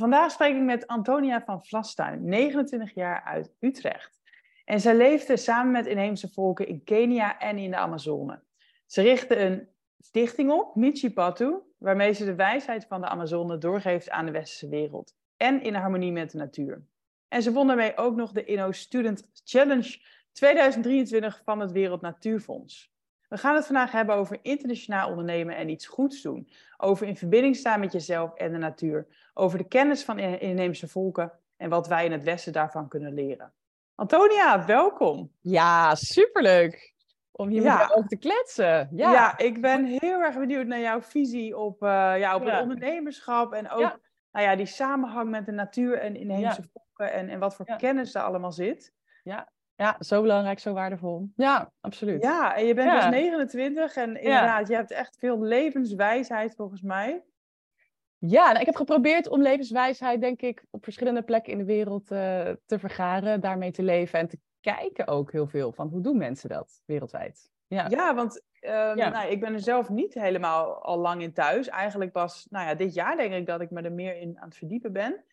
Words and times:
Vandaag 0.00 0.30
spreek 0.30 0.56
ik 0.56 0.62
met 0.62 0.86
Antonia 0.86 1.42
van 1.44 1.64
Vlastuin, 1.64 2.24
29 2.24 2.94
jaar 2.94 3.22
uit 3.22 3.52
Utrecht. 3.58 4.20
En 4.64 4.80
zij 4.80 4.96
leefde 4.96 5.36
samen 5.36 5.72
met 5.72 5.86
inheemse 5.86 6.28
volken 6.28 6.66
in 6.66 6.84
Kenia 6.84 7.38
en 7.38 7.58
in 7.58 7.70
de 7.70 7.76
Amazone. 7.76 8.42
Ze 8.86 9.02
richtte 9.02 9.36
een 9.36 9.68
stichting 9.98 10.50
op, 10.50 10.74
Michipatu, 10.74 11.54
waarmee 11.78 12.12
ze 12.12 12.24
de 12.24 12.34
wijsheid 12.34 12.86
van 12.86 13.00
de 13.00 13.06
Amazone 13.06 13.58
doorgeeft 13.58 14.10
aan 14.10 14.26
de 14.26 14.32
westerse 14.32 14.68
wereld. 14.68 15.14
En 15.36 15.62
in 15.62 15.74
harmonie 15.74 16.12
met 16.12 16.30
de 16.30 16.38
natuur. 16.38 16.82
En 17.28 17.42
ze 17.42 17.52
won 17.52 17.66
daarmee 17.66 17.96
ook 17.96 18.16
nog 18.16 18.32
de 18.32 18.44
Inno 18.44 18.72
Student 18.72 19.30
Challenge 19.44 19.98
2023 20.32 21.42
van 21.44 21.60
het 21.60 21.72
Wereld 21.72 22.00
Natuurfonds. 22.00 22.92
We 23.30 23.36
gaan 23.36 23.54
het 23.54 23.66
vandaag 23.66 23.92
hebben 23.92 24.14
over 24.14 24.38
internationaal 24.42 25.08
ondernemen 25.08 25.56
en 25.56 25.68
iets 25.68 25.86
goeds 25.86 26.22
doen. 26.22 26.48
Over 26.76 27.06
in 27.06 27.16
verbinding 27.16 27.56
staan 27.56 27.80
met 27.80 27.92
jezelf 27.92 28.34
en 28.34 28.52
de 28.52 28.58
natuur. 28.58 29.06
Over 29.34 29.58
de 29.58 29.68
kennis 29.68 30.04
van 30.04 30.18
inheemse 30.18 30.88
volken 30.88 31.32
en 31.56 31.70
wat 31.70 31.88
wij 31.88 32.04
in 32.04 32.12
het 32.12 32.22
Westen 32.22 32.52
daarvan 32.52 32.88
kunnen 32.88 33.14
leren. 33.14 33.52
Antonia, 33.94 34.64
welkom. 34.64 35.32
Ja, 35.40 35.94
superleuk 35.94 36.94
om 37.30 37.48
hier 37.48 37.62
ja. 37.62 37.76
met 37.76 37.86
jou 37.86 37.98
over 37.98 38.08
te 38.08 38.16
kletsen. 38.16 38.88
Ja. 38.92 39.12
ja. 39.12 39.38
ik 39.38 39.60
ben 39.60 39.84
heel 39.84 40.20
erg 40.20 40.38
benieuwd 40.38 40.66
naar 40.66 40.80
jouw 40.80 41.02
visie 41.02 41.58
op, 41.58 41.82
uh, 41.82 41.88
ja, 42.18 42.34
op 42.34 42.44
het 42.44 42.60
ondernemerschap 42.60 43.52
en 43.52 43.70
ook 43.70 43.98
Nou 44.32 44.46
ja, 44.46 44.56
die 44.56 44.66
samenhang 44.66 45.30
met 45.30 45.46
de 45.46 45.52
natuur 45.52 45.98
en 45.98 46.16
inheemse 46.16 46.62
volken 46.72 47.12
en, 47.12 47.28
en 47.28 47.38
wat 47.38 47.54
voor 47.54 47.76
kennis 47.76 48.14
er 48.14 48.22
allemaal 48.22 48.52
zit. 48.52 48.94
Ja, 49.22 49.48
ja, 49.80 49.96
zo 49.98 50.20
belangrijk, 50.20 50.58
zo 50.58 50.72
waardevol. 50.72 51.28
Ja, 51.36 51.72
absoluut. 51.80 52.22
Ja, 52.22 52.56
en 52.56 52.66
je 52.66 52.74
bent 52.74 52.92
dus 52.92 53.08
29 53.08 53.96
en 53.96 54.16
inderdaad, 54.16 54.68
je 54.68 54.74
hebt 54.74 54.90
echt 54.90 55.16
veel 55.18 55.42
levenswijsheid 55.42 56.54
volgens 56.54 56.82
mij. 56.82 57.24
Ja, 58.18 58.46
nou, 58.46 58.58
ik 58.58 58.66
heb 58.66 58.76
geprobeerd 58.76 59.28
om 59.28 59.42
levenswijsheid, 59.42 60.20
denk 60.20 60.42
ik, 60.42 60.64
op 60.70 60.84
verschillende 60.84 61.22
plekken 61.22 61.52
in 61.52 61.58
de 61.58 61.64
wereld 61.64 62.10
uh, 62.10 62.18
te 62.66 62.78
vergaren, 62.78 63.40
daarmee 63.40 63.70
te 63.70 63.82
leven 63.82 64.18
en 64.18 64.28
te 64.28 64.38
kijken 64.60 65.06
ook 65.06 65.32
heel 65.32 65.46
veel 65.46 65.72
van 65.72 65.88
hoe 65.88 66.00
doen 66.00 66.16
mensen 66.18 66.48
dat 66.48 66.82
wereldwijd. 66.84 67.50
Ja, 67.66 67.86
ja 67.88 68.14
want 68.14 68.42
um, 68.60 68.96
Nou, 68.96 69.30
ik 69.30 69.40
ben 69.40 69.52
er 69.52 69.60
zelf 69.60 69.88
niet 69.88 70.14
helemaal 70.14 70.82
al 70.82 70.98
lang 70.98 71.22
in 71.22 71.32
thuis. 71.32 71.68
Eigenlijk 71.68 72.12
pas, 72.12 72.46
nou 72.50 72.66
ja, 72.66 72.74
dit 72.74 72.94
jaar 72.94 73.16
denk 73.16 73.32
ik 73.32 73.46
dat 73.46 73.60
ik 73.60 73.70
me 73.70 73.82
er 73.82 73.92
meer 73.92 74.16
in 74.16 74.38
aan 74.38 74.48
het 74.48 74.56
verdiepen 74.56 74.92
ben. 74.92 75.24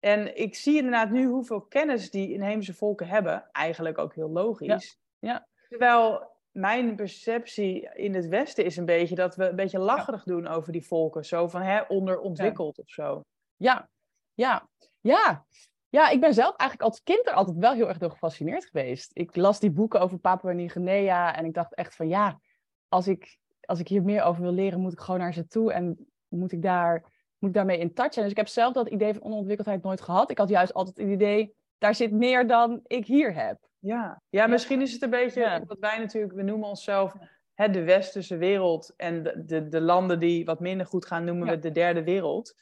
En 0.00 0.36
ik 0.36 0.54
zie 0.54 0.76
inderdaad 0.76 1.10
nu 1.10 1.26
hoeveel 1.26 1.60
kennis 1.60 2.10
die 2.10 2.32
inheemse 2.32 2.74
volken 2.74 3.06
hebben. 3.06 3.48
Eigenlijk 3.52 3.98
ook 3.98 4.14
heel 4.14 4.30
logisch. 4.30 4.98
Ja. 5.18 5.30
ja. 5.30 5.46
Terwijl 5.68 6.36
mijn 6.50 6.96
perceptie 6.96 7.88
in 7.94 8.14
het 8.14 8.28
Westen 8.28 8.64
is 8.64 8.76
een 8.76 8.84
beetje 8.84 9.14
dat 9.14 9.36
we 9.36 9.48
een 9.48 9.56
beetje 9.56 9.78
lacherig 9.78 10.24
doen 10.24 10.46
over 10.46 10.72
die 10.72 10.86
volken. 10.86 11.24
Zo 11.24 11.48
van 11.48 11.62
hè, 11.62 11.80
onderontwikkeld 11.80 12.76
ja. 12.76 12.82
of 12.82 12.90
zo. 12.90 13.24
Ja, 13.56 13.88
ja, 14.34 14.68
ja. 15.00 15.46
Ja, 15.90 16.08
ik 16.08 16.20
ben 16.20 16.34
zelf 16.34 16.56
eigenlijk 16.56 16.90
als 16.90 17.02
kind 17.02 17.26
er 17.26 17.32
altijd 17.32 17.56
wel 17.56 17.72
heel 17.72 17.88
erg 17.88 17.98
door 17.98 18.10
gefascineerd 18.10 18.64
geweest. 18.64 19.10
Ik 19.14 19.36
las 19.36 19.60
die 19.60 19.70
boeken 19.70 20.00
over 20.00 20.18
Papua 20.18 20.52
Nieuw-Guinea 20.52 21.34
en 21.36 21.44
ik 21.44 21.54
dacht 21.54 21.74
echt 21.74 21.96
van 21.96 22.08
ja, 22.08 22.40
als 22.88 23.08
ik, 23.08 23.38
als 23.60 23.80
ik 23.80 23.88
hier 23.88 24.02
meer 24.02 24.22
over 24.22 24.42
wil 24.42 24.52
leren, 24.52 24.80
moet 24.80 24.92
ik 24.92 25.00
gewoon 25.00 25.20
naar 25.20 25.32
ze 25.32 25.46
toe 25.46 25.72
en 25.72 26.08
moet 26.28 26.52
ik 26.52 26.62
daar 26.62 27.04
moet 27.38 27.50
ik 27.50 27.56
daarmee 27.56 27.78
in 27.78 27.94
touch 27.94 28.12
zijn. 28.12 28.24
Dus 28.24 28.34
ik 28.34 28.40
heb 28.40 28.48
zelf 28.48 28.72
dat 28.72 28.88
idee 28.88 29.12
van 29.12 29.22
onontwikkeldheid 29.22 29.82
nooit 29.82 30.00
gehad. 30.00 30.30
Ik 30.30 30.38
had 30.38 30.48
juist 30.48 30.74
altijd 30.74 30.96
het 30.96 31.06
idee, 31.06 31.54
daar 31.78 31.94
zit 31.94 32.12
meer 32.12 32.46
dan 32.46 32.80
ik 32.86 33.06
hier 33.06 33.34
heb. 33.34 33.58
Ja, 33.78 34.22
ja 34.28 34.46
misschien 34.46 34.80
is 34.80 34.92
het 34.92 35.02
een 35.02 35.10
beetje 35.10 35.40
ja. 35.40 35.64
wat 35.66 35.78
wij 35.78 35.98
natuurlijk, 35.98 36.32
we 36.32 36.42
noemen 36.42 36.68
onszelf 36.68 37.14
hè, 37.54 37.70
de 37.70 37.82
westerse 37.82 38.36
wereld. 38.36 38.94
En 38.96 39.22
de, 39.22 39.44
de, 39.44 39.68
de, 39.68 39.80
landen 39.80 40.20
die 40.20 40.44
wat 40.44 40.60
minder 40.60 40.86
goed 40.86 41.06
gaan, 41.06 41.24
noemen 41.24 41.48
we 41.48 41.58
de 41.58 41.72
derde 41.72 42.02
wereld. 42.02 42.56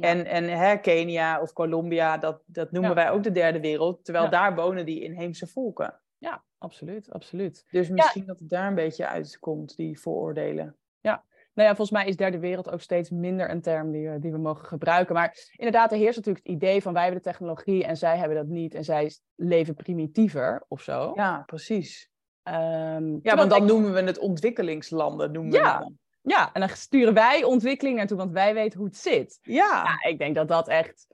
En, 0.00 0.26
en 0.26 0.44
hè, 0.44 0.76
Kenia 0.76 1.40
of 1.40 1.52
Colombia, 1.52 2.18
dat, 2.18 2.42
dat 2.46 2.70
noemen 2.70 2.94
wij 2.94 3.10
ook 3.10 3.22
de 3.22 3.30
derde 3.30 3.60
wereld. 3.60 4.04
Terwijl 4.04 4.30
daar 4.30 4.54
wonen 4.54 4.86
die 4.86 5.02
inheemse 5.02 5.46
volken. 5.46 6.00
Ja, 6.18 6.44
absoluut, 6.58 7.10
absoluut. 7.10 7.66
Dus 7.70 7.88
misschien 7.88 8.26
dat 8.26 8.38
het 8.38 8.48
daar 8.48 8.66
een 8.66 8.74
beetje 8.74 9.06
uitkomt, 9.06 9.76
die 9.76 10.00
vooroordelen. 10.00 10.76
Nou 11.56 11.68
ja, 11.68 11.74
volgens 11.76 11.98
mij 11.98 12.06
is 12.06 12.16
derde 12.16 12.38
wereld 12.38 12.70
ook 12.70 12.80
steeds 12.80 13.10
minder 13.10 13.50
een 13.50 13.60
term 13.60 13.90
die, 13.90 14.08
we, 14.08 14.18
die 14.18 14.32
we 14.32 14.38
mogen 14.38 14.66
gebruiken. 14.66 15.14
Maar 15.14 15.48
inderdaad, 15.56 15.92
er 15.92 15.98
heerst 15.98 16.16
natuurlijk 16.16 16.46
het 16.46 16.54
idee 16.54 16.82
van 16.82 16.92
wij 16.92 17.02
hebben 17.02 17.22
de 17.22 17.28
technologie 17.28 17.84
en 17.84 17.96
zij 17.96 18.18
hebben 18.18 18.36
dat 18.36 18.46
niet. 18.46 18.74
En 18.74 18.84
zij 18.84 19.12
leven 19.34 19.74
primitiever 19.74 20.64
of 20.68 20.82
zo. 20.82 21.12
Ja, 21.14 21.42
precies. 21.46 22.10
Um, 22.48 23.18
ja, 23.22 23.36
want 23.36 23.50
dan 23.50 23.64
noemen 23.64 23.92
we 23.92 24.02
het 24.02 24.18
ontwikkelingslanden. 24.18 25.32
Noemen 25.32 25.52
ja. 25.52 25.78
we 25.78 25.84
dan. 25.84 25.98
ja, 26.22 26.52
en 26.52 26.60
dan 26.60 26.68
sturen 26.68 27.14
wij 27.14 27.44
ontwikkeling 27.44 27.96
naartoe, 27.96 28.16
want 28.16 28.32
wij 28.32 28.54
weten 28.54 28.78
hoe 28.78 28.88
het 28.88 28.96
zit. 28.96 29.38
Ja. 29.42 29.82
ja 29.84 30.10
ik 30.10 30.18
denk 30.18 30.34
dat 30.34 30.48
dat 30.48 30.68
echt... 30.68 31.06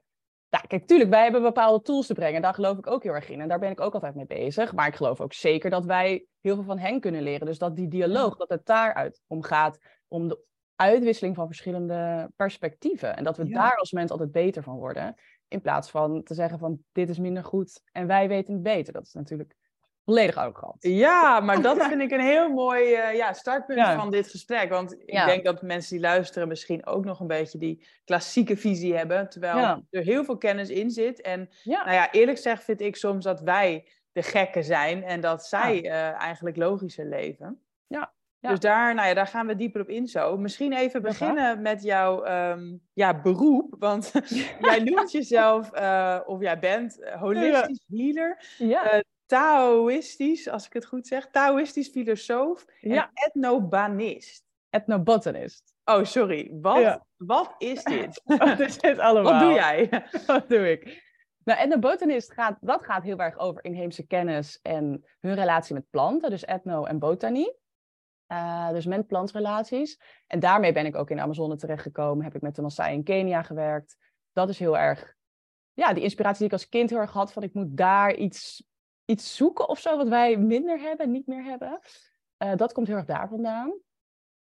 Nou, 0.51 0.67
kijk, 0.67 0.87
tuurlijk, 0.87 1.11
wij 1.11 1.23
hebben 1.23 1.43
bepaalde 1.43 1.83
tools 1.83 2.07
te 2.07 2.15
brengen. 2.15 2.43
Daar 2.43 2.55
geloof 2.55 2.79
ik 2.79 2.87
ook 2.87 3.03
heel 3.03 3.15
erg 3.15 3.29
in. 3.29 3.41
En 3.41 3.49
daar 3.49 3.59
ben 3.59 3.71
ik 3.71 3.81
ook 3.81 3.95
altijd 3.95 4.15
mee 4.15 4.27
bezig. 4.27 4.73
Maar 4.73 4.87
ik 4.87 4.95
geloof 4.95 5.21
ook 5.21 5.33
zeker 5.33 5.71
dat 5.71 5.85
wij 5.85 6.25
heel 6.41 6.55
veel 6.55 6.65
van 6.65 6.79
hen 6.79 7.01
kunnen 7.01 7.23
leren. 7.23 7.47
Dus 7.47 7.59
dat 7.59 7.77
die 7.77 7.89
dialoog, 7.89 8.37
dat 8.37 8.49
het 8.49 8.67
daaruit 8.67 9.21
om 9.27 9.43
gaat 9.43 9.79
om 10.13 10.29
de 10.29 10.39
uitwisseling 10.77 11.35
van 11.37 11.47
verschillende 11.47 12.31
perspectieven. 12.37 13.17
En 13.17 13.25
dat 13.25 13.37
we 13.37 13.49
daar 13.49 13.77
als 13.77 13.93
mens 13.93 14.11
altijd 14.11 14.33
beter 14.33 14.63
van 14.63 14.77
worden. 14.77 15.15
In 15.49 15.61
plaats 15.61 15.91
van 15.91 16.23
te 16.23 16.35
zeggen 16.35 16.59
van 16.59 16.79
dit 16.93 17.09
is 17.09 17.19
minder 17.19 17.45
goed 17.45 17.83
en 17.93 18.07
wij 18.07 18.29
weten 18.29 18.55
het 18.55 18.63
beter. 18.63 18.93
Dat 18.93 19.07
is 19.07 19.13
natuurlijk 19.13 19.55
volledig 20.05 20.37
arrogant. 20.37 20.77
Ja, 20.83 21.41
maar 21.41 21.63
dat 21.63 21.83
vind 21.89 22.01
ik 22.01 22.11
een 22.11 22.21
heel 22.21 22.49
mooi 22.49 22.83
uh, 22.83 23.15
ja, 23.15 23.33
startpunt 23.33 23.87
van 23.87 24.11
dit 24.11 24.29
gesprek. 24.29 24.71
Want 24.71 24.93
ik 24.93 25.25
denk 25.25 25.45
dat 25.45 25.63
mensen 25.63 25.91
die 25.97 26.07
luisteren 26.07 26.49
misschien 26.49 26.87
ook 26.87 27.05
nog 27.05 27.21
een 27.21 27.27
beetje 27.27 27.59
die 27.59 27.87
klassieke 28.05 28.57
visie 28.57 28.97
hebben. 28.97 29.29
Terwijl 29.29 29.85
er 29.91 30.03
heel 30.03 30.25
veel 30.25 30.39
kennis 30.39 30.69
in 30.69 30.91
zit. 30.91 31.21
En 31.21 31.51
nou 31.65 31.93
ja, 31.93 32.11
eerlijk 32.11 32.37
gezegd 32.37 32.65
vind 32.65 32.81
ik 32.81 32.97
soms 32.97 33.25
dat 33.25 33.41
wij 33.41 33.89
de 34.13 34.23
gekken 34.23 34.65
zijn 34.65 35.05
en 35.05 35.21
dat 35.21 35.47
zij 35.47 35.85
uh, 35.85 35.93
eigenlijk 36.21 36.57
logischer 36.57 37.07
leven. 37.07 37.63
Ja, 37.87 38.13
dus 38.51 38.61
daar, 38.61 38.95
nou 38.95 39.09
ja, 39.09 39.15
daar 39.15 39.27
gaan 39.27 39.47
we 39.47 39.57
dieper 39.57 39.81
op 39.81 39.89
in 39.89 40.07
zo. 40.07 40.37
Misschien 40.37 40.73
even 40.73 41.03
beginnen 41.03 41.63
met 41.63 41.83
jouw 41.83 42.27
um, 42.27 42.81
ja, 42.93 43.21
beroep. 43.21 43.75
Want 43.79 44.13
jij 44.61 44.79
noemt 44.79 45.13
jezelf, 45.13 45.71
uh, 45.75 46.21
of 46.25 46.41
jij 46.41 46.59
bent 46.59 46.99
holistisch 47.19 47.85
healer. 47.89 48.45
Ja. 48.59 48.95
Uh, 48.95 49.01
Taoïstisch, 49.27 50.49
als 50.49 50.67
ik 50.67 50.73
het 50.73 50.87
goed 50.87 51.07
zeg. 51.07 51.29
Taoïstisch 51.31 51.89
filosoof 51.89 52.65
en 52.81 53.11
etnobanist. 53.15 54.45
Etnobotanist. 54.71 55.75
Oh, 55.85 56.05
sorry. 56.05 56.51
Wat, 56.61 57.01
wat 57.17 57.55
is 57.59 57.83
dit? 57.83 58.23
wat 58.39 58.61
is 58.61 58.79
dit 58.79 58.99
allemaal? 58.99 59.33
Wat 59.33 59.41
doe 59.41 59.53
jij? 59.53 59.89
wat 60.27 60.49
doe 60.49 60.71
ik? 60.71 61.11
Nou, 61.45 61.59
etnobotanist 61.59 62.33
gaat, 62.33 62.57
dat 62.61 62.85
gaat 62.85 63.03
heel 63.03 63.19
erg 63.19 63.39
over 63.39 63.65
inheemse 63.65 64.07
kennis 64.07 64.59
en 64.63 65.05
hun 65.21 65.35
relatie 65.35 65.75
met 65.75 65.91
planten. 65.91 66.31
Dus 66.31 66.45
etno 66.45 66.85
en 66.85 66.99
botanie. 66.99 67.61
Uh, 68.33 68.71
dus 68.71 68.87
mens-plantrelaties. 68.87 70.01
En 70.27 70.41
daarmee 70.41 70.73
ben 70.73 70.87
ik 70.87 70.97
ook 70.97 71.11
in 71.11 71.17
de 71.17 71.23
Amazone 71.23 71.57
terechtgekomen. 71.57 72.25
Heb 72.25 72.35
ik 72.35 72.41
met 72.41 72.55
de 72.55 72.63
Maasai 72.63 72.95
in 72.95 73.03
Kenia 73.03 73.43
gewerkt. 73.43 73.97
Dat 74.33 74.49
is 74.49 74.59
heel 74.59 74.79
erg, 74.79 75.15
ja, 75.73 75.93
die 75.93 76.03
inspiratie 76.03 76.39
die 76.39 76.47
ik 76.47 76.53
als 76.53 76.69
kind 76.69 76.91
heel 76.91 76.99
erg 76.99 77.13
had. 77.13 77.33
Van 77.33 77.43
ik 77.43 77.55
moet 77.55 77.77
daar 77.77 78.15
iets, 78.15 78.65
iets 79.05 79.37
zoeken 79.37 79.69
of 79.69 79.79
zo, 79.79 79.97
wat 79.97 80.09
wij 80.09 80.37
minder 80.37 80.81
hebben, 80.81 81.11
niet 81.11 81.27
meer 81.27 81.43
hebben. 81.43 81.81
Uh, 82.39 82.57
dat 82.57 82.73
komt 82.73 82.87
heel 82.87 82.97
erg 82.97 83.07
daar 83.07 83.29
vandaan. 83.29 83.69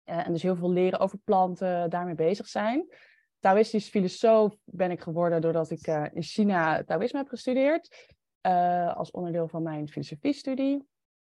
Uh, 0.04 0.26
en 0.26 0.32
dus 0.32 0.42
heel 0.42 0.56
veel 0.56 0.70
leren 0.70 0.98
over 0.98 1.18
planten, 1.18 1.90
daarmee 1.90 2.14
bezig 2.14 2.46
zijn. 2.46 2.86
Taoïstisch 3.38 3.88
filosoof 3.88 4.56
ben 4.64 4.90
ik 4.90 5.00
geworden 5.00 5.40
doordat 5.40 5.70
ik 5.70 5.86
in 6.12 6.22
China 6.22 6.84
Taoïsme 6.84 7.18
heb 7.18 7.28
gestudeerd. 7.28 8.08
als 8.94 9.10
onderdeel 9.10 9.48
van 9.48 9.62
mijn 9.62 9.88
filosofiestudie. 9.88 10.88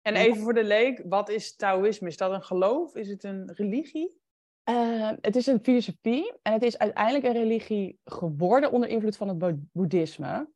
En 0.07 0.17
even 0.17 0.43
voor 0.43 0.55
de 0.55 0.65
leek, 0.65 1.03
wat 1.09 1.29
is 1.29 1.57
Taoïsme? 1.57 2.09
Is 2.09 2.17
dat 2.17 2.33
een 2.33 2.43
geloof? 2.43 2.95
Is 2.95 3.09
het 3.09 3.25
een 3.25 3.53
religie? 3.55 4.21
Uh, 4.69 5.13
het 5.21 5.37
is 5.37 5.47
een 5.47 5.61
filosofie 5.63 6.35
en 6.43 6.53
het 6.53 6.63
is 6.63 6.79
uiteindelijk 6.79 7.25
een 7.25 7.33
religie 7.33 7.99
geworden 8.05 8.73
onder 8.73 8.89
invloed 8.89 9.17
van 9.17 9.29
het 9.29 9.73
boeddhisme. 9.73 10.51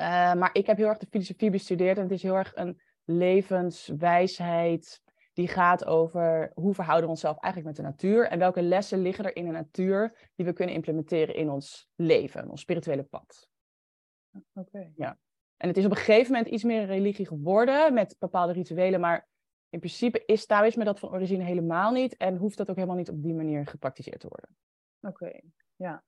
Uh, 0.00 0.34
maar 0.34 0.50
ik 0.52 0.66
heb 0.66 0.76
heel 0.76 0.86
erg 0.86 0.98
de 0.98 1.06
filosofie 1.10 1.50
bestudeerd 1.50 1.96
en 1.96 2.02
het 2.02 2.12
is 2.12 2.22
heel 2.22 2.34
erg 2.34 2.52
een 2.54 2.80
levenswijsheid. 3.04 5.02
Die 5.32 5.48
gaat 5.48 5.84
over 5.84 6.50
hoe 6.54 6.74
verhouden 6.74 7.04
we 7.04 7.10
onszelf 7.10 7.38
eigenlijk 7.38 7.76
met 7.76 7.86
de 7.86 7.90
natuur 7.92 8.28
en 8.28 8.38
welke 8.38 8.62
lessen 8.62 9.02
liggen 9.02 9.24
er 9.24 9.36
in 9.36 9.44
de 9.44 9.50
natuur 9.50 10.30
die 10.34 10.46
we 10.46 10.52
kunnen 10.52 10.74
implementeren 10.74 11.34
in 11.34 11.50
ons 11.50 11.88
leven, 11.94 12.50
ons 12.50 12.60
spirituele 12.60 13.02
pad. 13.02 13.48
Oké. 14.54 14.92
Ja. 14.96 15.18
En 15.64 15.70
het 15.70 15.78
is 15.78 15.84
op 15.84 15.90
een 15.90 15.96
gegeven 15.96 16.32
moment 16.32 16.50
iets 16.50 16.62
meer 16.62 16.80
een 16.80 16.86
religie 16.86 17.26
geworden 17.26 17.94
met 17.94 18.16
bepaalde 18.18 18.52
rituelen, 18.52 19.00
maar 19.00 19.28
in 19.68 19.78
principe 19.78 20.22
is 20.26 20.46
Taoïsme 20.46 20.84
dat 20.84 20.98
van 20.98 21.10
origine 21.10 21.44
helemaal 21.44 21.92
niet 21.92 22.16
en 22.16 22.36
hoeft 22.36 22.56
dat 22.56 22.70
ook 22.70 22.76
helemaal 22.76 22.96
niet 22.96 23.08
op 23.08 23.22
die 23.22 23.34
manier 23.34 23.66
gepraktiseerd 23.66 24.20
te 24.20 24.28
worden. 24.28 24.56
Oké, 25.00 25.40
ja. 25.76 26.02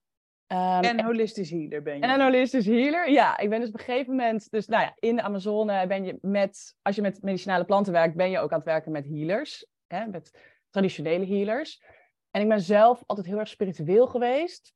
Ehm, 0.47 0.85
en 0.85 1.05
holistisch 1.05 1.50
healer 1.50 1.82
ben 1.82 1.97
je. 1.97 2.03
En 2.03 2.11
een 2.11 2.20
holistisch 2.20 2.67
healer, 2.67 3.11
ja. 3.11 3.38
Ik 3.38 3.50
ben 3.50 3.61
dus 3.61 3.69
op 3.69 3.75
een 3.75 3.85
gegeven 3.85 4.11
moment, 4.11 4.50
dus 4.50 4.67
nou 4.67 4.82
ja, 4.82 4.93
in 4.99 5.17
de 5.17 5.23
Amazone 5.23 5.87
ben 5.87 6.05
je 6.05 6.19
met, 6.20 6.76
als 6.82 6.97
je 6.97 7.03
met 7.03 7.23
medicinale 7.23 7.64
planten 7.64 7.93
werkt, 7.93 8.17
ben 8.17 8.31
je 8.31 8.38
ook 8.38 8.50
aan 8.50 8.58
het 8.58 8.67
werken 8.67 8.93
met 8.93 9.06
healers, 9.06 9.67
hè, 9.87 10.06
met 10.06 10.38
traditionele 10.70 11.26
healers. 11.26 11.82
En 12.31 12.43
ik 12.43 12.49
ben 12.49 12.61
zelf 12.61 13.03
altijd 13.06 13.26
heel 13.26 13.38
erg 13.38 13.49
spiritueel 13.49 14.06
geweest. 14.06 14.75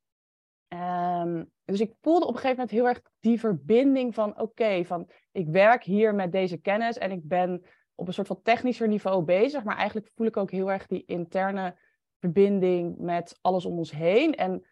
Ehm, 0.71 1.43
dus 1.65 1.79
ik 1.79 1.93
voelde 2.01 2.25
op 2.25 2.33
een 2.33 2.39
gegeven 2.39 2.55
moment 2.55 2.71
heel 2.71 2.87
erg 2.87 3.01
die 3.19 3.39
verbinding 3.39 4.13
van, 4.13 4.39
oké, 4.39 4.85
van 4.85 5.09
ik 5.31 5.47
werk 5.47 5.83
hier 5.83 6.15
met 6.15 6.31
deze 6.31 6.57
kennis 6.57 6.97
en 6.97 7.11
ik 7.11 7.27
ben 7.27 7.63
op 7.95 8.07
een 8.07 8.13
soort 8.13 8.27
van 8.27 8.41
technischer 8.41 8.87
niveau 8.87 9.23
bezig, 9.23 9.63
maar 9.63 9.77
eigenlijk 9.77 10.09
voel 10.15 10.27
ik 10.27 10.37
ook 10.37 10.51
heel 10.51 10.71
erg 10.71 10.87
die 10.87 11.03
interne 11.05 11.77
verbinding 12.19 12.97
met 12.97 13.37
alles 13.41 13.65
om 13.65 13.77
ons 13.77 13.91
heen. 13.91 14.35
En 14.35 14.65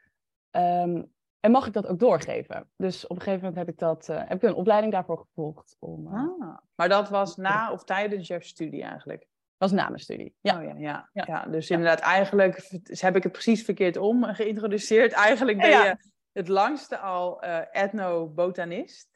Ehm, 0.52 1.04
en 1.40 1.52
mag 1.52 1.68
ik 1.68 1.74
dat 1.74 1.88
ook 1.88 2.00
doorgeven? 2.00 2.70
Dus 2.76 3.08
op 3.08 3.16
een 3.16 3.22
gegeven 3.22 3.40
moment 3.40 3.58
heb 3.58 3.70
ik, 3.70 3.80
dat, 3.80 4.08
uh, 4.10 4.18
heb 4.18 4.44
ik 4.44 4.50
een 4.50 4.56
opleiding 4.56 4.94
daarvoor 4.94 5.18
gevolgd. 5.18 5.76
Om, 5.80 6.08
uh, 6.08 6.14
ah, 6.14 6.58
maar 6.76 6.90
dat 6.90 7.10
was 7.10 7.36
na 7.36 7.72
of 7.72 7.84
tijdens 7.84 8.28
je 8.28 8.44
studie 8.44 8.84
eigenlijk? 8.84 9.28
Dat 9.60 9.70
was 9.70 9.80
na 9.80 9.88
mijn 9.88 10.00
studie, 10.00 10.36
ja. 10.42 10.58
Oh, 10.58 10.64
ja, 10.64 10.74
ja, 10.78 11.10
ja. 11.14 11.24
ja, 11.28 11.46
dus 11.46 11.70
inderdaad, 11.70 12.00
eigenlijk 12.00 12.80
heb 12.90 13.16
ik 13.16 13.24
het 13.24 13.32
precies 13.32 13.64
verkeerd 13.64 13.98
om 13.98 14.24
geïntroduceerd. 14.24 15.12
Eigenlijk 15.12 15.58
ben 15.58 15.70
je 15.70 15.98
het 16.32 16.48
langste 16.48 16.98
al 16.98 17.44
uh, 17.44 17.60
etnobotanist. 17.72 19.10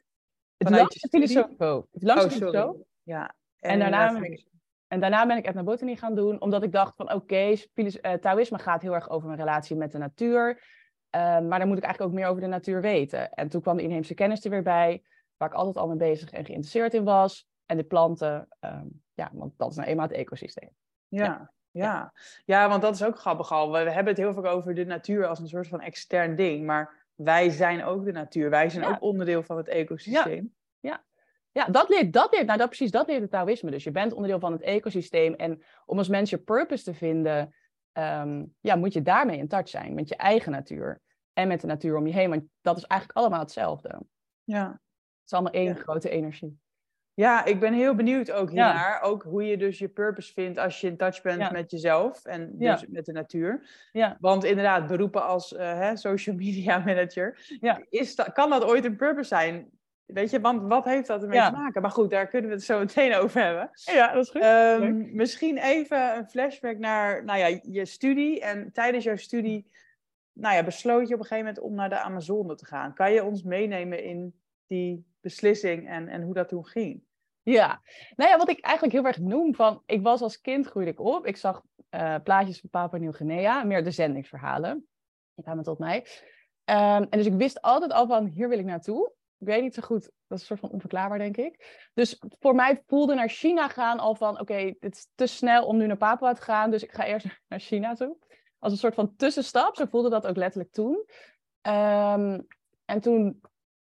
Het 0.58 0.70
langste 0.70 1.08
filosoof. 1.08 1.86
Het 1.92 2.04
langste 2.04 2.66
oh. 2.66 2.82
Ja. 3.04 3.36
En, 3.60 3.72
en 3.72 3.80
daarna 3.80 4.20
ben 4.20 4.32
ik... 4.32 4.52
En 4.88 5.00
daarna 5.00 5.26
ben 5.26 5.38
ik 5.38 5.46
etnobotanie 5.46 5.98
gaan 5.98 6.16
doen, 6.16 6.42
omdat 6.42 6.64
ik 6.64 6.72
dacht 6.72 6.96
van 6.96 7.14
oké, 7.14 7.58
okay, 7.76 8.20
Taoïsme 8.20 8.60
gaat 8.60 8.82
heel 8.82 8.94
erg 8.94 9.10
over 9.10 9.28
mijn 9.28 9.40
relatie 9.40 9.76
met 9.76 9.92
de 9.92 9.98
natuur. 9.98 10.64
Ehm, 11.10 11.48
maar 11.48 11.60
dan 11.60 11.68
moet 11.68 11.78
ik 11.78 11.84
eigenlijk 11.84 12.14
ook 12.14 12.20
meer 12.20 12.28
over 12.30 12.42
de 12.42 12.48
natuur 12.48 12.82
weten. 12.82 13.32
En 13.32 13.50
toen 13.50 13.62
kwam 13.62 13.78
de 13.78 13.84
inheemse 13.84 14.14
kennis 14.14 14.44
er 14.44 14.50
weer 14.50 14.64
bij, 14.64 15.04
waar 15.38 15.50
ik 15.50 15.56
altijd 15.56 15.78
al 15.78 15.88
mee 15.88 15.98
bezig 15.98 16.30
en 16.30 16.46
geïnteresseerd 16.46 16.94
in 16.94 17.04
was. 17.04 17.48
En 17.74 17.80
de 17.80 17.86
planten, 17.86 18.48
um, 18.60 19.04
ja, 19.14 19.30
want 19.34 19.54
dat 19.58 19.70
is 19.70 19.76
nou 19.76 19.88
eenmaal 19.88 20.08
het 20.08 20.16
ecosysteem. 20.16 20.70
Ja, 21.08 21.52
ja. 21.72 22.14
ja. 22.46 22.70
want 22.70 22.82
dat 22.82 22.96
is 22.96 23.04
ook 23.04 23.20
grappig 23.20 23.52
al. 23.52 23.72
We 23.72 23.78
hebben 23.78 24.14
het 24.14 24.18
heel 24.18 24.34
vaak 24.34 24.46
over 24.46 24.76
de 24.76 24.86
natuur 24.86 25.28
als 25.28 25.40
een 25.40 25.48
soort 25.48 25.68
van 25.68 25.82
extern 25.82 26.36
ding. 26.36 26.66
Maar 26.66 27.08
wij 27.16 27.50
zijn 27.50 27.84
ook 27.84 28.06
de 28.06 28.12
natuur. 28.12 28.50
Wij 28.50 28.70
zijn 28.70 28.86
ook 28.86 29.02
onderdeel 29.02 29.44
van 29.44 29.58
het 29.58 29.68
ecosysteem. 29.68 30.54
Ja, 30.80 31.04
ja. 31.52 31.66
dat 31.66 31.90
leert, 31.90 32.14
dat 32.14 32.32
leert, 32.34 32.46
nou 32.46 32.58
dat 32.58 32.68
precies, 32.68 32.92
dat 32.92 33.08
leert 33.08 33.22
het 33.22 33.32
Taoïsme. 33.32 33.72
Dus 33.72 33.84
je 33.84 33.92
bent 33.92 34.14
onderdeel 34.14 34.40
van 34.40 34.52
het 34.52 34.62
ecosysteem. 34.62 35.34
En 35.34 35.64
om 35.86 35.98
als 35.98 36.08
mens 36.08 36.30
je 36.30 36.38
purpose 36.38 36.84
te 36.84 36.94
vinden, 36.94 37.56
um, 37.94 38.56
ja, 38.60 38.76
moet 38.76 38.94
je 38.94 39.02
daarmee 39.02 39.38
in 39.38 39.48
touch 39.48 39.70
zijn. 39.70 39.94
Met 39.94 40.10
je 40.10 40.16
eigen 40.16 40.52
natuur 40.52 41.02
en 41.34 41.48
met 41.48 41.62
de 41.62 41.68
natuur 41.68 41.98
om 41.98 42.08
je 42.08 42.14
heen. 42.14 42.30
Want 42.30 42.44
dat 42.62 42.78
is 42.78 42.86
eigenlijk 42.86 43.20
allemaal 43.20 43.40
hetzelfde. 43.40 44.02
Ja. 44.44 44.68
Het 44.68 45.32
is 45.32 45.34
allemaal 45.34 45.62
één 45.62 45.76
grote 45.76 46.10
energie. 46.10 46.62
Ja, 47.16 47.46
ik 47.46 47.60
ben 47.60 47.74
heel 47.74 47.96
benieuwd 47.96 48.32
ook 48.32 48.50
hiernaar. 48.50 49.02
Ook 49.02 49.24
hoe 49.24 49.46
je 49.46 49.58
dus 49.58 49.80
je 49.80 49.88
purpose 49.88 50.34
vindt 50.34 50.58
als 50.58 50.82
je 50.82 50.88
in 50.88 50.98
touch 50.98 51.22
bent 51.22 51.52
met 51.52 51.72
jezelf 51.72 52.26
en 52.26 52.58
dus 52.58 52.86
met 52.88 53.06
de 53.06 53.12
natuur. 53.12 53.70
Ja. 53.92 54.18
Want 54.20 54.44
inderdaad, 54.44 54.88
beroepen 54.88 55.26
als 55.26 55.52
uh, 55.52 55.60
hè, 55.60 55.96
social 55.96 56.36
media 56.46 56.78
manager, 56.78 57.58
is 57.90 58.16
dat, 58.16 58.32
kan 58.32 58.50
dat 58.50 58.64
ooit 58.64 58.86
een 58.86 58.96
purpose 58.96 59.28
zijn? 59.28 59.70
Weet 60.06 60.30
je, 60.30 60.42
want 60.42 60.68
wat 60.68 60.86
heeft 60.86 61.08
dat 61.08 61.22
ermee 61.22 61.42
te 61.42 61.52
maken? 61.52 61.82
Maar 61.82 61.92
goed, 61.92 62.10
daar 62.10 62.28
kunnen 62.28 62.50
we 62.50 62.56
het 62.56 62.66
zo 62.66 62.80
meteen 62.80 63.16
over 63.22 63.42
hebben. 63.42 63.70
Ja, 63.74 64.14
dat 64.14 64.24
is 64.24 64.30
goed. 64.30 64.44
Um, 64.44 65.10
misschien 65.16 65.58
even 65.58 66.18
een 66.18 66.30
flashback 66.30 66.78
naar 66.78 67.24
nou 67.24 67.40
ja, 67.40 67.60
je 67.62 67.86
studie. 67.86 68.42
En 68.42 68.72
tijdens 68.72 69.04
jouw 69.04 69.16
studie 69.16 69.72
nou 70.34 70.56
ja, 70.56 70.64
besloot 70.64 71.08
je 71.08 71.14
op 71.14 71.20
een 71.20 71.26
gegeven 71.26 71.46
moment 71.46 71.60
om 71.60 71.76
naar 71.76 71.90
de 71.90 72.00
Amazone 72.00 72.56
te 72.56 72.66
gaan. 72.66 72.94
Kan 72.94 73.14
je 73.14 73.24
ons 73.24 73.44
meenemen 73.44 74.04
in 74.04 74.34
die 74.68 75.06
beslissing 75.24 75.88
en, 75.88 76.08
en 76.08 76.22
hoe 76.22 76.34
dat 76.34 76.50
toen 76.50 76.66
ging? 76.66 77.04
Ja, 77.42 77.82
nou 78.16 78.30
ja, 78.30 78.38
wat 78.38 78.50
ik 78.50 78.60
eigenlijk 78.60 78.96
heel 78.96 79.06
erg 79.06 79.20
noem 79.20 79.56
van, 79.56 79.82
ik 79.86 80.02
was 80.02 80.22
als 80.22 80.42
kind 80.42 80.66
groeide 80.66 80.92
ik 80.92 81.00
op, 81.00 81.26
ik 81.26 81.38
zag 81.38 81.64
uh, 81.90 82.16
plaatjes 82.24 82.60
van 82.60 82.70
Papua 82.70 83.00
Nieuw-Guinea, 83.00 83.64
meer 83.64 83.84
de 83.84 83.92
zendingsverhalen, 83.92 84.88
die 85.36 85.44
kwamen 85.44 85.64
tot 85.64 85.80
mij. 85.80 85.98
Um, 86.66 87.08
en 87.10 87.10
dus 87.10 87.26
ik 87.26 87.34
wist 87.34 87.62
altijd 87.62 87.92
al 87.92 88.08
van, 88.08 88.26
hier 88.26 88.50
wil 88.50 88.60
ik 88.60 88.66
naartoe. 88.66 89.12
Ik 89.38 89.48
weet 89.48 89.62
niet 89.62 89.74
zo 89.74 89.82
goed, 89.82 90.02
dat 90.02 90.12
is 90.38 90.40
een 90.40 90.46
soort 90.46 90.60
van 90.60 90.70
onverklaarbaar, 90.70 91.18
denk 91.18 91.38
ik. 91.38 91.88
Dus 91.94 92.20
voor 92.40 92.56
mij 92.56 92.84
voelde 92.88 93.16
naar 93.16 93.30
China 93.30 93.68
gaan 93.68 94.00
al 94.00 94.16
van, 94.16 94.40
oké, 94.40 94.74
het 94.80 94.96
is 94.96 95.08
te 95.16 95.26
snel 95.26 95.66
om 95.66 95.78
nu 95.78 95.88
naar 95.88 95.98
Papua 95.98 96.34
te 96.34 96.42
gaan, 96.42 96.72
dus 96.72 96.84
ik 96.84 96.92
ga 96.92 97.06
eerst 97.06 97.26
naar 97.50 97.60
China 97.60 97.94
toe 97.94 98.18
als 98.64 98.72
een 98.72 98.78
soort 98.78 98.96
van 98.96 99.16
tussenstap. 99.16 99.76
Zo 99.76 99.86
voelde 99.86 100.10
dat 100.10 100.28
ook 100.28 100.36
letterlijk 100.36 100.72
toen. 100.72 101.06
Ehm, 101.62 102.40
en 102.86 103.02
toen 103.02 103.42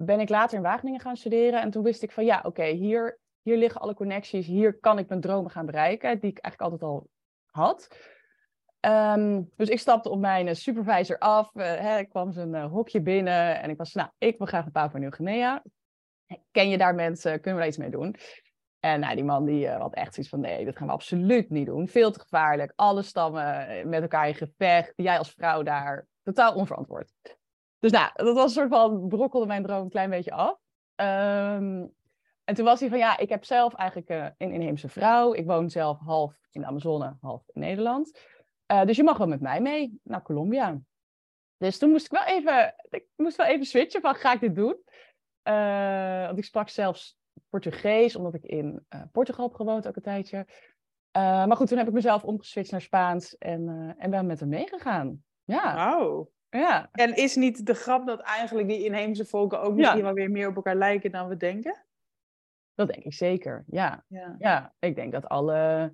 ben 0.05 0.20
ik 0.20 0.29
later 0.29 0.56
in 0.56 0.62
Wageningen 0.62 1.00
gaan 1.00 1.17
studeren. 1.17 1.61
En 1.61 1.70
toen 1.70 1.82
wist 1.82 2.02
ik 2.02 2.12
van 2.12 2.25
ja, 2.25 2.41
oké, 2.43 2.64
hier, 2.64 3.19
hier 3.43 3.56
liggen 3.56 3.81
alle 3.81 3.94
connecties. 3.94 4.47
Hier 4.47 4.79
kan 4.79 4.99
ik 4.99 5.08
mijn 5.08 5.20
dromen 5.20 5.50
gaan 5.50 5.67
bereiken, 5.67 6.20
die 6.20 6.31
ik 6.31 6.38
eigenlijk 6.38 6.73
altijd 6.73 6.91
al 6.91 7.08
had. 7.50 7.88
Ehm, 8.81 9.43
dus 9.56 9.69
ik 9.69 9.79
stapte 9.79 10.08
op 10.08 10.20
mijn 10.20 10.49
eh, 10.49 10.55
supervisor 10.55 11.19
af. 11.19 11.55
Uh, 11.55 11.64
hè, 11.64 11.99
ik 11.99 12.08
kwam 12.08 12.32
zijn 12.32 12.55
uh, 12.55 12.70
hokje 12.70 13.00
binnen 13.00 13.61
en 13.61 13.70
ik 13.70 13.76
was, 13.76 13.94
nou, 13.94 14.08
ik 14.19 14.38
wil 14.38 14.47
graag 14.47 14.64
een 14.64 14.73
Papua 14.73 14.99
Nieuw-Guinea. 14.99 15.62
Ken 16.50 16.69
je 16.69 16.79
daar 16.79 16.94
mensen? 16.94 17.41
Kunnen 17.41 17.52
we 17.52 17.58
daar 17.58 17.69
iets 17.69 17.76
mee 17.76 17.91
doen? 17.91 18.17
En 18.81 19.00
nou, 19.00 19.14
die 19.14 19.25
man 19.25 19.44
die 19.44 19.69
had 19.69 19.94
echt 19.94 20.14
zoiets 20.14 20.32
van, 20.32 20.41
nee, 20.41 20.64
dat 20.64 20.76
gaan 20.76 20.87
we 20.87 20.93
absoluut 20.93 21.50
niet 21.50 21.67
doen. 21.67 21.88
Veel 21.88 22.11
te 22.11 22.20
gevaarlijk. 22.20 22.73
Alle 22.76 23.02
stammen 23.02 23.69
eh, 23.69 23.85
met 23.85 24.02
elkaar 24.02 24.29
in 24.29 24.35
gevecht. 24.35 24.93
Jij 24.97 25.19
als 25.19 25.32
vrouw 25.32 25.62
daar, 25.62 26.06
totaal 26.23 26.55
onverantwoord. 26.55 27.12
Dus 27.80 27.90
nou, 27.90 28.10
dat 28.14 28.34
was 28.34 28.44
een 28.44 28.50
soort 28.50 28.68
van, 28.68 29.08
brokkelde 29.08 29.46
mijn 29.46 29.62
droom 29.62 29.82
een 29.82 29.90
klein 29.90 30.10
beetje 30.10 30.32
af. 30.32 30.58
Um, 30.96 31.94
en 32.44 32.54
toen 32.54 32.64
was 32.64 32.80
hij 32.80 32.88
van, 32.88 32.98
ja, 32.98 33.18
ik 33.18 33.28
heb 33.28 33.44
zelf 33.44 33.74
eigenlijk 33.74 34.10
uh, 34.10 34.26
een 34.38 34.52
inheemse 34.52 34.88
vrouw. 34.88 35.34
Ik 35.34 35.46
woon 35.46 35.70
zelf 35.70 35.99
half 35.99 36.38
in 36.50 36.60
de 36.60 36.66
Amazone, 36.66 37.16
half 37.20 37.42
in 37.52 37.60
Nederland. 37.60 38.18
Uh, 38.72 38.84
dus 38.84 38.96
je 38.96 39.02
mag 39.02 39.18
wel 39.18 39.26
met 39.26 39.40
mij 39.40 39.60
mee 39.60 40.00
naar 40.02 40.22
Colombia. 40.22 40.80
Dus 41.56 41.78
toen 41.78 41.90
moest 41.90 42.04
ik 42.04 42.10
wel 42.10 42.25
even, 42.25 42.75
ik 42.90 43.06
moest 43.16 43.37
wel 43.37 43.46
even 43.46 43.66
switchen 43.66 44.00
van, 44.00 44.14
ga 44.14 44.32
ik 44.32 44.40
dit 44.40 44.54
doen? 44.54 44.76
Uh, 45.44 46.26
want 46.26 46.38
ik 46.38 46.44
sprak 46.44 46.68
zelfs 46.68 47.18
Portugees, 47.49 48.16
omdat 48.16 48.34
ik 48.34 48.44
in 48.44 48.87
Portugal 49.12 49.46
heb 49.46 49.54
gewoond 49.54 49.88
ook 49.88 49.96
een 49.96 50.02
tijdje. 50.02 50.46
Maar 51.12 51.56
goed, 51.56 51.68
toen 51.68 51.78
heb 51.78 51.87
ik 51.87 51.92
mezelf 51.92 52.25
omgeswitcht 52.25 52.70
naar 52.70 52.80
Spaans 52.80 53.38
en, 53.38 53.94
en 53.99 54.10
ben 54.10 54.26
met 54.26 54.40
hem 54.40 54.49
meegegaan. 54.49 55.25
Ja. 55.44 55.75
Wauw. 55.75 56.30
Ja. 56.50 56.88
En 56.92 57.16
is 57.16 57.37
niet 57.37 57.66
de 57.66 57.75
grap 57.75 58.07
dat 58.07 58.21
eigenlijk 58.21 58.69
die 58.69 58.85
inheemse 58.85 59.25
volken 59.25 59.61
ook 59.61 59.75
misschien 59.75 59.99
ja. 59.99 60.04
wel 60.04 60.12
weer 60.12 60.30
meer 60.30 60.49
op 60.49 60.57
elkaar 60.57 60.76
lijken 60.76 61.11
dan 61.11 61.28
we 61.28 61.37
denken? 61.37 61.85
Dat 62.75 62.88
denk 62.88 63.04
ik 63.04 63.14
zeker, 63.14 63.64
ja. 63.66 64.04
Ja, 64.09 64.35
ja 64.38 64.75
ik 64.78 64.95
denk 64.95 65.12
dat 65.12 65.28
alle, 65.28 65.92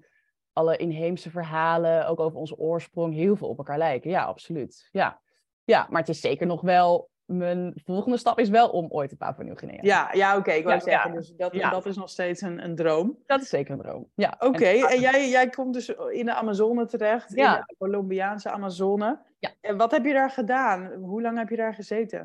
alle 0.53 0.77
inheemse 0.77 1.31
verhalen, 1.31 2.07
ook 2.07 2.21
over 2.21 2.39
onze 2.39 2.59
oorsprong, 2.59 3.15
heel 3.15 3.37
veel 3.37 3.49
op 3.49 3.59
elkaar 3.59 3.79
lijken. 3.79 4.11
Ja, 4.11 4.25
absoluut. 4.25 4.89
Ja. 4.93 5.21
ja, 5.65 5.87
maar 5.91 6.01
het 6.01 6.09
is 6.09 6.21
zeker 6.21 6.47
nog 6.47 6.61
wel 6.61 7.11
mijn 7.27 7.73
volgende 7.85 8.17
stap 8.17 8.39
is 8.39 8.49
wel 8.49 8.69
om 8.69 8.87
ooit 8.89 9.11
een 9.11 9.17
Papua 9.17 9.45
Nieuw-Guinea 9.45 9.79
Ja, 9.83 10.09
ja 10.13 10.37
oké. 10.37 10.53
ik 10.53 10.65
wou 10.65 10.77
ja, 10.77 10.83
zeggen, 10.83 11.13
dus 11.13 11.33
dat, 11.37 11.53
dat 11.53 11.87
is 11.87 11.97
nog 11.97 12.09
steeds 12.09 12.41
een, 12.41 12.65
een 12.65 12.75
droom. 12.75 13.19
Dat 13.27 13.41
is 13.41 13.49
zeker 13.49 13.73
een 13.73 13.81
droom, 13.81 14.11
ja. 14.15 14.37
Oké, 14.39 14.67
en, 14.67 15.01
jij, 15.01 15.29
jij 15.29 15.49
komt 15.49 15.75
dus 15.75 15.89
in 15.89 16.25
de 16.25 16.35
Amazone 16.35 16.87
terecht, 16.87 17.35
in 17.35 17.45
de 17.45 17.75
Colombiaanse 17.79 18.51
Amazone. 18.51 19.19
Ja. 19.39 19.51
En 19.61 19.77
wat 19.77 19.91
heb 19.91 20.05
je 20.05 20.13
daar 20.13 20.31
gedaan? 20.31 20.93
Hoe 20.93 21.23
lang 21.23 21.39
heb 21.39 21.49
je 21.49 21.57
daar 21.57 21.75
gezeten? 21.75 22.21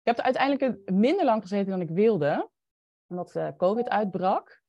Ik 0.00 0.16
heb 0.16 0.18
er 0.18 0.24
uiteindelijk 0.24 0.90
minder 0.90 1.24
lang 1.24 1.42
gezeten 1.42 1.70
dan 1.70 1.80
ik 1.80 1.90
wilde, 1.90 2.48
omdat 3.08 3.34
uh, 3.36 3.48
COVID 3.56 3.88
uitbrak. 3.88 4.62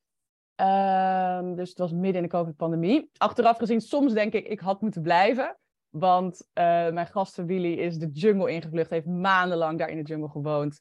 Uh, 0.61 1.55
dus 1.55 1.69
het 1.69 1.77
was 1.77 1.91
midden 1.91 2.15
in 2.15 2.21
de 2.21 2.35
COVID-pandemie. 2.35 3.09
Achteraf 3.17 3.57
gezien, 3.57 3.81
soms 3.81 4.13
denk 4.13 4.33
ik, 4.33 4.47
ik 4.47 4.59
had 4.59 4.81
moeten 4.81 5.01
blijven. 5.01 5.57
Want 5.89 6.41
uh, 6.41 6.63
mijn 6.89 7.07
gastfamilie 7.07 7.75
is 7.75 7.97
de 7.97 8.09
jungle 8.09 8.51
ingevlucht, 8.51 8.89
heeft 8.89 9.05
maandenlang 9.05 9.79
daar 9.79 9.89
in 9.89 9.97
de 9.97 10.09
jungle 10.09 10.29
gewoond. 10.29 10.79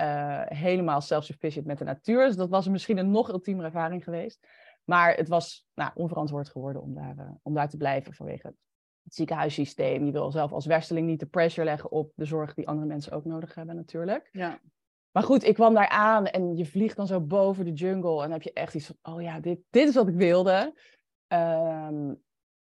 Uh, 0.00 0.42
helemaal 0.44 1.00
self-sufficient 1.00 1.66
met 1.66 1.78
de 1.78 1.84
natuur. 1.84 2.26
Dus 2.26 2.36
dat 2.36 2.48
was 2.48 2.68
misschien 2.68 2.98
een 2.98 3.10
nog 3.10 3.30
ultiemere 3.30 3.66
ervaring 3.66 4.04
geweest. 4.04 4.46
Maar 4.84 5.14
het 5.14 5.28
was 5.28 5.66
nou, 5.74 5.90
onverantwoord 5.94 6.48
geworden 6.48 6.82
om 6.82 6.94
daar, 6.94 7.14
uh, 7.18 7.30
om 7.42 7.54
daar 7.54 7.68
te 7.68 7.76
blijven 7.76 8.14
vanwege 8.14 8.46
het 9.02 9.14
ziekenhuissysteem. 9.14 10.04
Je 10.04 10.12
wil 10.12 10.30
zelf 10.30 10.52
als 10.52 10.66
wersteling 10.66 11.06
niet 11.06 11.20
de 11.20 11.26
pressure 11.26 11.64
leggen 11.64 11.90
op 11.90 12.12
de 12.14 12.24
zorg 12.24 12.54
die 12.54 12.68
andere 12.68 12.86
mensen 12.86 13.12
ook 13.12 13.24
nodig 13.24 13.54
hebben 13.54 13.76
natuurlijk. 13.76 14.28
Ja. 14.32 14.60
Maar 15.10 15.22
goed, 15.22 15.44
ik 15.44 15.54
kwam 15.54 15.74
daar 15.74 15.88
aan 15.88 16.26
en 16.26 16.56
je 16.56 16.66
vliegt 16.66 16.96
dan 16.96 17.06
zo 17.06 17.20
boven 17.20 17.64
de 17.64 17.72
jungle 17.72 18.14
en 18.14 18.22
dan 18.22 18.30
heb 18.30 18.42
je 18.42 18.52
echt 18.52 18.74
iets 18.74 18.86
van, 18.86 19.14
oh 19.14 19.22
ja, 19.22 19.40
dit, 19.40 19.60
dit 19.70 19.88
is 19.88 19.94
wat 19.94 20.08
ik 20.08 20.14
wilde. 20.14 20.74
Ehm, 21.26 22.08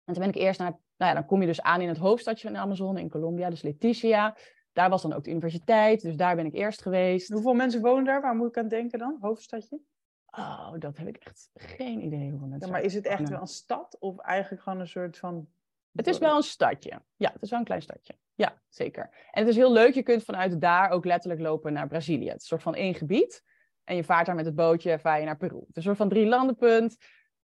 en 0.03 0.13
toen 0.13 0.19
ben 0.19 0.27
ik 0.27 0.35
eerst 0.35 0.59
naar, 0.59 0.79
nou 0.97 1.11
ja, 1.11 1.13
dan 1.13 1.25
kom 1.25 1.41
je 1.41 1.47
dus 1.47 1.61
aan 1.61 1.81
in 1.81 1.87
het 1.87 1.97
hoofdstadje 1.97 2.47
van 2.47 2.53
de 2.53 2.59
Amazone 2.59 2.99
in 2.99 3.09
Colombia, 3.09 3.49
dus 3.49 3.61
Leticia. 3.61 4.35
Daar 4.73 4.89
was 4.89 5.01
dan 5.01 5.13
ook 5.13 5.23
de 5.23 5.29
universiteit, 5.29 6.01
dus 6.01 6.15
daar 6.15 6.35
ben 6.35 6.45
ik 6.45 6.53
eerst 6.53 6.81
geweest. 6.81 7.29
Hoeveel 7.29 7.53
mensen 7.53 7.81
wonen 7.81 8.05
daar? 8.05 8.21
Waar 8.21 8.35
moet 8.35 8.47
ik 8.47 8.57
aan 8.57 8.67
denken 8.67 8.99
dan? 8.99 9.17
Hoofdstadje? 9.19 9.79
Oh, 10.25 10.73
dat 10.79 10.97
heb 10.97 11.07
ik 11.07 11.17
echt 11.17 11.49
geen 11.53 12.03
idee 12.03 12.29
hoeveel 12.29 12.47
mensen. 12.47 12.67
Ja, 12.67 12.73
maar 12.73 12.83
is 12.83 12.93
het 12.93 13.05
echt 13.05 13.29
wel 13.29 13.41
een 13.41 13.47
stad 13.47 13.97
of 13.99 14.17
eigenlijk 14.17 14.63
gewoon 14.63 14.79
een 14.79 14.87
soort 14.87 15.17
van. 15.17 15.47
Het 15.91 16.07
is 16.07 16.17
wel 16.17 16.35
een 16.35 16.43
stadje. 16.43 17.01
Ja, 17.15 17.31
het 17.31 17.41
is 17.41 17.49
wel 17.49 17.59
een 17.59 17.65
klein 17.65 17.81
stadje. 17.81 18.15
Ja, 18.33 18.61
zeker. 18.69 19.09
En 19.31 19.41
het 19.41 19.47
is 19.47 19.55
heel 19.55 19.71
leuk. 19.71 19.93
Je 19.93 20.03
kunt 20.03 20.23
vanuit 20.23 20.61
daar 20.61 20.89
ook 20.89 21.05
letterlijk 21.05 21.41
lopen 21.41 21.73
naar 21.73 21.87
Brazilië. 21.87 22.29
Het 22.29 22.35
is 22.35 22.41
een 22.41 22.47
soort 22.47 22.61
van 22.61 22.75
één 22.75 22.93
gebied. 22.93 23.43
En 23.83 23.95
je 23.95 24.03
vaart 24.03 24.25
daar 24.25 24.35
met 24.35 24.45
het 24.45 24.55
bootje, 24.55 24.99
vaar 24.99 25.19
je 25.19 25.25
naar 25.25 25.37
Peru. 25.37 25.59
Het 25.59 25.69
is 25.69 25.75
een 25.75 25.81
soort 25.81 25.97
van 25.97 26.09
drie 26.09 26.25
landenpunt. 26.25 26.97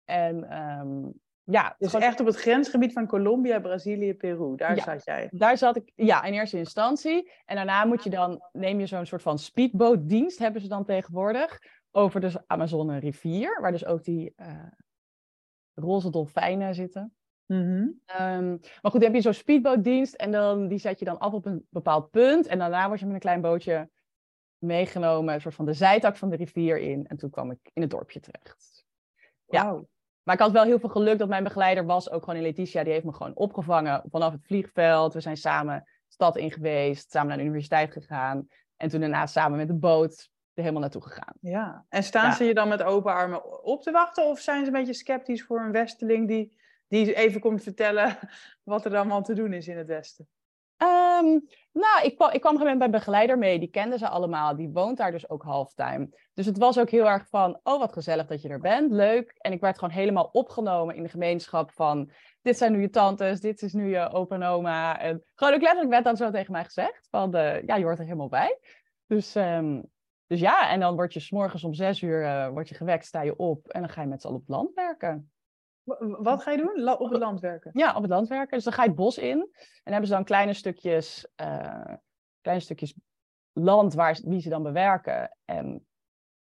En 0.05 0.61
um, 0.61 1.13
ja. 1.51 1.75
Dus 1.77 1.93
echt 1.93 2.19
op 2.19 2.25
het 2.25 2.35
grensgebied 2.35 2.93
van 2.93 3.07
Colombia, 3.07 3.59
Brazilië, 3.59 4.13
Peru. 4.13 4.55
Daar 4.55 4.77
zat 4.79 5.05
jij. 5.05 5.27
Daar 5.31 5.57
zat 5.57 5.75
ik, 5.75 5.91
ja, 5.95 6.23
in 6.23 6.33
eerste 6.33 6.57
instantie. 6.57 7.31
En 7.45 7.55
daarna 7.55 7.85
moet 7.85 8.03
je 8.03 8.09
dan, 8.09 8.41
neem 8.51 8.79
je 8.79 8.85
zo'n 8.85 9.05
soort 9.05 9.21
van 9.21 9.39
speedbootdienst, 9.39 10.39
hebben 10.39 10.61
ze 10.61 10.67
dan 10.67 10.85
tegenwoordig. 10.85 11.59
Over 11.91 12.21
de 12.21 12.43
Amazone 12.47 12.99
rivier, 12.99 13.61
waar 13.61 13.71
dus 13.71 13.85
ook 13.85 14.03
die 14.03 14.33
uh, 14.37 14.47
roze 15.73 16.09
dolfijnen 16.09 16.75
zitten. 16.75 17.15
Mm 17.45 17.99
maar 18.81 18.91
goed, 18.91 19.01
dan 19.01 19.03
heb 19.03 19.13
je 19.13 19.21
zo'n 19.21 19.33
speedbootdienst 19.33 20.13
en 20.13 20.31
dan, 20.31 20.67
die 20.67 20.77
zet 20.77 20.99
je 20.99 21.05
dan 21.05 21.19
af 21.19 21.33
op 21.33 21.45
een 21.45 21.67
bepaald 21.69 22.09
punt. 22.09 22.47
En 22.47 22.59
daarna 22.59 22.87
word 22.87 22.99
je 22.99 23.05
met 23.05 23.13
een 23.13 23.21
klein 23.21 23.41
bootje 23.41 23.89
meegenomen, 24.57 25.33
een 25.33 25.41
soort 25.41 25.55
van 25.55 25.65
de 25.65 25.73
zijtak 25.73 26.17
van 26.17 26.29
de 26.29 26.35
rivier 26.35 26.77
in. 26.77 27.07
En 27.07 27.17
toen 27.17 27.29
kwam 27.29 27.51
ik 27.51 27.59
in 27.73 27.81
het 27.81 27.91
dorpje 27.91 28.19
terecht. 28.19 28.85
Ja. 29.45 29.83
Maar 30.23 30.35
ik 30.35 30.41
had 30.41 30.51
wel 30.51 30.63
heel 30.63 30.79
veel 30.79 30.89
geluk 30.89 31.19
dat 31.19 31.29
mijn 31.29 31.43
begeleider 31.43 31.85
was, 31.85 32.09
ook 32.09 32.23
gewoon 32.23 32.35
in 32.35 32.45
Letitia. 32.45 32.83
Die 32.83 32.93
heeft 32.93 33.05
me 33.05 33.13
gewoon 33.13 33.35
opgevangen 33.35 34.03
vanaf 34.09 34.31
het 34.31 34.45
vliegveld. 34.45 35.13
We 35.13 35.19
zijn 35.19 35.37
samen 35.37 35.87
stad 36.07 36.37
in 36.37 36.51
geweest, 36.51 37.11
samen 37.11 37.27
naar 37.27 37.37
de 37.37 37.43
universiteit 37.43 37.91
gegaan. 37.91 38.47
En 38.77 38.89
toen 38.89 38.99
daarna 38.99 39.25
samen 39.25 39.57
met 39.57 39.67
de 39.67 39.73
boot 39.73 40.29
er 40.53 40.61
helemaal 40.61 40.81
naartoe 40.81 41.01
gegaan. 41.01 41.33
Ja, 41.39 41.85
en 41.89 42.03
staan 42.03 42.33
ze 42.33 42.43
je 42.43 42.53
dan 42.53 42.67
met 42.67 42.83
open 42.83 43.13
armen 43.13 43.63
op 43.63 43.81
te 43.81 43.91
wachten? 43.91 44.25
Of 44.25 44.39
zijn 44.39 44.59
ze 44.59 44.65
een 44.65 44.77
beetje 44.77 44.93
sceptisch 44.93 45.43
voor 45.43 45.59
een 45.59 45.71
Westeling 45.71 46.27
die, 46.27 46.57
die 46.87 47.13
even 47.13 47.41
komt 47.41 47.63
vertellen 47.63 48.17
wat 48.63 48.85
er 48.85 48.95
allemaal 48.95 49.21
te 49.21 49.33
doen 49.33 49.53
is 49.53 49.67
in 49.67 49.77
het 49.77 49.87
Westen? 49.87 50.27
Ehm, 50.81 51.39
nou, 51.71 52.03
ik 52.03 52.15
kwam, 52.15 52.31
ik 52.31 52.41
kwam 52.41 52.63
met 52.63 52.77
mijn 52.77 52.91
begeleider 52.91 53.37
mee. 53.37 53.59
Die 53.59 53.69
kenden 53.69 53.99
ze 53.99 54.07
allemaal. 54.07 54.55
Die 54.55 54.69
woont 54.69 54.97
daar 54.97 55.11
dus 55.11 55.29
ook 55.29 55.43
halftime. 55.43 56.09
Dus 56.33 56.45
het 56.45 56.57
was 56.57 56.79
ook 56.79 56.89
heel 56.89 57.09
erg 57.09 57.27
van, 57.27 57.59
oh 57.63 57.79
wat 57.79 57.93
gezellig 57.93 58.27
dat 58.27 58.41
je 58.41 58.49
er 58.49 58.59
bent. 58.59 58.91
Leuk. 58.91 59.31
En 59.37 59.51
ik 59.51 59.61
werd 59.61 59.79
gewoon 59.79 59.93
helemaal 59.93 60.29
opgenomen 60.31 60.95
in 60.95 61.03
de 61.03 61.09
gemeenschap 61.09 61.71
van, 61.71 62.11
dit 62.41 62.57
zijn 62.57 62.71
nu 62.71 62.81
je 62.81 62.89
tantes, 62.89 63.39
dit 63.39 63.61
is 63.61 63.73
nu 63.73 63.89
je 63.89 64.11
opa 64.11 64.35
en 64.35 64.43
oma. 64.43 64.99
En 64.99 65.23
gewoon 65.35 65.53
ook 65.53 65.61
letterlijk 65.61 65.91
werd 65.91 66.03
dan 66.03 66.17
zo 66.17 66.31
tegen 66.31 66.51
mij 66.51 66.63
gezegd 66.63 67.07
van, 67.09 67.35
uh, 67.35 67.61
ja, 67.63 67.75
je 67.75 67.83
hoort 67.83 67.97
er 67.97 68.03
helemaal 68.03 68.29
bij. 68.29 68.59
Dus, 69.07 69.35
um, 69.35 69.83
dus 70.27 70.39
ja, 70.39 70.69
en 70.69 70.79
dan 70.79 70.95
word 70.95 71.13
je 71.13 71.19
s'morgens 71.19 71.63
om 71.63 71.73
zes 71.73 72.01
uur 72.01 72.21
uh, 72.21 72.47
word 72.47 72.69
je 72.69 72.75
gewekt, 72.75 73.05
sta 73.05 73.21
je 73.21 73.35
op 73.35 73.67
en 73.67 73.81
dan 73.81 73.89
ga 73.89 74.01
je 74.01 74.07
met 74.07 74.21
z'n 74.21 74.27
allen 74.27 74.39
op 74.39 74.47
land 74.47 74.73
werken. 74.73 75.31
Wat 75.99 76.41
ga 76.41 76.51
je 76.51 76.57
doen? 76.57 76.89
op 76.89 77.09
het 77.09 77.19
land 77.19 77.39
werken? 77.39 77.71
Ja, 77.73 77.95
op 77.95 78.01
het 78.01 78.11
land 78.11 78.27
werken. 78.27 78.55
Dus 78.55 78.63
dan 78.63 78.73
ga 78.73 78.81
je 78.81 78.87
het 78.87 78.97
bos 78.97 79.17
in. 79.17 79.49
En 79.83 79.91
hebben 79.91 80.07
ze 80.07 80.13
dan 80.13 80.23
kleine 80.23 80.53
stukjes, 80.53 81.27
uh, 81.41 81.95
kleine 82.41 82.63
stukjes 82.63 82.93
land 83.53 83.93
waar, 83.93 84.19
die 84.23 84.41
ze 84.41 84.49
dan 84.49 84.63
bewerken. 84.63 85.37
En 85.45 85.85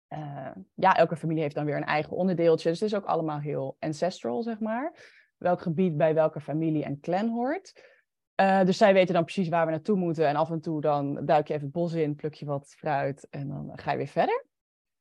uh, 0.08 0.50
ja, 0.74 0.96
elke 0.96 1.16
familie 1.16 1.42
heeft 1.42 1.54
dan 1.54 1.64
weer 1.64 1.76
een 1.76 1.84
eigen 1.84 2.16
onderdeeltje. 2.16 2.68
Dus 2.68 2.80
het 2.80 2.92
is 2.92 2.96
ook 2.96 3.04
allemaal 3.04 3.38
heel 3.38 3.76
ancestral, 3.78 4.42
zeg 4.42 4.60
maar. 4.60 4.94
Welk 5.36 5.60
gebied 5.60 5.96
bij 5.96 6.14
welke 6.14 6.40
familie 6.40 6.84
en 6.84 7.00
clan 7.00 7.28
hoort. 7.28 7.98
Uh, 8.40 8.64
dus 8.64 8.76
zij 8.76 8.92
weten 8.92 9.14
dan 9.14 9.24
precies 9.24 9.48
waar 9.48 9.64
we 9.64 9.70
naartoe 9.70 9.96
moeten. 9.96 10.26
En 10.26 10.36
af 10.36 10.50
en 10.50 10.60
toe 10.60 10.80
dan 10.80 11.24
duik 11.24 11.48
je 11.48 11.54
even 11.54 11.66
het 11.66 11.74
bos 11.74 11.92
in, 11.92 12.14
pluk 12.14 12.34
je 12.34 12.46
wat 12.46 12.74
fruit 12.78 13.28
en 13.30 13.48
dan 13.48 13.72
ga 13.74 13.90
je 13.90 13.96
weer 13.96 14.06
verder. 14.06 14.44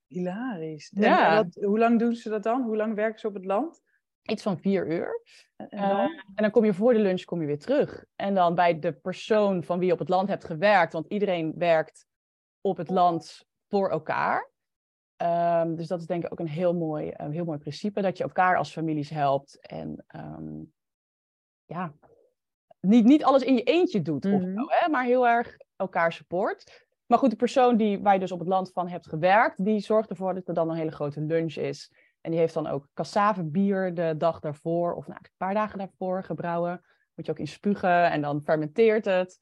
Hilarisch. 0.08 0.91
Ja. 0.96 1.29
En, 1.29 1.36
wat, 1.36 1.63
hoe 1.65 1.79
lang 1.79 2.00
doen 2.00 2.13
ze 2.13 2.29
dat 2.29 2.44
dan? 2.44 2.62
Hoe 2.62 2.75
lang 2.75 2.96
werken 2.96 3.20
ze 3.20 3.27
op 3.27 3.34
het 3.34 3.46
land? 3.46 3.82
Iets 4.30 4.44
van 4.44 4.60
vier 4.60 4.88
uur. 4.88 5.22
En 5.56 5.68
dan? 5.70 5.90
Uh, 5.90 6.04
en 6.36 6.44
dan 6.44 6.52
kom 6.52 6.66
je 6.66 6.74
voor 6.74 6.94
de 6.94 7.00
lunch 7.00 7.24
kom 7.24 7.42
je 7.42 7.48
weer 7.48 7.60
terug. 7.60 8.06
En 8.16 8.36
dan 8.36 8.56
bij 8.56 8.80
de 8.80 8.94
persoon 8.94 9.64
van 9.64 9.80
wie 9.80 9.88
je 9.88 9.94
op 9.94 10.00
het 10.00 10.10
land 10.10 10.30
hebt 10.30 10.46
gewerkt, 10.46 10.94
want 10.94 11.06
iedereen 11.08 11.54
werkt 11.58 12.06
op 12.62 12.78
het 12.78 12.90
land 12.90 13.46
voor 13.68 13.90
elkaar. 13.90 14.50
Um, 15.22 15.76
dus 15.76 15.88
dat 15.88 16.00
is 16.00 16.06
denk 16.06 16.24
ik 16.24 16.32
ook 16.32 16.40
een 16.40 16.48
heel 16.48 16.74
mooi, 16.74 17.12
een 17.14 17.32
heel 17.32 17.46
mooi 17.46 17.58
principe, 17.58 18.02
dat 18.02 18.18
je 18.18 18.24
elkaar 18.24 18.58
als 18.58 18.72
families 18.72 19.10
helpt. 19.10 19.60
En 19.60 20.06
um, 20.16 20.74
ja, 21.66 21.94
niet, 22.80 23.06
niet 23.06 23.24
alles 23.24 23.44
in 23.44 23.56
je 23.56 23.64
eentje 23.64 24.02
doet, 24.02 24.24
mm 24.24 24.32
-hmm. 24.32 24.42
of 24.42 24.66
mhm. 24.66 24.84
hè, 24.84 24.90
maar 24.90 25.06
heel 25.06 25.28
erg 25.28 25.58
elkaar 25.76 26.14
support. 26.14 26.88
Maar 27.06 27.18
goed, 27.18 27.30
de 27.30 27.36
persoon 27.36 27.78
die, 27.78 28.00
waar 28.00 28.14
je 28.14 28.20
dus 28.20 28.32
op 28.32 28.40
het 28.40 28.48
land 28.48 28.72
van 28.72 28.88
hebt 28.88 29.08
gewerkt, 29.08 29.66
die 29.66 29.80
zorgt 29.80 30.10
ervoor 30.10 30.34
dat 30.34 30.48
er 30.48 30.54
dan 30.54 30.70
een 30.70 30.76
hele 30.76 30.92
grote 30.92 31.22
lunch 31.22 31.56
is. 31.56 31.92
En 32.22 32.32
die 32.32 32.40
heeft 32.40 32.54
dan 32.54 32.68
ook 32.68 32.88
bier 33.44 33.94
de 33.94 34.14
dag 34.18 34.40
daarvoor, 34.40 34.94
of 34.94 35.08
nou, 35.08 35.20
een 35.22 35.30
paar 35.38 35.54
dagen 35.54 35.78
daarvoor 35.78 36.24
gebrouwen. 36.24 36.86
Moet 37.16 37.26
je 37.26 37.32
ook 37.32 37.40
in 37.40 37.48
spugen 37.48 38.12
en 38.12 38.22
dan 38.22 38.42
fermenteert 38.42 39.06
het. 39.06 39.40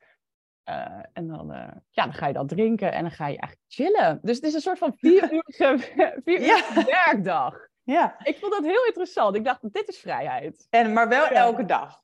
Uh, 0.70 1.00
en 1.14 1.28
dan, 1.28 1.52
uh, 1.52 1.68
ja, 1.90 2.04
dan 2.04 2.14
ga 2.14 2.28
je 2.28 2.34
dat 2.34 2.50
drinken 2.50 2.92
en 2.92 3.02
dan 3.02 3.12
ga 3.12 3.28
je 3.28 3.38
eigenlijk 3.38 3.62
chillen. 3.68 4.20
Dus 4.22 4.36
het 4.36 4.46
is 4.46 4.54
een 4.54 4.62
soort 4.62 4.78
van 4.78 4.94
vier 4.96 5.32
uur 5.34 5.44
werkdag. 6.86 7.68
Ja. 7.84 8.16
Ik 8.24 8.38
vond 8.38 8.52
dat 8.52 8.64
heel 8.64 8.86
interessant. 8.86 9.36
Ik 9.36 9.44
dacht, 9.44 9.74
dit 9.74 9.88
is 9.88 9.98
vrijheid. 9.98 10.68
En, 10.70 10.94
maar 10.94 11.08
wel 11.08 11.28
elke 11.28 11.66
dag? 11.66 12.02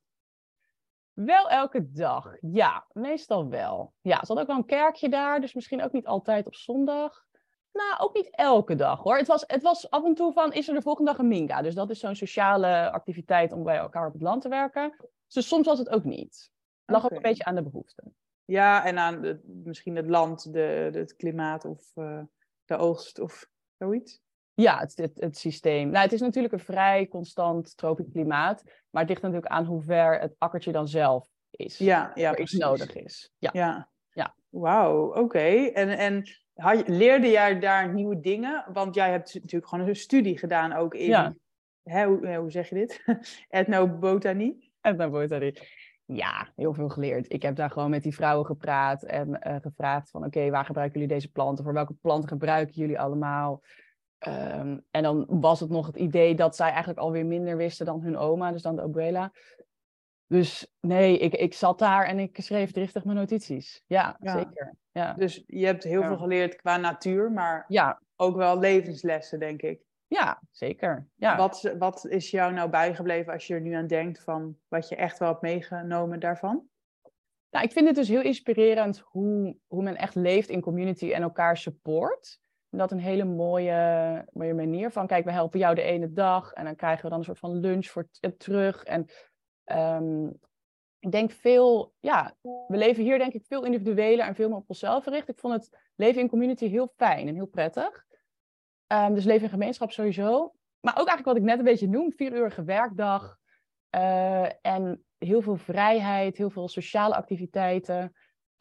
Wel 1.13 1.49
elke 1.49 1.91
dag, 1.91 2.35
ja. 2.41 2.85
Meestal 2.91 3.49
wel. 3.49 3.93
Ja, 4.01 4.19
er 4.19 4.25
zat 4.25 4.39
ook 4.39 4.47
wel 4.47 4.55
een 4.55 4.65
kerkje 4.65 5.09
daar, 5.09 5.41
dus 5.41 5.53
misschien 5.53 5.83
ook 5.83 5.91
niet 5.91 6.05
altijd 6.05 6.45
op 6.45 6.55
zondag. 6.55 7.25
Nou, 7.73 7.99
ook 7.99 8.13
niet 8.13 8.29
elke 8.31 8.75
dag 8.75 8.99
hoor. 8.99 9.17
Het 9.17 9.27
was, 9.27 9.43
het 9.47 9.61
was 9.61 9.89
af 9.89 10.05
en 10.05 10.13
toe 10.13 10.33
van, 10.33 10.53
is 10.53 10.67
er 10.67 10.75
de 10.75 10.81
volgende 10.81 11.11
dag 11.11 11.19
een 11.19 11.27
minga? 11.27 11.61
Dus 11.61 11.75
dat 11.75 11.89
is 11.89 11.99
zo'n 11.99 12.15
sociale 12.15 12.91
activiteit 12.91 13.51
om 13.51 13.63
bij 13.63 13.77
elkaar 13.77 14.07
op 14.07 14.13
het 14.13 14.21
land 14.21 14.41
te 14.41 14.49
werken. 14.49 14.95
Dus 15.27 15.47
soms 15.47 15.67
was 15.67 15.79
het 15.79 15.89
ook 15.89 16.03
niet. 16.03 16.51
Het 16.85 16.95
lag 16.95 17.05
ook 17.05 17.11
een 17.11 17.21
beetje 17.21 17.43
aan 17.43 17.55
de 17.55 17.63
behoeften. 17.63 18.15
Ja, 18.45 18.85
en 18.85 18.97
aan 18.97 19.21
de, 19.21 19.39
misschien 19.45 19.95
het 19.95 20.07
land, 20.07 20.53
de, 20.53 20.89
het 20.93 21.15
klimaat 21.15 21.65
of 21.65 21.91
uh, 21.95 22.21
de 22.65 22.77
oogst 22.77 23.19
of 23.19 23.47
zoiets. 23.77 24.21
Ja, 24.53 24.79
het, 24.79 24.97
het, 24.97 25.19
het, 25.19 25.37
systeem. 25.37 25.89
Nou, 25.89 26.03
het 26.03 26.13
is 26.13 26.21
natuurlijk 26.21 26.53
een 26.53 26.59
vrij 26.59 27.07
constant 27.07 27.77
tropisch 27.77 28.09
klimaat. 28.11 28.63
Maar 28.89 29.01
het 29.01 29.09
ligt 29.09 29.21
natuurlijk 29.21 29.51
aan 29.51 29.65
hoe 29.65 29.81
ver 29.81 30.19
het 30.19 30.35
akkertje 30.37 30.71
dan 30.71 30.87
zelf 30.87 31.27
is. 31.49 31.77
Ja, 31.77 32.11
ja 32.15 32.37
iets 32.37 32.51
nodig 32.51 32.93
is. 32.93 33.33
Ja. 33.37 33.49
ja. 33.53 33.89
ja. 34.11 34.35
Wauw, 34.49 35.15
oké. 35.15 35.39
En, 35.73 35.89
en 35.89 36.23
leerde 36.85 37.29
jij 37.29 37.59
daar 37.59 37.93
nieuwe 37.93 38.19
dingen? 38.19 38.65
Want 38.73 38.95
jij 38.95 39.11
hebt 39.11 39.33
natuurlijk 39.33 39.67
gewoon 39.67 39.87
een 39.87 39.95
studie 39.95 40.37
gedaan 40.37 40.73
ook 40.73 40.93
in, 40.93 41.07
ja. 41.07 41.35
hè, 41.83 42.05
hoe, 42.05 42.35
hoe, 42.35 42.51
zeg 42.51 42.69
je 42.69 42.75
dit? 42.75 43.03
Ethnobotanie? 43.49 44.71
Ethnobotanie. 44.81 45.59
Ja, 46.05 46.51
heel 46.55 46.73
veel 46.73 46.89
geleerd. 46.89 47.33
Ik 47.33 47.41
heb 47.41 47.55
daar 47.55 47.69
gewoon 47.69 47.89
met 47.89 48.03
die 48.03 48.15
vrouwen 48.15 48.45
gepraat 48.45 49.03
en 49.03 49.39
uh, 49.47 49.55
gevraagd 49.61 50.09
van 50.09 50.25
oké, 50.25 50.49
waar 50.49 50.65
gebruiken 50.65 50.99
jullie 50.99 51.15
deze 51.15 51.31
planten? 51.31 51.63
Voor 51.63 51.73
welke 51.73 51.93
planten 51.93 52.29
gebruiken 52.29 52.75
jullie 52.75 52.99
allemaal? 52.99 53.61
Um, 54.27 54.85
en 54.91 55.03
dan 55.03 55.25
was 55.27 55.59
het 55.59 55.69
nog 55.69 55.85
het 55.87 55.95
idee 55.95 56.35
dat 56.35 56.55
zij 56.55 56.69
eigenlijk 56.69 56.99
alweer 56.99 57.25
minder 57.25 57.57
wisten 57.57 57.85
dan 57.85 58.01
hun 58.01 58.17
oma, 58.17 58.51
dus 58.51 58.61
dan 58.61 58.75
de 58.75 58.81
abuela. 58.81 59.31
Dus 60.33 60.67
nee, 60.79 61.17
ik, 61.17 61.33
ik 61.33 61.53
zat 61.53 61.79
daar 61.79 62.05
en 62.05 62.19
ik 62.19 62.37
schreef 62.41 62.71
driftig 62.71 63.03
mijn 63.03 63.17
notities. 63.17 63.83
Ja, 63.87 64.17
zeker. 64.19 64.75
Ja. 64.91 65.13
Dus 65.13 65.43
je 65.47 65.65
hebt 65.65 65.83
heel 65.83 66.03
veel 66.03 66.17
geleerd 66.17 66.55
qua 66.55 66.77
natuur, 66.77 67.31
maar 67.31 67.65
ja. 67.67 68.01
ook 68.15 68.35
wel 68.35 68.59
levenslessen, 68.59 69.39
denk 69.39 69.61
ik. 69.61 69.81
Ja, 70.07 70.41
zeker. 70.51 71.07
Ja. 71.15 71.37
Wat, 71.37 71.73
wat 71.77 72.05
is 72.05 72.31
jou 72.31 72.53
nou 72.53 72.69
bijgebleven 72.69 73.33
als 73.33 73.47
je 73.47 73.53
er 73.53 73.61
nu 73.61 73.73
aan 73.73 73.87
denkt 73.87 74.23
van 74.23 74.57
wat 74.67 74.89
je 74.89 74.95
echt 74.95 75.19
wel 75.19 75.29
hebt 75.29 75.41
meegenomen 75.41 76.19
daarvan? 76.19 76.67
Nou, 77.49 77.65
ik 77.65 77.71
vind 77.71 77.87
het 77.87 77.95
dus 77.95 78.07
heel 78.07 78.21
inspirerend 78.21 78.99
hoe, 78.99 79.57
hoe 79.67 79.83
men 79.83 79.95
echt 79.95 80.15
leeft 80.15 80.49
in 80.49 80.61
community 80.61 81.11
en 81.11 81.21
elkaar 81.21 81.57
support. 81.57 82.39
En 82.69 82.77
dat 82.77 82.91
een 82.91 82.99
hele 82.99 83.25
mooie, 83.25 84.25
mooie 84.31 84.53
manier 84.53 84.91
van, 84.91 85.07
kijk, 85.07 85.25
we 85.25 85.31
helpen 85.31 85.59
jou 85.59 85.75
de 85.75 85.81
ene 85.81 86.13
dag 86.13 86.51
en 86.51 86.65
dan 86.65 86.75
krijgen 86.75 87.03
we 87.03 87.09
dan 87.09 87.19
een 87.19 87.25
soort 87.25 87.39
van 87.39 87.59
lunch 87.59 87.85
voor 87.85 88.07
terug. 88.37 88.83
En 88.83 89.07
um, 89.65 90.39
ik 90.99 91.11
denk 91.11 91.31
veel, 91.31 91.93
ja, 91.99 92.35
we 92.41 92.77
leven 92.77 93.03
hier 93.03 93.17
denk 93.17 93.33
ik 93.33 93.45
veel 93.45 93.65
individueler 93.65 94.25
en 94.25 94.35
veel 94.35 94.47
meer 94.47 94.57
op 94.57 94.69
onszelf 94.69 95.03
gericht. 95.03 95.29
Ik 95.29 95.39
vond 95.39 95.53
het 95.53 95.79
leven 95.95 96.21
in 96.21 96.29
community 96.29 96.67
heel 96.67 96.93
fijn 96.95 97.27
en 97.27 97.35
heel 97.35 97.45
prettig. 97.45 98.05
Um, 98.87 99.13
dus 99.13 99.23
leven 99.23 99.43
in 99.43 99.49
gemeenschap 99.49 99.91
sowieso. 99.91 100.53
Maar 100.79 100.93
ook 100.93 101.07
eigenlijk 101.07 101.25
wat 101.25 101.37
ik 101.37 101.43
net 101.43 101.57
een 101.57 101.65
beetje 101.65 101.87
noem, 101.87 102.11
vieruurige 102.11 102.63
werkdag. 102.63 103.37
Uh, 103.95 104.65
en 104.65 105.05
heel 105.17 105.41
veel 105.41 105.57
vrijheid, 105.57 106.37
heel 106.37 106.49
veel 106.49 106.67
sociale 106.67 107.15
activiteiten. 107.15 108.13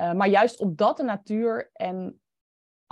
Uh, 0.03 0.13
maar 0.13 0.29
juist 0.29 0.61
omdat 0.61 0.97
de 0.97 1.03
natuur 1.03 1.71
en 1.73 2.21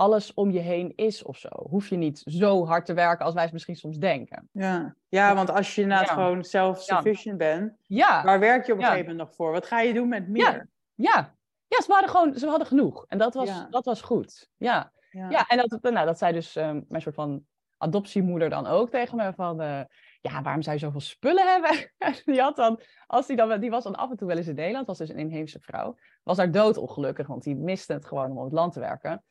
alles 0.01 0.33
om 0.33 0.51
je 0.51 0.59
heen 0.59 0.93
is 0.95 1.23
of 1.23 1.37
zo. 1.37 1.49
Hoef 1.51 1.87
je 1.87 1.95
niet 1.95 2.21
zo 2.25 2.65
hard 2.65 2.85
te 2.85 2.93
werken 2.93 3.25
als 3.25 3.33
wij 3.33 3.43
het 3.43 3.51
misschien 3.53 3.75
soms 3.75 3.97
denken. 3.97 4.49
Ja, 4.51 4.95
ja 5.09 5.35
want 5.35 5.49
als 5.51 5.75
je 5.75 5.81
inderdaad 5.81 6.07
Ja. 6.07 6.13
gewoon 6.13 6.43
self-sufficient 6.43 7.37
bent, 7.37 7.73
Ja, 7.87 8.23
waar 8.23 8.39
werk 8.39 8.65
je 8.65 8.71
op 8.71 8.77
een 8.77 8.83
gegeven 8.83 9.05
moment 9.09 9.27
nog 9.27 9.35
voor? 9.35 9.51
Wat 9.51 9.65
ga 9.65 9.81
je 9.81 9.93
doen 9.93 10.07
met 10.07 10.27
meer? 10.27 10.69
ja. 10.95 11.35
Ja, 11.67 11.81
ze 11.81 11.91
hadden 11.91 12.09
gewoon, 12.09 12.33
ze 12.37 12.47
hadden 12.47 12.67
genoeg. 12.67 13.05
En 13.07 13.17
dat 13.17 13.33
was, 13.33 13.65
dat 13.69 13.85
was 13.85 14.01
goed. 14.01 14.49
Ja. 14.57 14.91
Ja. 15.09 15.47
En 15.47 15.57
dat, 15.57 15.81
nou, 15.81 16.05
dat 16.05 16.17
zei 16.17 16.33
dus 16.33 16.55
ehm, 16.55 16.81
mijn 16.87 17.01
soort 17.01 17.15
van 17.15 17.45
adoptiemoeder 17.77 18.49
dan 18.49 18.67
ook 18.67 18.89
tegen 18.89 19.17
me 19.17 19.33
van... 19.33 19.61
eh, 19.61 19.81
ja, 20.21 20.41
waarom 20.41 20.61
zou 20.61 20.75
je 20.75 20.81
zoveel 20.81 20.99
spullen 20.99 21.47
hebben? 21.51 21.91
die, 22.33 22.41
had 22.41 22.55
dan, 22.55 22.79
als 23.07 23.27
die, 23.27 23.35
dan, 23.35 23.59
die 23.59 23.69
was 23.69 23.83
dan 23.83 23.95
af 23.95 24.09
en 24.09 24.17
toe 24.17 24.27
wel 24.27 24.37
eens 24.37 24.47
in 24.47 24.55
Nederland, 24.55 24.87
was 24.87 24.97
dus 24.97 25.09
een 25.09 25.17
inheemse 25.17 25.59
vrouw. 25.59 25.95
Was 26.23 26.37
daar 26.37 26.51
doodongelukkig, 26.51 27.27
want 27.27 27.43
die 27.43 27.55
miste 27.55 27.93
het 27.93 28.05
gewoon 28.05 28.31
om 28.31 28.37
op 28.37 28.43
het 28.43 28.53
land 28.53 28.73
te 28.73 28.79
werken. 28.79 29.23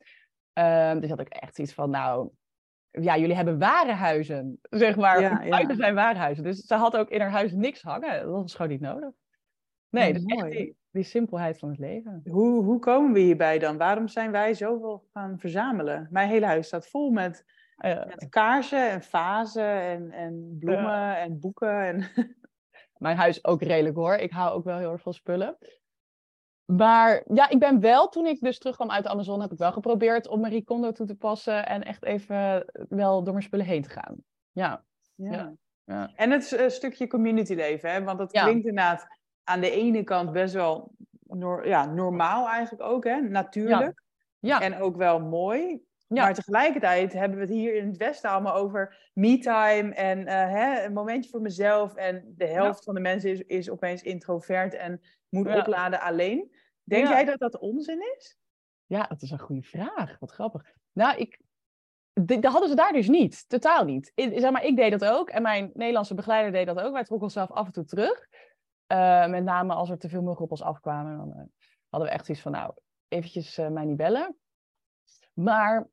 Ehm, 0.53 0.99
dus 0.99 1.09
had 1.09 1.19
ik 1.19 1.29
echt 1.29 1.55
zoiets 1.55 1.73
van, 1.73 1.89
nou... 1.89 2.29
Ja, 2.91 3.17
jullie 3.17 3.35
hebben 3.35 3.59
warenhuizen, 3.59 4.59
zeg 4.69 4.95
maar. 4.95 5.21
Ja, 5.21 5.75
zijn 5.75 5.95
warenhuizen. 5.95 6.43
Dus 6.43 6.65
ze 6.65 6.75
had 6.75 6.97
ook 6.97 7.09
in 7.09 7.21
haar 7.21 7.31
huis 7.31 7.51
niks 7.51 7.81
hangen. 7.81 8.25
Dat 8.25 8.41
was 8.41 8.55
gewoon 8.55 8.71
niet 8.71 8.81
nodig. 8.81 9.09
Nee, 9.89 10.07
Ja, 10.07 10.13
dus 10.13 10.25
echt 10.25 10.39
mooi. 10.39 10.51
die, 10.51 10.77
die 10.89 11.03
simpelheid 11.03 11.59
van 11.59 11.69
het 11.69 11.79
leven. 11.79 12.21
Hoe, 12.29 12.63
hoe 12.63 12.79
komen 12.79 13.13
we 13.13 13.19
hierbij 13.19 13.59
dan? 13.59 13.77
Waarom 13.77 14.07
zijn 14.07 14.31
wij 14.31 14.53
zoveel 14.53 15.07
gaan 15.13 15.39
verzamelen? 15.39 16.07
Mijn 16.11 16.29
hele 16.29 16.45
huis 16.45 16.67
staat 16.67 16.87
vol 16.87 17.11
met, 17.11 17.45
met 17.77 18.29
kaarsen 18.29 18.89
en 18.89 19.01
vazen 19.01 19.81
en, 19.81 20.11
en 20.11 20.55
bloemen 20.59 21.17
en 21.17 21.39
boeken. 21.39 21.85
En... 21.85 22.05
mijn 22.97 23.17
huis 23.17 23.45
ook 23.45 23.61
redelijk 23.61 23.95
hoor. 23.95 24.15
Ik 24.15 24.31
hou 24.31 24.51
ook 24.53 24.63
wel 24.63 24.77
heel 24.77 24.91
erg 24.91 25.01
van 25.01 25.13
spullen. 25.13 25.57
Maar 26.77 27.23
ja, 27.33 27.49
ik 27.49 27.59
ben 27.59 27.79
wel, 27.79 28.09
toen 28.09 28.25
ik 28.25 28.39
dus 28.39 28.59
terugkwam 28.59 28.91
uit 28.91 29.03
de 29.03 29.09
Amazon, 29.09 29.41
heb 29.41 29.51
ik 29.51 29.57
wel 29.57 29.71
geprobeerd 29.71 30.27
om 30.27 30.39
Marie 30.39 30.63
Kondo 30.63 30.91
toe 30.91 31.05
te 31.05 31.15
passen 31.15 31.65
en 31.67 31.83
echt 31.83 32.05
even 32.05 32.65
wel 32.89 33.23
door 33.23 33.33
mijn 33.33 33.45
spullen 33.45 33.65
heen 33.65 33.81
te 33.81 33.89
gaan. 33.89 34.15
Ja, 34.51 34.83
Ja. 35.15 35.53
ja. 35.83 36.11
En 36.15 36.31
het 36.31 36.51
eh, 36.51 36.67
stukje 36.69 37.07
community 37.07 37.53
leven, 37.53 37.91
hè? 37.91 38.03
want 38.03 38.17
dat 38.17 38.33
Ja. 38.33 38.43
klinkt 38.43 38.67
inderdaad 38.67 39.05
aan 39.43 39.59
de 39.61 39.71
ene 39.71 40.03
kant 40.03 40.31
best 40.31 40.53
wel 40.53 40.91
ja, 41.63 41.85
normaal 41.85 42.49
eigenlijk 42.49 42.83
ook, 42.89 43.03
hè? 43.03 43.21
natuurlijk. 43.21 44.03
ja, 44.39 44.61
En 44.61 44.81
ook 44.81 44.95
wel 44.95 45.19
mooi. 45.19 45.81
Ja. 46.07 46.23
Maar 46.23 46.33
tegelijkertijd 46.33 47.13
hebben 47.13 47.37
we 47.37 47.43
het 47.43 47.53
hier 47.53 47.75
in 47.75 47.87
het 47.87 47.97
Westen 47.97 48.29
allemaal 48.29 48.53
over 48.55 49.09
me-time 49.13 49.93
en 49.93 50.27
eh, 50.27 50.49
hè, 50.49 50.85
een 50.85 50.93
momentje 50.93 51.29
voor 51.29 51.41
mezelf. 51.41 51.95
En 51.95 52.33
de 52.37 52.47
helft 52.47 52.83
van 52.83 52.93
de 52.93 52.99
mensen 53.01 53.29
is, 53.31 53.39
is 53.41 53.69
opeens 53.69 54.01
introvert 54.01 54.73
en 54.73 55.01
moet 55.29 55.47
Ja. 55.47 55.59
opladen 55.59 56.01
alleen. 56.01 56.51
Denk 56.83 57.07
Ja. 57.07 57.11
jij 57.11 57.25
dat 57.25 57.39
dat 57.39 57.57
onzin 57.59 58.01
is? 58.17 58.39
ja, 58.85 59.03
dat 59.03 59.21
is 59.21 59.31
een 59.31 59.39
goede 59.39 59.61
vraag. 59.63 60.19
Wat 60.19 60.31
grappig. 60.31 60.73
Nou, 60.91 61.17
ik, 61.17 61.41
dat 62.13 62.43
hadden 62.43 62.69
ze 62.69 62.75
daar 62.75 62.93
dus 62.93 63.07
niet. 63.07 63.49
Totaal 63.49 63.85
niet. 63.85 64.11
Ik, 64.15 64.39
zeg 64.39 64.51
maar, 64.51 64.63
ik 64.63 64.75
deed 64.75 64.99
dat 64.99 65.05
ook 65.05 65.29
en 65.29 65.41
mijn 65.41 65.71
Nederlandse 65.73 66.13
begeleider 66.13 66.51
deed 66.51 66.65
dat 66.65 66.79
ook. 66.79 66.93
Wij 66.93 67.03
trokken 67.03 67.27
onszelf 67.27 67.51
af 67.51 67.65
en 67.65 67.71
toe 67.71 67.85
terug. 67.85 68.27
Eh, 68.87 69.27
met 69.27 69.43
name 69.43 69.73
als 69.73 69.89
er 69.89 69.97
te 69.97 70.09
veel 70.09 70.21
muggen 70.21 70.43
op 70.43 70.51
ons 70.51 70.61
afkwamen. 70.61 71.17
Dan 71.17 71.33
eh, 71.33 71.43
hadden 71.89 72.09
we 72.09 72.15
echt 72.15 72.25
zoiets 72.25 72.43
van, 72.43 72.51
nou, 72.51 72.73
eventjes 73.07 73.57
eh, 73.57 73.67
mij 73.67 73.85
niet 73.85 73.97
bellen. 73.97 74.37
Maar 75.33 75.89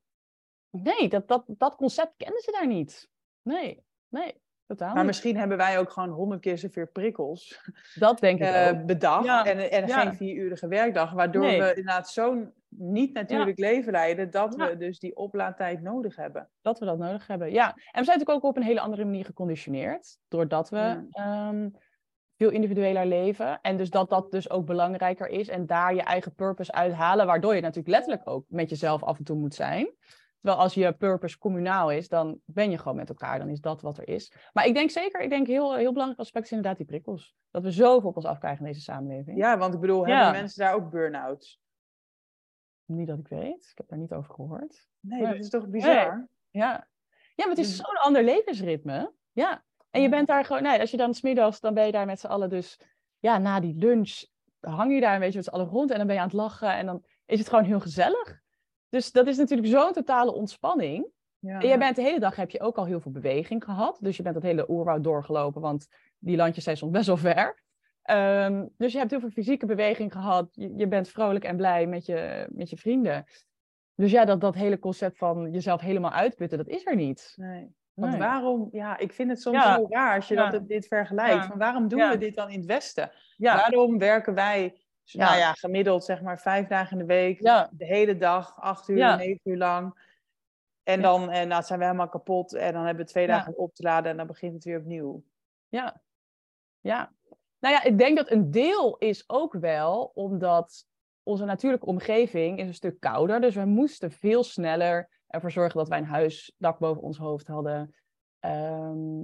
nee, 0.69 1.09
dat, 1.09 1.27
dat, 1.27 1.43
dat 1.47 1.75
concept 1.75 2.13
kenden 2.17 2.41
ze 2.41 2.51
daar 2.51 2.67
niet. 2.67 3.09
Nee, 3.41 3.83
nee, 4.07 4.41
totaal 4.77 4.93
Maar 4.93 5.05
misschien 5.05 5.37
hebben 5.37 5.57
wij 5.57 5.79
ook 5.79 5.91
gewoon 5.91 6.09
honderd 6.09 6.41
keer 6.41 6.57
zoveel 6.57 6.87
prikkels 6.87 7.69
Dat 7.95 8.19
denk 8.19 8.39
ik 8.39 8.45
eh, 8.47 8.67
ook. 8.67 8.85
bedacht. 8.85 9.25
Ja. 9.25 9.45
En, 9.45 9.71
en 9.71 9.87
Ja. 9.87 10.01
geen 10.01 10.13
vierurige 10.15 10.67
werkdag. 10.67 11.11
Waardoor 11.11 11.41
Nee. 11.41 11.59
we 11.61 11.67
inderdaad 11.67 12.09
zo'n 12.09 12.53
niet 12.69 13.13
natuurlijk 13.13 13.57
leven 13.59 13.91
leiden. 13.91 14.31
Dat 14.31 14.55
Ja. 14.57 14.67
we 14.69 14.77
dus 14.77 14.99
die 14.99 15.15
oplaadtijd 15.15 15.81
nodig 15.81 16.15
hebben. 16.15 16.49
Dat 16.61 16.79
we 16.79 16.85
dat 16.85 16.97
nodig 16.97 17.27
hebben, 17.27 17.51
ja. 17.51 17.67
En 17.67 17.73
we 17.75 17.83
zijn 17.91 18.17
natuurlijk 18.17 18.29
ook 18.29 18.43
op 18.43 18.57
een 18.57 18.63
hele 18.63 18.79
andere 18.81 19.05
manier 19.05 19.25
geconditioneerd. 19.25 20.17
Doordat 20.27 20.69
we 20.69 20.77
Ja. 20.77 21.05
ehm, 21.11 21.69
veel 22.37 22.49
individueler 22.49 23.05
leven. 23.05 23.59
En 23.61 23.77
dus 23.77 23.89
dat 23.89 24.09
dat 24.09 24.31
dus 24.31 24.49
ook 24.49 24.65
belangrijker 24.65 25.27
is. 25.27 25.47
En 25.47 25.65
daar 25.65 25.95
je 25.95 26.01
eigen 26.01 26.35
purpose 26.35 26.71
uithalen. 26.71 27.25
Waardoor 27.25 27.55
je 27.55 27.61
natuurlijk 27.61 27.87
letterlijk 27.87 28.29
ook 28.29 28.45
met 28.47 28.69
jezelf 28.69 29.03
af 29.03 29.17
en 29.17 29.23
toe 29.23 29.37
moet 29.37 29.55
zijn. 29.55 29.89
Terwijl 30.41 30.61
als 30.61 30.73
je 30.73 30.93
purpose 30.93 31.37
communaal 31.37 31.91
is, 31.91 32.07
dan 32.07 32.39
ben 32.45 32.71
je 32.71 32.77
gewoon 32.77 32.97
met 32.97 33.09
elkaar. 33.09 33.39
Dan 33.39 33.49
is 33.49 33.59
dat 33.61 33.81
wat 33.81 33.97
er 33.97 34.07
is. 34.07 34.33
Maar 34.53 34.65
ik 34.65 34.73
denk 34.73 34.89
zeker, 34.89 35.21
ik 35.21 35.29
denk 35.29 35.47
heel, 35.47 35.75
heel 35.75 35.91
belangrijk 35.91 36.19
aspect 36.21 36.45
is 36.45 36.51
inderdaad 36.51 36.77
die 36.77 36.85
prikkels. 36.85 37.35
Dat 37.51 37.63
we 37.63 37.71
zoveel 37.71 38.09
op 38.09 38.15
ons 38.15 38.25
afkrijgen 38.25 38.65
in 38.65 38.71
deze 38.71 38.83
samenleving. 38.83 39.37
Ja, 39.37 39.57
want 39.57 39.73
ik 39.73 39.79
bedoel, 39.79 40.07
Ja. 40.07 40.15
hebben 40.15 40.41
mensen 40.41 40.63
daar 40.63 40.73
ook 40.73 40.89
burn-outs? 40.89 41.59
Niet 42.85 43.07
dat 43.07 43.19
ik 43.19 43.27
weet. 43.27 43.67
Ik 43.71 43.77
heb 43.77 43.87
daar 43.87 43.99
niet 43.99 44.13
over 44.13 44.33
gehoord. 44.33 44.87
Nee, 44.99 45.25
dat 45.25 45.35
is 45.35 45.49
toch 45.49 45.67
bizar? 45.67 46.27
Ja, 46.49 46.87
ja 47.35 47.45
maar 47.45 47.47
het 47.47 47.57
is 47.57 47.75
zo'n 47.75 47.99
ander 48.01 48.23
levensritme. 48.23 49.13
Ja. 49.31 49.63
En 49.89 50.01
je 50.01 50.09
bent 50.09 50.27
daar 50.27 50.45
gewoon, 50.45 50.63
nee, 50.63 50.79
als 50.79 50.91
je 50.91 50.97
dan 50.97 51.13
smiddags, 51.13 51.59
dan 51.59 51.73
ben 51.73 51.85
je 51.85 51.91
daar 51.91 52.05
met 52.05 52.19
z'n 52.19 52.27
allen 52.27 52.49
dus, 52.49 52.79
ja, 53.19 53.37
na 53.37 53.59
die 53.59 53.75
lunch 53.75 54.23
hang 54.59 54.93
je 54.93 55.01
daar 55.01 55.13
een 55.13 55.19
beetje 55.19 55.35
met 55.35 55.45
z'n 55.45 55.51
allen 55.53 55.67
rond 55.67 55.91
en 55.91 55.97
dan 55.97 56.05
ben 56.07 56.15
je 56.15 56.21
aan 56.21 56.27
het 56.27 56.37
lachen 56.37 56.73
en 56.73 56.85
dan 56.85 57.05
is 57.25 57.39
het 57.39 57.49
gewoon 57.49 57.63
heel 57.63 57.79
gezellig. 57.79 58.41
Dus 58.89 59.11
dat 59.11 59.27
is 59.27 59.37
natuurlijk 59.37 59.67
zo'n 59.67 59.93
totale 59.93 60.33
ontspanning. 60.33 61.07
Ja. 61.39 61.59
En 61.59 61.67
jij 61.67 61.77
bent 61.77 61.95
de 61.95 62.01
hele 62.01 62.19
dag, 62.19 62.35
heb 62.35 62.49
je 62.49 62.61
ook 62.61 62.77
al 62.77 62.85
heel 62.85 62.99
veel 62.99 63.11
beweging 63.11 63.63
gehad. 63.63 63.97
Dus 64.01 64.17
je 64.17 64.23
bent 64.23 64.35
het 64.35 64.43
hele 64.43 64.69
oerwoud 64.69 65.03
doorgelopen, 65.03 65.61
want 65.61 65.87
die 66.17 66.37
landjes 66.37 66.63
zijn 66.63 66.77
soms 66.77 66.91
best 66.91 67.07
wel 67.07 67.17
ver. 67.17 67.61
Ehm, 68.01 68.65
dus 68.77 68.91
je 68.91 68.97
hebt 68.97 69.11
heel 69.11 69.19
veel 69.19 69.29
fysieke 69.29 69.65
beweging 69.65 70.11
gehad. 70.11 70.49
Je, 70.51 70.73
je 70.75 70.87
bent 70.87 71.09
vrolijk 71.09 71.43
en 71.43 71.57
blij 71.57 71.85
met 71.87 72.05
je, 72.05 72.47
met 72.51 72.69
je 72.69 72.77
vrienden. 72.77 73.25
Dus 73.95 74.11
ja, 74.11 74.25
dat, 74.25 74.41
dat 74.41 74.55
hele 74.55 74.79
concept 74.79 75.17
van 75.17 75.51
jezelf 75.51 75.81
helemaal 75.81 76.11
uitputten, 76.11 76.57
dat 76.57 76.67
is 76.67 76.85
er 76.85 76.95
niet. 76.95 77.33
Nee. 77.35 77.67
Want 77.93 78.11
Nee. 78.11 78.21
waarom, 78.21 78.69
ja, 78.71 78.97
ik 78.97 79.13
vind 79.13 79.29
het 79.29 79.41
soms 79.41 79.55
Ja. 79.57 79.75
zo 79.75 79.87
raar 79.89 80.15
als 80.15 80.27
je 80.27 80.33
Ja. 80.35 80.49
dat, 80.49 80.67
dit 80.67 80.87
vergelijkt. 80.87 81.45
Van 81.45 81.57
waarom 81.57 81.87
doen 81.87 82.09
we 82.09 82.17
dit 82.17 82.35
dan 82.35 82.49
in 82.49 82.57
het 82.57 82.65
Westen? 82.65 83.11
Ja, 83.37 83.55
Waarom 83.55 83.97
werken 83.97 84.33
wij, 84.33 84.75
Ja. 85.11 85.25
nou 85.25 85.37
ja, 85.37 85.53
gemiddeld 85.53 86.03
zeg 86.05 86.21
maar 86.21 86.39
vijf 86.39 86.67
dagen 86.67 86.91
in 86.91 87.07
de 87.07 87.13
week, 87.13 87.41
ja, 87.41 87.69
de 87.71 87.85
hele 87.85 88.17
dag, 88.17 88.55
acht 88.59 88.87
uur, 88.87 88.97
Ja. 88.97 89.15
negen 89.15 89.39
uur 89.43 89.57
lang. 89.57 90.07
En 90.83 91.01
dan 91.01 91.29
en, 91.29 91.47
nou, 91.47 91.63
zijn 91.63 91.79
we 91.79 91.85
helemaal 91.85 92.09
kapot 92.09 92.53
en 92.53 92.73
dan 92.73 92.85
hebben 92.85 93.05
we 93.05 93.11
twee 93.11 93.27
dagen 93.27 93.53
om 93.57 93.63
op 93.63 93.73
te 93.73 93.83
laden 93.83 94.11
en 94.11 94.17
dan 94.17 94.27
begint 94.27 94.53
het 94.53 94.63
weer 94.63 94.79
opnieuw. 94.79 95.23
ja, 95.67 96.01
ja. 96.79 97.11
Nou 97.59 97.73
ja, 97.73 97.83
ik 97.83 97.97
denk 97.97 98.17
dat 98.17 98.31
een 98.31 98.51
deel 98.51 98.97
is 98.97 99.23
ook 99.29 99.53
wel 99.53 100.11
omdat 100.13 100.85
onze 101.23 101.45
natuurlijke 101.45 101.85
omgeving 101.85 102.59
is 102.59 102.67
een 102.67 102.73
stuk 102.73 102.99
kouder. 102.99 103.41
Dus 103.41 103.55
we 103.55 103.65
moesten 103.65 104.11
veel 104.11 104.43
sneller 104.43 105.09
ervoor 105.27 105.51
zorgen 105.51 105.77
dat 105.77 105.87
wij 105.87 105.97
een 105.97 106.05
huis, 106.05 106.53
dak 106.57 106.79
boven 106.79 107.01
ons 107.03 107.17
hoofd 107.17 107.47
hadden. 107.47 107.95
Ehm, 108.39 109.23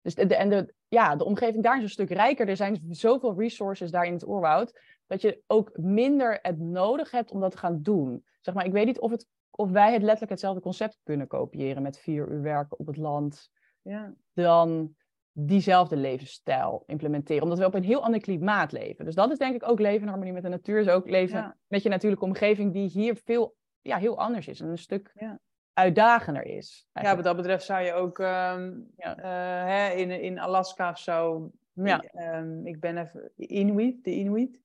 dus 0.00 0.14
de, 0.14 0.26
de- 0.26 0.36
en 0.36 0.48
de, 0.48 0.74
ja, 0.92 1.16
de 1.16 1.24
omgeving 1.24 1.62
daar 1.62 1.76
is 1.76 1.82
een 1.82 1.88
stuk 1.88 2.10
rijker. 2.10 2.48
Er 2.48 2.56
zijn 2.56 2.80
zoveel 2.90 3.34
resources 3.38 3.90
daar 3.90 4.04
in 4.04 4.12
het 4.12 4.26
oerwoud. 4.26 4.80
Dat 5.06 5.20
je 5.20 5.42
ook 5.46 5.70
minder 5.76 6.38
het 6.42 6.58
nodig 6.58 7.10
hebt 7.10 7.30
om 7.30 7.40
dat 7.40 7.50
te 7.50 7.58
gaan 7.58 7.82
doen. 7.82 8.24
Zeg 8.40 8.54
maar, 8.54 8.64
ik 8.64 8.72
weet 8.72 8.86
niet 8.86 9.00
of, 9.00 9.10
het, 9.10 9.26
of 9.50 9.70
wij 9.70 9.92
het 9.92 10.00
letterlijk 10.02 10.30
hetzelfde 10.30 10.60
concept 10.60 10.98
kunnen 11.02 11.26
kopiëren 11.26 11.82
met 11.82 11.98
vier 11.98 12.28
uur 12.28 12.42
werken 12.42 12.78
op 12.78 12.86
het 12.86 12.96
land. 12.96 13.50
Ja. 13.82 14.14
Dan 14.32 14.94
diezelfde 15.32 15.96
levensstijl 15.96 16.82
implementeren. 16.86 17.42
Omdat 17.42 17.58
we 17.58 17.66
op 17.66 17.74
een 17.74 17.84
heel 17.84 18.04
ander 18.04 18.20
klimaat 18.20 18.72
leven. 18.72 19.04
Dus 19.04 19.14
dat 19.14 19.30
is 19.30 19.38
denk 19.38 19.54
ik 19.54 19.68
ook 19.68 19.80
leven 19.80 20.02
in 20.02 20.08
harmonie 20.08 20.32
met 20.32 20.42
de 20.42 20.48
natuur. 20.48 20.80
Is 20.80 20.88
ook 20.88 21.08
leven 21.08 21.38
Ja. 21.38 21.56
met 21.66 21.82
je 21.82 21.88
natuurlijke 21.88 22.24
omgeving 22.24 22.72
die 22.72 22.88
hier 22.88 23.16
veel 23.24 23.56
ja, 23.80 23.96
heel 23.96 24.18
anders 24.18 24.48
is. 24.48 24.60
En 24.60 24.68
een 24.68 24.78
stuk 24.78 25.12
Ja. 25.14 25.40
Uitdagender 25.74 26.44
is. 26.46 26.88
ja, 26.92 27.14
wat 27.14 27.24
dat 27.24 27.36
betreft 27.36 27.64
zou 27.64 27.82
je 27.84 27.92
ook 27.92 28.18
ehm, 28.18 28.72
Ja. 28.96 29.16
eh, 29.16 29.64
hè, 29.66 29.94
in, 29.94 30.10
in 30.10 30.38
Alaska 30.38 30.90
of 30.90 30.98
zo, 30.98 31.50
Ja. 31.74 32.00
ehm, 32.02 32.66
ik 32.66 32.80
ben 32.80 32.96
even, 32.98 33.30
Inuit, 33.36 34.04
de 34.04 34.10
Inuit. 34.10 34.60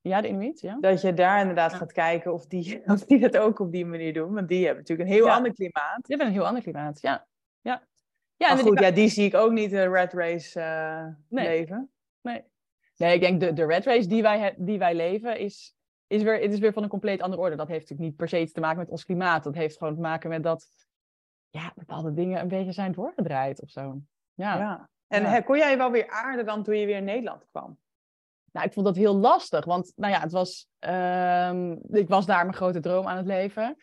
ja, 0.00 0.20
de 0.20 0.28
Inuit, 0.28 0.60
ja. 0.60 0.76
Dat 0.80 1.00
je 1.00 1.14
daar 1.14 1.40
inderdaad 1.40 1.70
Ja. 1.70 1.76
gaat 1.76 1.92
kijken 1.92 2.32
of 2.32 2.46
die, 2.46 2.82
of 2.92 3.04
die 3.04 3.18
dat 3.18 3.36
ook 3.36 3.58
op 3.58 3.72
die 3.72 3.86
manier 3.86 4.12
doen. 4.12 4.32
Want 4.34 4.48
die 4.48 4.58
hebben 4.66 4.78
natuurlijk 4.78 5.08
een 5.08 5.14
heel 5.14 5.26
Ja. 5.26 5.34
ander 5.36 5.52
klimaat. 5.54 6.00
Je 6.08 6.16
bent 6.16 6.28
een 6.28 6.34
heel 6.34 6.46
ander 6.46 6.62
klimaat, 6.62 7.00
ja. 7.00 7.26
Ja, 7.60 7.82
ja 8.36 8.48
maar 8.54 8.58
goed, 8.64 8.76
die- 8.76 8.86
ja, 8.86 8.92
die 8.92 9.08
zie 9.08 9.24
ik 9.26 9.34
ook 9.34 9.52
niet 9.52 9.72
een 9.72 9.92
red 9.92 10.12
race 10.12 10.60
eh, 10.60 11.06
Nee. 11.28 11.46
leven. 11.46 11.90
Nee. 12.20 12.42
nee, 12.96 13.14
ik 13.14 13.20
denk 13.20 13.40
de, 13.40 13.52
de 13.52 13.66
red 13.66 13.84
race 13.84 14.08
die 14.08 14.22
wij, 14.22 14.54
die 14.58 14.78
wij 14.78 14.94
leven 14.94 15.38
is, 15.38 15.76
is, 16.10 16.22
weer, 16.22 16.40
het 16.40 16.52
is 16.52 16.58
weer 16.58 16.72
van 16.72 16.82
een 16.82 16.88
compleet 16.88 17.22
andere 17.22 17.42
orde. 17.42 17.56
Dat 17.56 17.68
heeft 17.68 17.80
natuurlijk 17.80 18.08
niet 18.08 18.16
per 18.18 18.28
se 18.28 18.40
iets 18.40 18.52
te 18.52 18.60
maken 18.60 18.78
met 18.78 18.88
ons 18.88 19.04
klimaat. 19.04 19.44
Dat 19.44 19.54
heeft 19.54 19.78
gewoon 19.78 19.94
te 19.94 20.00
maken 20.00 20.30
met 20.30 20.42
dat 20.42 20.66
ja, 21.50 21.72
bepaalde 21.74 22.12
dingen 22.12 22.40
een 22.40 22.48
beetje 22.48 22.72
zijn 22.72 22.92
doorgedraaid 22.92 23.62
of 23.62 23.70
zo. 23.70 24.00
Ja. 24.34 24.58
Ja. 24.58 24.88
En 25.06 25.22
Ja. 25.22 25.40
kon 25.40 25.56
jij 25.56 25.76
wel 25.76 25.90
weer 25.90 26.08
aarden 26.08 26.46
dan 26.46 26.62
toen 26.62 26.76
je 26.76 26.86
weer 26.86 26.96
in 26.96 27.04
Nederland 27.04 27.46
kwam? 27.50 27.78
Nou, 28.52 28.66
ik 28.66 28.72
vond 28.72 28.86
dat 28.86 28.96
heel 28.96 29.16
lastig, 29.16 29.64
want 29.64 29.92
nou 29.96 30.12
ja, 30.12 30.20
het 30.20 30.32
was, 30.32 30.68
ehm, 30.78 31.76
ik 31.90 32.08
was 32.08 32.26
daar 32.26 32.44
mijn 32.44 32.56
grote 32.56 32.80
droom 32.80 33.06
aan 33.06 33.16
het 33.16 33.26
leven. 33.26 33.76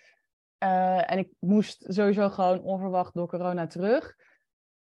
Eh, 0.57 1.11
en 1.11 1.17
ik 1.17 1.29
moest 1.39 1.85
sowieso 1.87 2.29
gewoon 2.29 2.61
onverwacht 2.61 3.13
door 3.13 3.27
corona 3.27 3.67
terug. 3.67 4.15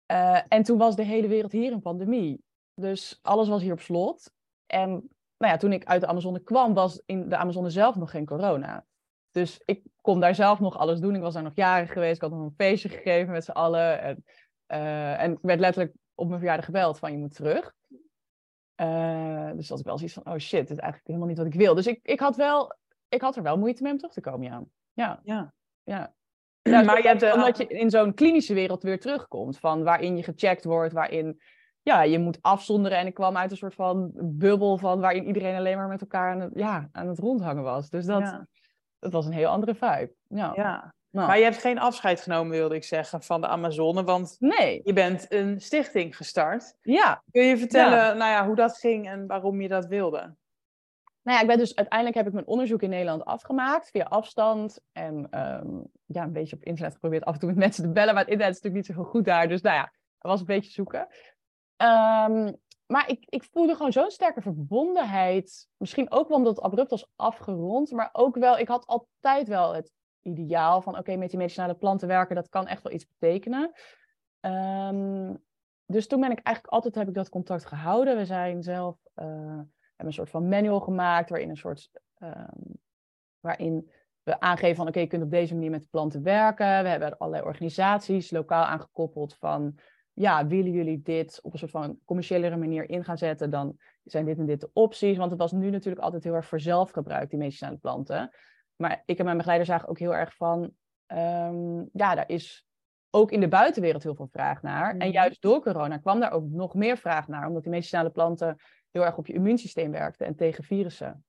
Eh, 0.06 0.42
en 0.48 0.64
toen 0.64 0.78
was 0.78 0.96
de 0.96 1.04
hele 1.04 1.28
wereld 1.28 1.52
hier 1.52 1.72
in 1.72 1.82
pandemie. 1.82 2.44
Dus 2.74 3.20
alles 3.22 3.48
was 3.48 3.62
hier 3.62 3.74
op 3.74 3.80
slot. 3.80 4.32
En 4.66 5.10
nou 5.44 5.56
ja, 5.56 5.62
toen 5.62 5.74
ik 5.74 5.86
uit 5.86 6.02
de 6.02 6.08
Amazone 6.08 6.40
kwam, 6.40 6.74
was 6.74 7.02
in 7.06 7.30
de 7.30 7.38
Amazone 7.38 7.70
zelf 7.70 7.96
nog 7.96 8.12
geen 8.12 8.26
corona. 8.26 8.86
Dus 9.32 9.62
ik 9.66 9.84
kon 10.02 10.20
daar 10.20 10.36
zelf 10.36 10.60
nog 10.60 10.78
alles 10.78 11.00
doen. 11.00 11.16
Ik 11.16 11.22
was 11.22 11.34
daar 11.34 11.44
nog 11.44 11.56
jaren 11.56 11.88
geweest. 11.88 12.16
Ik 12.16 12.22
had 12.22 12.32
nog 12.32 12.42
een 12.42 12.54
feestje 12.58 12.90
gegeven 12.90 13.32
met 13.32 13.44
z'n 13.44 13.52
allen. 13.52 14.02
En, 14.02 14.24
uh, 14.68 15.22
en 15.22 15.32
ik 15.32 15.38
werd 15.42 15.60
letterlijk 15.60 15.96
op 16.16 16.28
mijn 16.28 16.40
verjaardag 16.40 16.66
gebeld 16.66 17.00
van 17.00 17.12
je 17.12 17.18
moet 17.18 17.36
terug. 17.36 17.74
Uh, 18.82 19.52
dus 19.52 19.68
dat 19.68 19.80
ik 19.80 19.86
wel 19.86 19.98
zoiets 19.98 20.16
van, 20.16 20.34
oh 20.34 20.40
shit, 20.40 20.60
dit 20.60 20.70
is 20.70 20.78
eigenlijk 20.78 21.08
helemaal 21.08 21.28
niet 21.28 21.38
wat 21.38 21.46
ik 21.46 21.54
wil. 21.54 21.76
Dus 21.76 21.88
ik, 21.88 22.00
ik, 22.04 22.20
had, 22.20 22.36
wel, 22.36 22.76
ik 23.10 23.22
had 23.22 23.36
er 23.36 23.44
wel 23.44 23.58
moeite 23.58 23.84
mee 23.84 23.92
om 23.92 23.98
terug 23.98 24.14
te 24.14 24.22
komen, 24.22 24.48
ja. 24.48 24.64
Ja. 24.94 25.20
Ja. 25.24 25.54
ja. 25.84 26.14
Ja, 26.62 26.82
maar 26.82 27.02
je 27.02 27.08
hebt, 27.08 27.34
omdat 27.34 27.58
je 27.58 27.68
in 27.68 27.90
zo'n 27.90 28.14
klinische 28.14 28.54
wereld 28.54 28.84
weer 28.84 29.00
terugkomt, 29.00 29.60
van 29.60 29.84
waarin 29.84 30.18
je 30.18 30.24
gecheckt 30.24 30.64
wordt, 30.64 30.94
waarin 30.94 31.42
ja, 31.84 32.04
je 32.04 32.20
moet 32.20 32.38
afzonderen. 32.42 32.98
En 32.98 33.08
ik 33.08 33.14
kwam 33.14 33.38
uit 33.38 33.52
een 33.52 33.58
soort 33.58 33.76
van 33.76 34.12
bubbel 34.16 34.78
van 34.78 35.00
waarin 35.00 35.26
iedereen 35.26 35.56
alleen 35.56 35.78
maar 35.78 35.88
met 35.88 36.02
elkaar 36.02 36.32
aan 36.32 36.40
het, 36.40 36.52
ja, 36.56 36.90
aan 36.92 37.08
het 37.08 37.20
rondhangen 37.20 37.64
was. 37.64 37.90
Dus 37.90 38.06
dat, 38.06 38.46
dat 39.00 39.12
was 39.12 39.26
een 39.26 39.34
heel 39.34 39.50
andere 39.50 39.76
vibe. 39.76 40.14
Ja. 40.28 40.52
ja. 40.56 40.94
Nou. 41.10 41.28
Maar 41.28 41.38
je 41.38 41.44
hebt 41.44 41.58
geen 41.58 41.80
afscheid 41.80 42.22
genomen, 42.22 42.52
wilde 42.52 42.76
ik 42.76 42.84
zeggen, 42.84 43.22
van 43.22 43.42
de 43.42 43.48
Amazone. 43.48 44.04
Want 44.04 44.36
nee. 44.40 44.82
je 44.84 44.94
bent 44.94 45.26
een 45.32 45.62
stichting 45.62 46.16
gestart. 46.16 46.76
Ja. 46.82 47.24
Kun 47.32 47.44
je 47.44 47.58
vertellen 47.58 48.18
Nou 48.18 48.32
ja, 48.32 48.46
hoe 48.46 48.56
dat 48.56 48.78
ging 48.78 49.10
en 49.10 49.28
waarom 49.28 49.62
je 49.62 49.68
dat 49.68 49.86
wilde? 49.86 50.36
Nou 51.24 51.38
ja, 51.38 51.42
ik 51.42 51.48
ben 51.48 51.58
dus 51.58 51.76
uiteindelijk 51.76 52.18
heb 52.18 52.28
ik 52.28 52.34
mijn 52.34 52.48
onderzoek 52.48 52.82
in 52.82 52.90
Nederland 52.90 53.26
afgemaakt 53.26 53.90
via 53.90 54.04
afstand. 54.04 54.80
En 54.92 55.16
um, 55.40 55.86
ja, 56.06 56.24
een 56.24 56.34
beetje 56.34 56.56
op 56.56 56.64
internet 56.64 56.94
geprobeerd 56.94 57.26
af 57.26 57.34
en 57.34 57.40
toe 57.40 57.50
met 57.50 57.58
mensen 57.58 57.84
te 57.84 57.92
bellen. 57.92 58.14
Maar 58.14 58.24
het 58.24 58.32
internet 58.32 58.56
is 58.56 58.62
natuurlijk 58.62 58.88
niet 58.88 58.98
zo 58.98 59.12
goed 59.12 59.26
daar. 59.26 59.48
Dus 59.48 59.62
nou 59.62 59.76
ja, 59.76 59.92
dat 60.20 60.32
was 60.32 60.40
een 60.40 60.46
beetje 60.46 60.72
zoeken. 60.72 61.08
Um, 61.84 62.62
maar 62.86 63.10
ik, 63.10 63.26
ik 63.30 63.44
voelde 63.44 63.76
gewoon 63.76 63.92
zo'n 63.92 64.12
sterke 64.12 64.42
verbondenheid. 64.42 65.68
Misschien 65.78 66.12
ook 66.12 66.28
wel 66.28 66.38
omdat 66.38 66.56
het 66.56 66.66
abrupt 66.66 66.90
was 66.90 67.12
afgerond. 67.16 67.92
Maar 67.92 68.10
ook 68.12 68.36
wel, 68.36 68.58
ik 68.58 68.68
had 68.68 68.86
altijd 68.86 69.48
wel 69.48 69.74
het 69.74 69.92
ideaal 70.22 70.82
van... 70.82 70.98
oké, 70.98 71.16
met 71.16 71.30
die 71.30 71.40
medicinale 71.40 71.76
planten 71.76 72.08
werken, 72.08 72.36
dat 72.36 72.50
kan 72.50 72.68
echt 72.68 72.84
wel 72.84 72.94
iets 72.94 73.08
betekenen. 73.08 73.72
Um, 74.42 75.44
dus 75.86 76.08
toen 76.08 76.20
ben 76.20 76.32
ik 76.32 76.40
eigenlijk 76.40 76.76
altijd 76.76 76.96
heb 76.96 77.08
ik 77.08 77.14
dat 77.14 77.30
contact 77.30 77.66
gehouden. 77.66 78.18
We 78.18 78.26
zijn 78.26 78.64
zelf... 78.64 78.98
Uh, 79.16 79.26
hebben 79.26 80.06
een 80.06 80.14
soort 80.14 80.30
van 80.30 80.50
manual 80.50 80.80
gemaakt... 80.80 81.30
waarin 81.30 81.50
een 81.50 81.58
soort... 81.58 81.90
Um, 82.20 82.82
waarin 83.40 83.92
we 84.24 84.40
aangeven 84.40 84.76
van... 84.76 84.88
oké, 84.88 85.00
je 85.00 85.08
kunt 85.08 85.24
op 85.24 85.32
deze 85.32 85.54
manier 85.54 85.70
met 85.70 85.82
de 85.82 85.88
planten 85.92 86.24
werken. 86.24 86.84
We 86.84 86.90
hebben 86.90 87.18
allerlei 87.18 87.46
organisaties 87.46 88.32
lokaal 88.32 88.64
aangekoppeld 88.64 89.36
van 89.36 89.80
ja, 90.14 90.48
willen 90.48 90.72
jullie 90.72 91.02
dit 91.02 91.40
op 91.42 91.54
een 91.54 91.60
soort 91.60 91.72
van 91.72 92.00
commerciëlere 92.06 92.58
manier 92.58 92.90
in 92.90 93.04
gaan 93.04 93.18
zetten, 93.18 93.50
dan 93.50 93.78
zijn 94.04 94.26
dit 94.26 94.38
en 94.38 94.46
dit 94.46 94.62
de 94.62 94.70
opties. 94.74 95.18
Want 95.18 95.32
het 95.32 95.40
was 95.40 95.52
nu 95.52 95.70
natuurlijk 95.70 96.04
altijd 96.04 96.24
heel 96.24 96.34
erg 96.34 96.46
voor 96.46 96.60
zelfgebruik, 96.60 97.30
die 97.30 97.40
medicinale 97.40 97.78
planten. 97.78 98.30
Maar 98.76 99.04
ik 99.06 99.18
en 99.18 99.24
mijn 99.26 99.38
begeleider 99.38 99.68
zagen 99.68 99.88
ook 99.88 100.00
heel 100.00 100.16
erg 100.16 100.36
van, 100.36 100.62
um, 101.08 101.90
ja, 101.94 102.16
daar 102.16 102.30
is 102.30 102.68
ook 103.10 103.32
in 103.32 103.40
de 103.40 103.48
buitenwereld 103.48 104.04
heel 104.04 104.16
veel 104.16 104.30
vraag 104.32 104.62
naar. 104.62 104.90
En 104.90 104.98
mhm. 104.98 105.12
juist 105.12 105.42
door 105.42 105.62
corona 105.62 105.98
kwam 105.98 106.20
daar 106.20 106.32
ook 106.32 106.50
nog 106.50 106.74
meer 106.74 106.98
vraag 106.98 107.28
naar, 107.28 107.48
omdat 107.48 107.64
die 107.64 107.72
medicinale 107.72 108.10
planten 108.10 108.56
heel 108.92 109.06
erg 109.06 109.18
op 109.18 109.28
je 109.28 109.34
immuunsysteem 109.34 109.92
werkten 109.92 110.26
en 110.26 110.36
tegen 110.36 110.64
virussen 110.64 111.26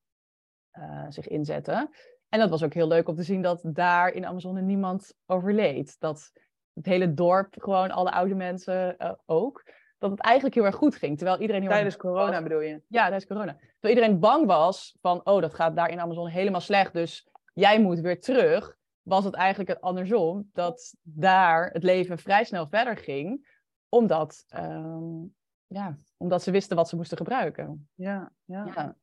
uh, 0.79 1.07
zich 1.09 1.29
inzetten. 1.29 1.91
En 2.29 2.41
dat 2.41 2.51
was 2.51 2.63
ook 2.63 2.75
heel 2.75 2.89
leuk 2.89 3.09
om 3.09 3.15
te 3.15 3.23
zien 3.23 3.43
dat 3.43 3.61
daar 3.65 4.13
in 4.13 4.27
Amazone 4.27 4.61
niemand 4.61 5.15
overleed. 5.27 5.97
Dat 6.01 6.33
het 6.75 6.87
hele 6.87 7.15
dorp, 7.15 7.55
gewoon 7.59 7.91
alle 7.91 8.11
oude 8.11 8.35
mensen 8.35 8.95
uh, 8.99 9.13
ook, 9.27 9.73
dat 9.99 10.11
het 10.11 10.21
eigenlijk 10.21 10.55
heel 10.55 10.65
erg 10.65 10.75
goed 10.75 10.97
ging. 10.97 11.17
Terwijl 11.17 11.41
iedereen 11.41 11.63
heel 11.63 11.71
Tijdens 11.71 11.97
corona 11.97 12.43
bedoel 12.43 12.61
je? 12.61 12.83
Ja, 12.89 13.03
tijdens 13.03 13.27
corona. 13.27 13.57
Terwijl 13.57 13.95
iedereen 13.95 14.19
bang 14.19 14.47
was 14.47 14.97
van, 15.01 15.21
oh, 15.25 15.41
dat 15.41 15.55
gaat 15.55 15.77
daar 15.77 15.91
in 15.91 16.01
Amazon 16.01 16.29
helemaal 16.29 16.61
slecht, 16.61 16.93
dus 16.93 17.29
jij 17.53 17.81
moet 17.81 18.01
weer 18.01 18.21
terug. 18.21 18.77
Was 19.03 19.25
het 19.25 19.35
eigenlijk 19.35 19.69
het 19.71 19.81
andersom, 19.81 20.51
dat 20.53 20.95
daar 21.03 21.71
het 21.73 21.83
leven 21.83 22.19
vrij 22.19 22.45
snel 22.45 22.67
verder 22.69 22.97
ging, 22.97 23.49
omdat, 23.89 24.45
um, 24.57 25.35
ja, 25.67 25.99
omdat 26.17 26.43
ze 26.43 26.51
wisten 26.51 26.77
wat 26.77 26.89
ze 26.89 26.97
moesten 26.97 27.17
gebruiken. 27.17 27.89
Ja, 27.95 28.33
ja. 28.45 28.71
ja. 28.75 28.97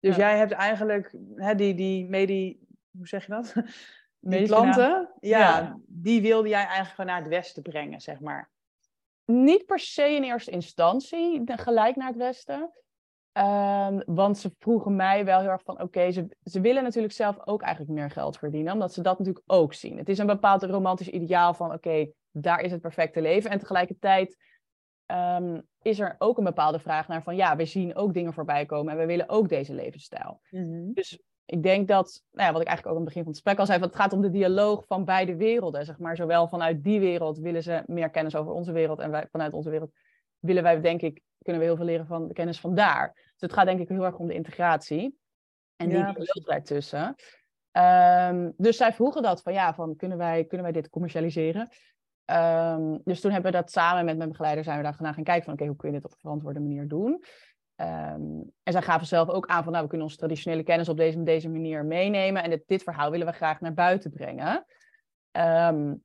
Dus 0.00 0.16
jij 0.16 0.38
hebt 0.38 0.52
eigenlijk 0.52 1.14
hè, 1.36 1.54
die, 1.54 1.74
die 1.74 2.08
medi... 2.08 2.60
Hoe 2.96 3.06
zeg 3.06 3.26
je 3.26 3.32
dat? 3.32 3.54
Die 4.24 4.46
planten, 4.46 5.12
ja, 5.20 5.78
die 5.86 6.22
wilde 6.22 6.48
jij 6.48 6.64
eigenlijk 6.64 6.94
gewoon 6.94 7.10
naar 7.10 7.20
het 7.20 7.28
westen 7.28 7.62
brengen, 7.62 8.00
zeg 8.00 8.20
maar. 8.20 8.50
Niet 9.24 9.66
per 9.66 9.78
se 9.78 10.10
in 10.10 10.22
eerste 10.22 10.50
instantie 10.50 11.42
gelijk 11.44 11.96
naar 11.96 12.08
het 12.08 12.16
westen. 12.16 12.70
Um, 13.38 14.02
want 14.06 14.38
ze 14.38 14.54
vroegen 14.58 14.96
mij 14.96 15.24
wel 15.24 15.40
heel 15.40 15.48
erg 15.48 15.62
van, 15.62 15.80
oké, 15.80 16.10
ze, 16.10 16.36
ze 16.44 16.60
willen 16.60 16.82
natuurlijk 16.82 17.14
zelf 17.14 17.46
ook 17.46 17.62
eigenlijk 17.62 17.92
meer 17.92 18.10
geld 18.10 18.38
verdienen, 18.38 18.72
omdat 18.72 18.92
ze 18.92 19.02
dat 19.02 19.18
natuurlijk 19.18 19.44
ook 19.46 19.74
zien. 19.74 19.98
Het 19.98 20.08
is 20.08 20.18
een 20.18 20.26
bepaald 20.26 20.62
romantisch 20.62 21.08
ideaal 21.08 21.54
van, 21.54 21.72
oké, 21.72 22.10
daar 22.30 22.60
is 22.60 22.70
het 22.70 22.80
perfecte 22.80 23.20
leven. 23.20 23.50
En 23.50 23.58
tegelijkertijd 23.58 24.36
um, 25.06 25.62
is 25.82 26.00
er 26.00 26.16
ook 26.18 26.38
een 26.38 26.44
bepaalde 26.44 26.78
vraag 26.78 27.08
naar 27.08 27.22
van, 27.22 27.36
ja, 27.36 27.56
we 27.56 27.64
zien 27.64 27.94
ook 27.94 28.14
dingen 28.14 28.32
voorbij 28.32 28.66
komen 28.66 28.92
en 28.92 28.98
we 28.98 29.06
willen 29.06 29.28
ook 29.28 29.48
deze 29.48 29.74
levensstijl. 29.74 30.40
Mm 30.50 30.60
-hmm. 30.60 30.92
Dus 30.92 31.22
ik 31.52 31.62
denk 31.62 31.88
dat, 31.88 32.22
nou 32.30 32.46
ja, 32.46 32.52
wat 32.52 32.62
ik 32.62 32.68
eigenlijk 32.68 32.86
ook 32.86 33.00
aan 33.00 33.06
het 33.06 33.14
begin 33.14 33.22
van 33.22 33.32
het 33.32 33.40
gesprek 33.42 33.58
al 33.58 33.66
zei, 33.66 33.80
het 33.80 33.96
gaat 33.96 34.12
om 34.12 34.20
de 34.20 34.30
dialoog 34.30 34.84
van 34.86 35.04
beide 35.04 35.36
werelden. 35.36 35.84
Zeg 35.84 35.98
maar. 35.98 36.16
Zowel 36.16 36.48
vanuit 36.48 36.84
die 36.84 37.00
wereld 37.00 37.38
willen 37.38 37.62
ze 37.62 37.82
meer 37.86 38.10
kennis 38.10 38.36
over 38.36 38.52
onze 38.52 38.72
wereld 38.72 38.98
en 38.98 39.10
wij, 39.10 39.26
vanuit 39.30 39.52
onze 39.52 39.70
wereld 39.70 39.92
willen 40.38 40.62
wij, 40.62 40.80
denk 40.80 41.02
ik, 41.02 41.20
kunnen 41.42 41.62
we 41.62 41.68
heel 41.68 41.76
veel 41.76 41.86
leren 41.86 42.06
van 42.06 42.28
de 42.28 42.34
kennis 42.34 42.60
van 42.60 42.74
daar. 42.74 43.12
Dus 43.14 43.40
het 43.40 43.52
gaat 43.52 43.66
denk 43.66 43.80
ik 43.80 43.88
heel 43.88 44.04
erg 44.04 44.16
om 44.16 44.26
de 44.26 44.34
integratie 44.34 45.18
en 45.76 45.88
die 45.88 45.98
ja, 45.98 46.12
dialoog 46.12 46.44
daartussen. 46.44 47.14
Um, 47.72 48.52
dus 48.56 48.76
zij 48.76 48.92
vroegen 48.92 49.22
dat 49.22 49.42
van 49.42 49.52
ja, 49.52 49.74
van 49.74 49.96
kunnen 49.96 50.18
wij, 50.18 50.44
kunnen 50.44 50.62
wij 50.62 50.80
dit 50.80 50.90
commercialiseren? 50.90 51.68
Um, 52.26 53.00
dus 53.04 53.20
toen 53.20 53.32
hebben 53.32 53.52
we 53.52 53.56
dat 53.56 53.70
samen 53.70 54.04
met 54.04 54.16
mijn 54.16 54.28
begeleider 54.28 54.64
zijn 54.64 54.76
we 54.76 54.82
daar 54.82 54.94
gaan 54.94 55.24
kijken 55.24 55.44
van 55.44 55.52
oké, 55.52 55.66
hoe 55.66 55.76
kun 55.76 55.88
je 55.88 55.94
dit 55.94 56.04
op 56.04 56.10
een 56.12 56.18
verantwoorde 56.20 56.60
manier 56.60 56.88
doen? 56.88 57.24
Um, 57.82 58.52
en 58.62 58.72
zij 58.72 58.82
gaven 58.82 59.06
zelf 59.06 59.28
ook 59.28 59.46
aan 59.46 59.62
van, 59.62 59.72
nou, 59.72 59.84
we 59.84 59.90
kunnen 59.90 60.06
onze 60.06 60.18
traditionele 60.18 60.62
kennis 60.62 60.88
op 60.88 60.96
deze, 60.96 61.22
deze 61.22 61.48
manier 61.48 61.84
meenemen. 61.84 62.42
En 62.42 62.50
dit, 62.50 62.62
dit 62.66 62.82
verhaal 62.82 63.10
willen 63.10 63.26
we 63.26 63.32
graag 63.32 63.60
naar 63.60 63.74
buiten 63.74 64.10
brengen. 64.10 64.64
Um, 65.32 66.04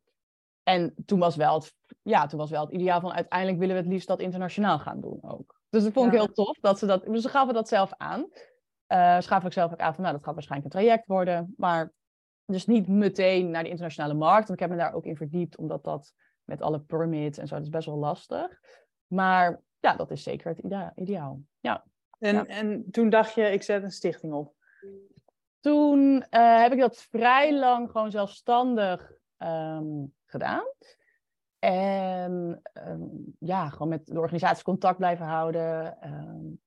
en 0.63 0.95
toen 1.05 1.19
was, 1.19 1.35
wel 1.35 1.53
het, 1.53 1.75
ja, 2.01 2.25
toen 2.25 2.39
was 2.39 2.49
wel 2.49 2.65
het 2.65 2.73
ideaal 2.73 2.99
van, 2.99 3.13
uiteindelijk 3.13 3.59
willen 3.59 3.75
we 3.75 3.81
het 3.81 3.91
liefst 3.91 4.07
dat 4.07 4.19
internationaal 4.19 4.79
gaan 4.79 5.01
doen 5.01 5.19
ook. 5.21 5.59
Dus 5.69 5.83
dat 5.83 5.93
vond 5.93 6.13
ik 6.13 6.19
heel 6.19 6.31
tof, 6.31 6.57
dat 6.59 6.79
ze 6.79 6.85
dat, 6.85 7.05
dus 7.05 7.21
ze 7.21 7.29
gaven 7.29 7.53
dat 7.53 7.67
zelf 7.67 7.93
aan. 7.97 8.19
Uh, 8.87 9.19
ze 9.19 9.27
gaven 9.27 9.45
ook 9.45 9.53
zelf 9.53 9.71
ook 9.71 9.79
aan 9.79 9.93
van, 9.93 10.03
nou, 10.03 10.15
dat 10.15 10.25
gaat 10.25 10.33
waarschijnlijk 10.33 10.73
een 10.73 10.79
traject 10.79 11.07
worden. 11.07 11.53
Maar 11.57 11.93
dus 12.45 12.65
niet 12.65 12.87
meteen 12.87 13.49
naar 13.49 13.63
de 13.63 13.69
internationale 13.69 14.13
markt. 14.13 14.47
Want 14.47 14.61
ik 14.61 14.67
heb 14.67 14.69
me 14.69 14.83
daar 14.83 14.93
ook 14.93 15.05
in 15.05 15.17
verdiept, 15.17 15.57
omdat 15.57 15.83
dat 15.83 16.13
met 16.43 16.61
alle 16.61 16.79
permits 16.79 17.37
en 17.37 17.47
zo, 17.47 17.55
dat 17.55 17.63
is 17.63 17.69
best 17.69 17.85
wel 17.87 17.97
lastig. 17.97 18.59
Maar 19.07 19.61
ja, 19.87 19.95
dat 19.95 20.11
is 20.11 20.23
zeker 20.23 20.47
het 20.49 20.93
ideaal. 20.95 21.41
Ja. 21.59 21.85
En, 22.19 22.47
en 22.47 22.91
toen 22.91 23.09
dacht 23.09 23.33
je, 23.33 23.51
ik 23.51 23.63
zet 23.63 23.83
een 23.83 23.91
stichting 23.91 24.33
op? 24.33 24.53
Toen 25.59 26.25
uh, 26.31 26.61
heb 26.61 26.71
ik 26.71 26.79
dat 26.79 26.97
vrij 26.97 27.59
lang 27.59 27.91
gewoon 27.91 28.11
zelfstandig 28.11 29.11
um, 29.37 30.13
gedaan. 30.25 30.65
En 31.59 32.61
um, 32.87 33.35
ja, 33.39 33.69
gewoon 33.69 33.87
met 33.87 34.05
de 34.05 34.19
organisatie 34.19 34.63
contact 34.63 34.97
blijven 34.97 35.25
houden, 35.25 35.97
um, 36.03 36.59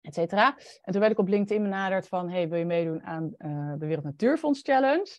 et 0.00 0.14
cetera. 0.14 0.56
En 0.82 0.92
toen 0.92 1.00
werd 1.00 1.12
ik 1.12 1.18
op 1.18 1.28
LinkedIn 1.28 1.62
benaderd 1.62 2.08
van, 2.08 2.30
hey, 2.30 2.48
wil 2.48 2.58
je 2.58 2.64
meedoen 2.64 3.02
aan 3.02 3.34
uh, 3.38 3.72
de 3.78 3.86
Wereld 3.86 4.04
Natuurfonds 4.04 4.62
Challenge? 4.62 5.18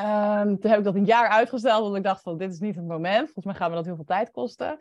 Um, 0.00 0.60
toen 0.60 0.70
heb 0.70 0.78
ik 0.78 0.84
dat 0.84 0.94
een 0.94 1.04
jaar 1.04 1.28
uitgesteld, 1.28 1.82
want 1.82 1.96
ik 1.96 2.02
dacht 2.02 2.22
van, 2.22 2.38
dit 2.38 2.52
is 2.52 2.58
niet 2.58 2.76
het 2.76 2.86
moment. 2.86 3.24
Volgens 3.24 3.44
mij 3.44 3.54
gaan 3.54 3.70
we 3.70 3.76
dat 3.76 3.84
heel 3.84 3.94
veel 3.94 4.04
tijd 4.04 4.30
kosten. 4.30 4.78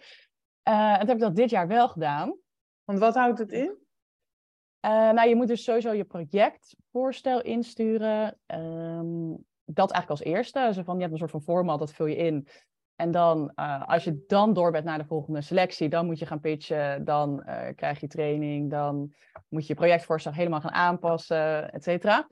En 0.63 0.99
toen 0.99 1.07
heb 1.07 1.17
ik 1.17 1.19
dat 1.19 1.35
dit 1.35 1.49
jaar 1.49 1.67
wel 1.67 1.89
gedaan. 1.89 2.37
Want 2.83 2.99
wat 2.99 3.15
houdt 3.15 3.39
het 3.39 3.51
in? 3.51 3.77
Uh, 4.85 4.91
nou, 5.11 5.29
je 5.29 5.35
moet 5.35 5.47
dus 5.47 5.63
sowieso 5.63 5.91
je 5.91 6.03
projectvoorstel 6.03 7.41
insturen. 7.41 8.39
Um, 8.47 9.45
dat 9.65 9.91
eigenlijk 9.91 10.09
als 10.09 10.33
eerste. 10.33 10.59
Dus 10.59 10.85
van, 10.85 10.95
je 10.95 11.01
hebt 11.01 11.11
een 11.11 11.19
soort 11.19 11.31
van 11.31 11.41
format, 11.41 11.79
dat 11.79 11.93
vul 11.93 12.05
je 12.05 12.15
in. 12.15 12.47
En 12.95 13.11
dan, 13.11 13.51
uh, 13.55 13.87
als 13.87 14.03
je 14.03 14.23
dan 14.27 14.53
door 14.53 14.71
bent 14.71 14.85
naar 14.85 14.97
de 14.97 15.05
volgende 15.05 15.41
selectie, 15.41 15.89
dan 15.89 16.05
moet 16.05 16.19
je 16.19 16.25
gaan 16.25 16.39
pitchen, 16.39 17.05
dan 17.05 17.43
uh, 17.45 17.67
krijg 17.75 17.99
je 17.99 18.07
training, 18.07 18.69
dan 18.69 19.13
moet 19.47 19.61
je 19.61 19.67
je 19.67 19.79
projectvoorstel 19.79 20.31
helemaal 20.31 20.61
gaan 20.61 20.71
aanpassen, 20.71 21.71
et 21.71 21.83
cetera. 21.83 22.27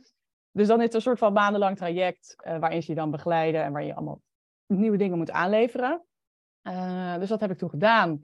Dus 0.52 0.68
dan 0.68 0.78
is 0.78 0.86
het 0.86 0.94
een 0.94 1.02
soort 1.02 1.20
van 1.20 1.34
maandenlang 1.34 1.78
traject 1.78 2.36
uh, 2.48 2.58
waarin 2.58 2.84
ze 2.84 2.92
je 2.92 2.98
dan 2.98 3.12
begeleiden 3.12 3.64
en 3.64 3.72
waar 3.72 3.84
je 3.84 3.96
allemaal 3.96 4.22
nieuwe 4.66 4.98
dingen 4.98 5.18
moet 5.18 5.32
aanleveren. 5.32 6.06
Uh, 6.64 7.18
dus 7.20 7.30
dat 7.30 7.42
heb 7.42 7.52
ik 7.52 7.58
toen 7.58 7.70
gedaan. 7.70 8.22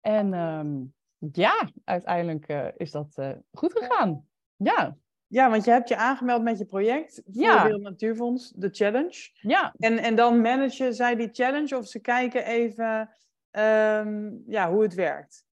En 0.00 0.32
um, 0.32 0.94
ja, 1.32 1.68
uiteindelijk 1.84 2.48
uh, 2.48 2.66
is 2.76 2.90
dat 2.90 3.16
uh, 3.16 3.30
goed 3.52 3.72
gegaan. 3.72 4.28
Ja. 4.56 4.96
Ja, 5.26 5.50
want 5.50 5.64
je 5.64 5.70
hebt 5.70 5.88
je 5.88 5.96
aangemeld 5.96 6.42
met 6.42 6.58
je 6.58 6.64
project 6.64 7.22
voor 7.24 7.42
ja. 7.42 7.62
Wereld 7.62 7.82
Natuurfonds, 7.82 8.52
de 8.56 8.68
challenge. 8.72 9.30
Ja. 9.32 9.74
En, 9.78 9.98
en 9.98 10.14
dan 10.14 10.40
managen 10.40 10.94
zij 10.94 11.16
die 11.16 11.28
challenge 11.32 11.76
of 11.76 11.86
ze 11.86 12.00
kijken 12.00 12.44
even 12.44 13.10
um, 13.50 14.42
ja, 14.46 14.70
hoe 14.70 14.82
het 14.82 14.94
werkt. 14.94 15.44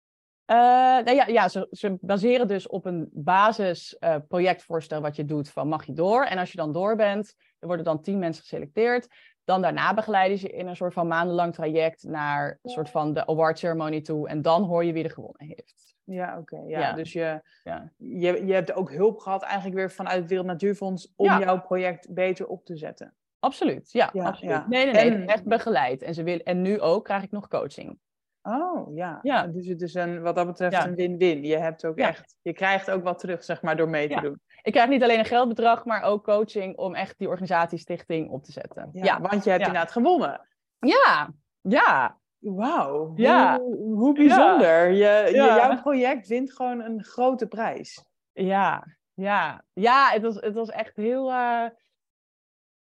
Uh, 0.51 0.57
nou 0.57 1.13
ja, 1.13 1.27
ja 1.27 1.49
ze, 1.49 1.67
ze, 1.71 1.97
baseren 2.01 2.47
dus 2.47 2.67
op 2.67 2.85
een 2.85 3.09
basisprojectvoorstel 3.13 4.97
uh, 4.97 5.03
wat 5.03 5.15
je 5.15 5.25
doet 5.25 5.49
van 5.49 5.67
mag 5.67 5.85
je 5.85 5.93
door. 5.93 6.23
En 6.23 6.37
als 6.37 6.51
je 6.51 6.57
dan 6.57 6.73
door 6.73 6.95
bent, 6.95 7.35
er 7.59 7.67
worden 7.67 7.85
dan 7.85 8.01
tien 8.01 8.19
mensen 8.19 8.41
geselecteerd. 8.41 9.07
Dan 9.47 9.61
daarna 9.61 9.93
begeleiden 9.93 10.37
ze 10.37 10.49
in 10.49 10.67
een 10.67 10.75
soort 10.75 10.93
van 10.93 11.07
maandenlang 11.07 11.53
traject 11.53 12.03
naar 12.03 12.59
een 12.63 12.69
soort 12.69 12.89
van 12.89 13.13
de 13.13 13.27
award 13.27 13.59
ceremony 13.59 14.01
toe. 14.01 14.27
En 14.27 14.41
dan 14.41 14.63
hoor 14.63 14.85
je 14.85 14.93
wie 14.93 15.03
er 15.03 15.11
gewonnen 15.11 15.45
heeft. 15.45 15.95
Ja, 16.03 16.37
oké. 16.37 16.63
ja. 16.65 16.93
Dus 16.93 17.13
je, 17.13 17.41
ja. 17.63 17.91
Je, 17.97 18.45
je 18.45 18.53
hebt 18.53 18.73
ook 18.73 18.91
hulp 18.91 19.19
gehad 19.19 19.43
eigenlijk 19.43 19.75
weer 19.75 19.91
vanuit 19.91 20.17
het 20.17 20.27
Wereld 20.27 20.47
Natuurfonds 20.47 21.13
om 21.15 21.39
jouw 21.39 21.61
project 21.61 22.13
beter 22.13 22.47
op 22.47 22.65
te 22.65 22.77
zetten. 22.77 23.13
Absoluut, 23.39 23.91
ja. 23.91 24.11
absoluut. 24.13 24.67
Nee, 24.67 24.91
nee, 24.91 25.09
nee. 25.09 25.27
Echt 25.27 25.43
begeleid. 25.43 26.01
En, 26.01 26.13
ze 26.13 26.23
wil, 26.23 26.39
en 26.39 26.61
nu 26.61 26.81
ook 26.81 27.03
krijg 27.03 27.23
ik 27.23 27.31
nog 27.31 27.47
coaching. 27.47 27.99
Oh, 28.41 28.95
ja. 28.95 29.19
ja. 29.21 29.47
Dus 29.47 29.67
het 29.67 29.81
is 29.81 29.93
een, 29.93 30.21
wat 30.21 30.35
dat 30.35 30.47
betreft 30.47 30.85
een 30.85 30.95
win-win. 30.95 31.43
Je 31.43 31.57
hebt 31.57 31.85
ook 31.85 31.97
echt, 31.97 32.35
je 32.41 32.53
krijgt 32.53 32.91
ook 32.91 33.03
wat 33.03 33.19
terug, 33.19 33.43
zeg 33.43 33.61
maar, 33.61 33.77
door 33.77 33.89
mee 33.89 34.09
te 34.09 34.21
doen. 34.21 34.39
Ik 34.61 34.71
krijg 34.71 34.89
niet 34.89 35.03
alleen 35.03 35.19
een 35.19 35.25
geldbedrag, 35.25 35.85
maar 35.85 36.01
ook 36.01 36.23
coaching 36.23 36.77
om 36.77 36.95
echt 36.95 37.17
die 37.17 37.27
organisatiestichting 37.27 38.29
op 38.29 38.43
te 38.43 38.51
zetten. 38.51 38.89
Ja, 38.91 39.21
want 39.21 39.43
je 39.43 39.49
hebt 39.49 39.65
inderdaad 39.65 39.91
gewonnen. 39.91 40.47
Ja, 40.79 41.29
ja. 41.61 42.17
Wauw, 42.39 43.13
ja. 43.15 43.59
hoe, 43.59 43.95
hoe 43.95 44.13
bijzonder. 44.13 44.91
Je, 44.91 45.29
jouw 45.33 45.81
project 45.81 46.27
wint 46.27 46.53
gewoon 46.53 46.81
een 46.81 47.03
grote 47.03 47.47
prijs. 47.47 48.05
Ja, 48.31 48.97
ja. 49.13 49.63
Ja, 49.73 50.09
het 50.09 50.21
was, 50.21 50.35
het 50.35 50.53
was 50.53 50.69
echt 50.69 50.95
heel... 50.95 51.31
Uh... 51.31 51.65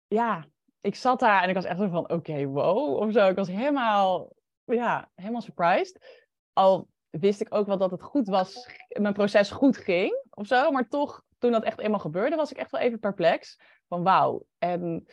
Ja, 0.06 0.44
ik 0.80 0.94
zat 0.94 1.20
daar 1.20 1.42
en 1.42 1.48
ik 1.48 1.54
was 1.54 1.64
echt 1.64 1.78
zo 1.78 1.88
van, 1.88 2.10
oké, 2.10 2.46
wow, 2.46 2.96
of 2.96 3.12
zo. 3.12 3.28
Ik 3.28 3.36
was 3.36 3.48
helemaal 3.48 4.32
ja, 4.64 5.10
helemaal 5.14 5.40
surprised. 5.40 6.22
Al 6.52 6.88
wist 7.10 7.40
ik 7.40 7.54
ook 7.54 7.66
wel 7.66 7.78
dat 7.78 7.90
het 7.90 8.02
goed 8.02 8.28
was, 8.28 8.68
mijn 8.88 9.14
proces 9.14 9.50
goed 9.50 9.76
ging 9.76 10.24
of 10.30 10.46
zo. 10.46 10.70
Maar 10.70 10.88
toch, 10.88 11.22
toen 11.38 11.52
dat 11.52 11.64
echt 11.64 11.78
eenmaal 11.78 11.98
gebeurde, 11.98 12.36
was 12.36 12.50
ik 12.50 12.56
echt 12.56 12.70
wel 12.70 12.80
even 12.80 12.98
perplex. 12.98 13.58
Van 13.88 14.02
wauw. 14.02 14.46
En, 14.58 15.06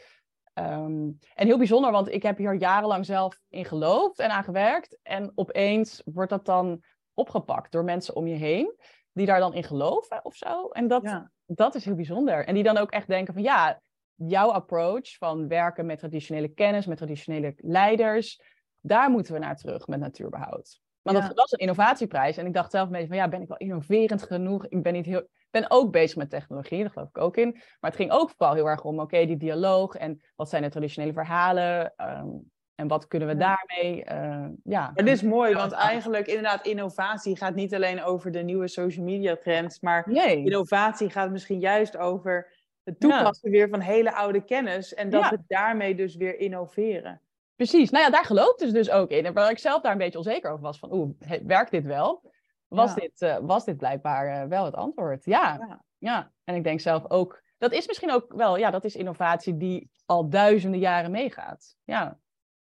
ehm, 0.54 1.10
en 1.36 1.46
heel 1.46 1.58
bijzonder, 1.58 1.92
want 1.92 2.12
ik 2.12 2.24
heb 2.24 2.38
hier 2.38 2.54
jarenlang 2.54 3.06
zelf 3.06 3.40
in 3.50 3.66
geloofd 3.66 4.20
en 4.20 4.30
aan 4.30 4.44
gewerkt. 4.44 5.00
En 5.04 5.32
opeens 5.36 6.02
wordt 6.06 6.30
dat 6.30 6.46
dan 6.46 6.84
opgepakt 7.14 7.72
door 7.72 7.84
mensen 7.84 8.16
om 8.16 8.28
je 8.28 8.36
heen. 8.36 8.76
Die 9.14 9.26
daar 9.26 9.40
dan 9.40 9.54
in 9.54 9.64
geloven 9.64 10.26
of 10.26 10.36
zo. 10.36 10.68
En 10.68 10.88
dat, 10.88 11.24
dat 11.46 11.76
is 11.76 11.86
heel 11.86 11.96
bijzonder. 11.96 12.46
En 12.46 12.54
die 12.54 12.64
dan 12.64 12.78
ook 12.78 12.92
echt 12.92 13.08
denken 13.08 13.34
van 13.34 13.44
ja, 13.44 13.82
jouw 14.16 14.52
approach 14.52 15.18
van 15.18 15.48
werken 15.48 15.86
met 15.86 16.00
traditionele 16.00 16.48
kennis, 16.48 16.86
met 16.86 16.98
traditionele 16.98 17.54
leiders 17.58 18.42
daar 18.82 19.10
moeten 19.10 19.34
we 19.34 19.40
naar 19.40 19.58
terug 19.58 19.88
met 19.88 20.00
natuurbehoud. 20.00 20.82
Maar 21.02 21.14
dat 21.14 21.34
was 21.34 21.52
een 21.52 21.60
innovatieprijs. 21.60 22.38
En 22.38 22.46
ik 22.46 22.54
dacht 22.54 22.72
zelf 22.72 22.86
een 22.86 22.92
beetje 22.92 23.08
van, 23.08 23.18
ja, 23.18 23.28
ben 23.28 23.42
ik 23.42 23.48
wel 23.48 23.58
innoverend 23.58 24.24
genoeg? 24.24 24.68
Ik 24.68 24.84
ben, 24.84 24.94
niet 24.94 25.06
heel, 25.06 25.28
ben 25.50 25.66
ook 25.68 25.92
bezig 25.92 26.18
met 26.18 26.30
technologie, 26.30 26.82
daar 26.82 26.92
geloof 26.92 27.10
ik 27.10 27.18
ook 27.18 27.38
in. 27.38 27.52
Maar 27.52 27.92
het 27.92 27.96
ging 27.96 28.12
ook 28.12 28.32
vooral 28.38 28.56
heel 28.56 28.68
erg 28.68 28.84
om, 28.84 29.00
oké, 29.00 29.26
die 29.26 29.38
dialoog. 29.38 29.96
En 29.96 30.22
wat 30.36 30.50
zijn 30.50 30.62
de 30.62 30.70
traditionele 30.70 31.14
verhalen? 31.14 31.94
Ehm, 31.96 32.28
en 32.76 32.88
wat 32.88 33.08
kunnen 33.08 33.28
we 33.28 33.38
daarmee? 33.38 34.06
Uh, 34.12 34.48
ja. 34.64 34.92
Het 34.94 35.08
is 35.08 35.22
mooi, 35.22 35.54
want 35.54 35.72
eigenlijk 35.72 36.28
inderdaad, 36.28 36.66
innovatie 36.66 37.38
gaat 37.38 37.56
niet 37.56 37.76
alleen 37.76 38.04
over 38.04 38.32
de 38.32 38.44
nieuwe 38.44 38.68
social 38.68 39.06
media 39.06 39.36
trends. 39.36 39.80
Maar 39.80 40.12
innovatie 40.12 41.10
gaat 41.10 41.32
misschien 41.32 41.60
juist 41.60 41.98
over 41.98 42.54
het 42.84 43.00
toepassen 43.00 43.52
weer 43.52 43.70
van 43.70 43.80
hele 43.80 44.14
oude 44.14 44.44
kennis. 44.44 44.94
En 44.94 45.10
dat 45.10 45.30
we 45.30 45.38
daarmee 45.48 45.96
dus 45.96 46.16
weer 46.16 46.40
innoveren. 46.40 47.22
Precies. 47.56 47.90
Nou 47.90 48.04
ja, 48.04 48.10
daar 48.10 48.26
geloofde 48.26 48.68
ze 48.68 48.74
dus 48.74 48.90
ook 48.90 49.10
in. 49.10 49.26
En 49.26 49.34
waar 49.34 49.52
ik 49.52 49.60
zelf 49.60 49.82
daar 49.82 49.92
een 49.92 49.98
beetje 49.98 50.18
onzeker 50.18 50.52
over 50.52 50.64
was 50.64 50.80
van, 50.80 50.94
oeh, 50.94 51.10
werkt 51.44 51.72
dit 51.72 51.86
wel? 51.86 52.32
Was, 52.68 52.96
dit, 52.96 53.22
uh, 53.22 53.38
was 53.42 53.66
dit 53.66 53.78
blijkbaar 53.78 54.44
uh, 54.44 54.50
wel 54.50 54.66
het 54.66 54.76
antwoord? 54.76 55.26
Ja. 55.26 55.58
ja. 55.68 55.84
ja. 55.98 56.32
En 56.44 56.56
ik 56.56 56.64
denk 56.64 56.80
zelf 56.80 57.10
ook, 57.10 57.44
dat 57.58 57.72
is 57.72 57.88
misschien 57.88 58.12
ook 58.12 58.34
wel, 58.34 58.58
ja, 58.58 58.70
dat 58.70 58.86
is 58.86 58.96
innovatie 58.96 59.58
die 59.58 59.90
al 60.06 60.30
duizenden 60.30 60.80
jaren 60.80 61.12
meegaat. 61.12 61.76
Ja. 61.84 62.20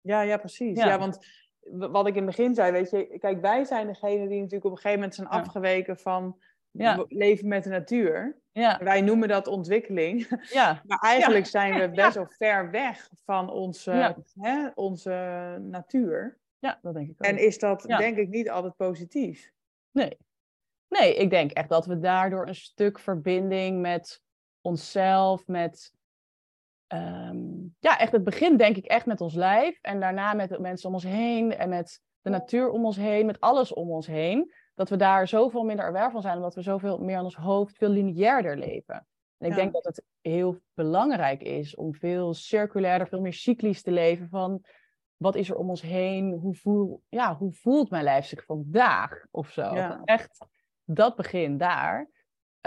Ja, 0.02 0.22
ja, 0.22 0.38
precies. 0.38 0.78
Ja, 0.78 1.00
want 1.00 1.18
wat 1.70 2.08
ik 2.08 2.16
in 2.16 2.28
het 2.28 2.36
begin 2.36 2.56
zei, 2.56 2.72
weet 2.72 2.90
je, 2.90 3.18
kijk, 3.20 3.42
wij 3.42 3.64
zijn 3.64 3.88
degene 3.88 4.28
die 4.28 4.40
natuurlijk 4.40 4.66
op 4.66 4.72
een 4.72 4.78
gegeven 4.78 5.00
moment 5.00 5.16
zijn 5.16 5.28
afgeweken 5.28 5.98
van 5.98 6.38
ja. 6.78 7.06
leven 7.08 7.48
met 7.48 7.64
de 7.64 7.70
natuur. 7.70 8.38
Ja. 8.52 8.80
Wij 8.84 9.02
noemen 9.02 9.28
dat 9.28 9.48
ontwikkeling. 9.48 10.28
Ja. 10.52 10.82
maar 10.88 11.00
eigenlijk 11.00 11.46
zijn 11.46 11.80
we 11.80 11.90
best 11.90 12.16
wel 12.16 12.28
ver 12.30 12.72
weg 12.72 13.10
van 13.26 13.50
onze, 13.50 14.16
hè, 14.40 14.68
onze 14.76 15.58
natuur. 15.62 16.38
Ja, 16.60 16.80
dat 16.82 16.94
denk 16.94 17.10
ik 17.10 17.16
ook. 17.18 17.28
En 17.28 17.38
is 17.38 17.60
dat 17.60 17.82
denk 17.82 18.18
ik 18.18 18.30
niet 18.30 18.50
altijd 18.50 18.76
positief? 18.76 19.52
Nee. 19.92 20.18
Nee, 20.88 21.16
ik 21.16 21.30
denk 21.30 21.52
echt 21.52 21.70
dat 21.70 21.86
we 21.86 22.00
daardoor 22.00 22.48
een 22.48 22.56
stuk 22.56 23.00
verbinding 23.00 23.82
met 23.82 24.22
onszelf, 24.62 25.48
met 25.48 25.94
ehm, 26.88 27.48
ja, 27.80 28.00
echt 28.00 28.12
het 28.12 28.24
begin 28.24 28.58
denk 28.58 28.78
ik 28.78 28.86
echt 28.86 29.06
met 29.06 29.22
ons 29.22 29.34
lijf 29.34 29.80
en 29.82 30.00
daarna 30.00 30.34
met 30.34 30.50
de 30.50 30.60
mensen 30.60 30.88
om 30.88 30.94
ons 30.94 31.04
heen 31.04 31.58
en 31.58 31.70
met 31.70 32.02
de 32.22 32.30
natuur 32.30 32.70
om 32.70 32.86
ons 32.86 32.96
heen, 32.96 33.26
met 33.26 33.40
alles 33.40 33.74
om 33.74 33.92
ons 33.92 34.08
heen 34.08 34.54
dat 34.76 34.90
we 34.90 34.96
daar 34.96 35.28
zoveel 35.28 35.64
minder 35.64 35.86
aware 35.86 36.12
van 36.12 36.22
zijn, 36.22 36.36
omdat 36.36 36.56
we 36.56 36.62
zoveel 36.62 36.98
meer 36.98 37.18
aan 37.18 37.24
ons 37.24 37.36
hoofd 37.36 37.78
veel 37.78 37.90
lineairder 37.90 38.58
leven. 38.58 39.08
En 39.38 39.50
ik 39.50 39.56
denk 39.56 39.74
dat 39.74 39.84
het 39.84 40.04
heel 40.22 40.60
belangrijk 40.74 41.42
is 41.42 41.76
om 41.76 41.96
veel 41.96 42.34
circulairder, 42.34 43.08
veel 43.08 43.22
meer 43.22 43.34
cyclisch 43.34 43.82
te 43.82 43.92
leven 43.92 44.28
van 44.30 44.64
wat 45.18 45.36
is 45.36 45.50
er 45.50 45.56
om 45.56 45.70
ons 45.70 45.82
heen, 45.82 46.34
hoe, 46.34 46.56
voel, 46.56 47.02
ja, 47.10 47.36
hoe 47.36 47.52
voelt 47.52 47.90
mijn 47.90 48.04
lijf 48.04 48.26
zich 48.26 48.46
vandaag 48.46 49.26
of 49.32 49.50
zo. 49.50 49.98
Echt 50.04 50.46
dat 50.84 51.16
begin 51.16 51.58
daar. 51.58 52.10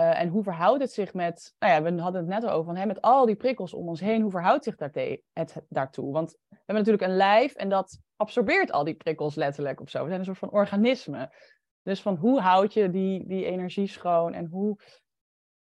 Uh, 0.01 0.21
en 0.21 0.29
hoe 0.29 0.43
verhoudt 0.43 0.83
het 0.83 0.93
zich 0.93 1.15
met, 1.15 1.55
nou 1.59 1.73
ja, 1.73 1.83
we 1.83 2.01
hadden 2.01 2.21
het 2.21 2.31
net 2.31 2.51
over, 2.51 2.65
van, 2.65 2.77
hè, 2.77 2.87
met 2.87 3.01
al 3.01 3.27
die 3.27 3.37
prikkels 3.37 3.75
om 3.75 3.89
ons 3.89 4.01
heen, 4.01 4.23
hoe 4.23 4.31
verhoudt 4.31 4.65
zich 4.65 4.75
het 5.33 5.65
daartoe? 5.69 6.13
Want 6.13 6.37
we 6.49 6.57
hebben 6.57 6.75
natuurlijk 6.75 7.03
een 7.03 7.17
lijf 7.17 7.55
en 7.55 7.69
dat 7.69 7.99
absorbeert 8.17 8.73
al 8.73 8.85
die 8.85 8.95
prikkels 8.95 9.35
letterlijk 9.35 9.81
of 9.81 9.91
zo. 9.91 10.03
We 10.03 10.07
zijn 10.07 10.19
een 10.19 10.25
soort 10.25 10.39
van 10.39 10.51
organisme. 10.51 11.33
Dus 11.89 12.03
van 12.03 12.17
hoe 12.17 12.41
houd 12.41 12.73
je 12.73 12.91
die, 12.91 13.27
die 13.27 13.45
energie 13.45 13.87
schoon 13.87 14.35
en 14.35 14.47
hoe, 14.47 14.77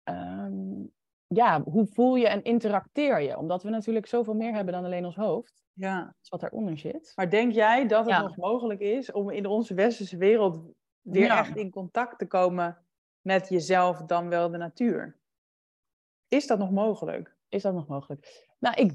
ehm, 0.02 0.84
ja, 1.26 1.62
hoe 1.62 1.86
voel 1.86 2.16
je 2.16 2.28
en 2.28 2.42
interacteer 2.42 3.20
je? 3.20 3.38
Omdat 3.38 3.62
we 3.62 3.70
natuurlijk 3.70 4.06
zoveel 4.06 4.34
meer 4.34 4.54
hebben 4.54 4.74
dan 4.74 4.84
alleen 4.84 5.04
ons 5.04 5.16
hoofd. 5.16 5.64
Ja. 5.72 6.04
Dat 6.04 6.14
is 6.22 6.28
wat 6.28 6.40
daaronder 6.40 6.78
zit. 6.78 7.12
Maar 7.16 7.30
denk 7.30 7.52
jij 7.52 7.86
dat 7.86 8.10
het 8.10 8.22
nog 8.22 8.36
mogelijk 8.36 8.80
is 8.80 9.12
om 9.12 9.30
in 9.30 9.46
onze 9.46 9.74
westerse 9.74 10.16
wereld 10.16 10.60
weer 11.00 11.30
echt 11.30 11.56
in 11.56 11.70
contact 11.70 12.18
te 12.18 12.26
komen 12.26 12.78
met 13.20 13.48
jezelf 13.48 14.02
dan 14.02 14.28
wel 14.28 14.50
de 14.50 14.58
natuur? 14.58 15.18
Is 16.28 16.46
dat 16.46 16.58
nog 16.58 16.70
mogelijk? 16.70 17.36
Is 17.48 17.62
dat 17.62 17.74
nog 17.74 17.86
mogelijk? 17.86 18.46
Nou, 18.58 18.74
ik, 18.74 18.94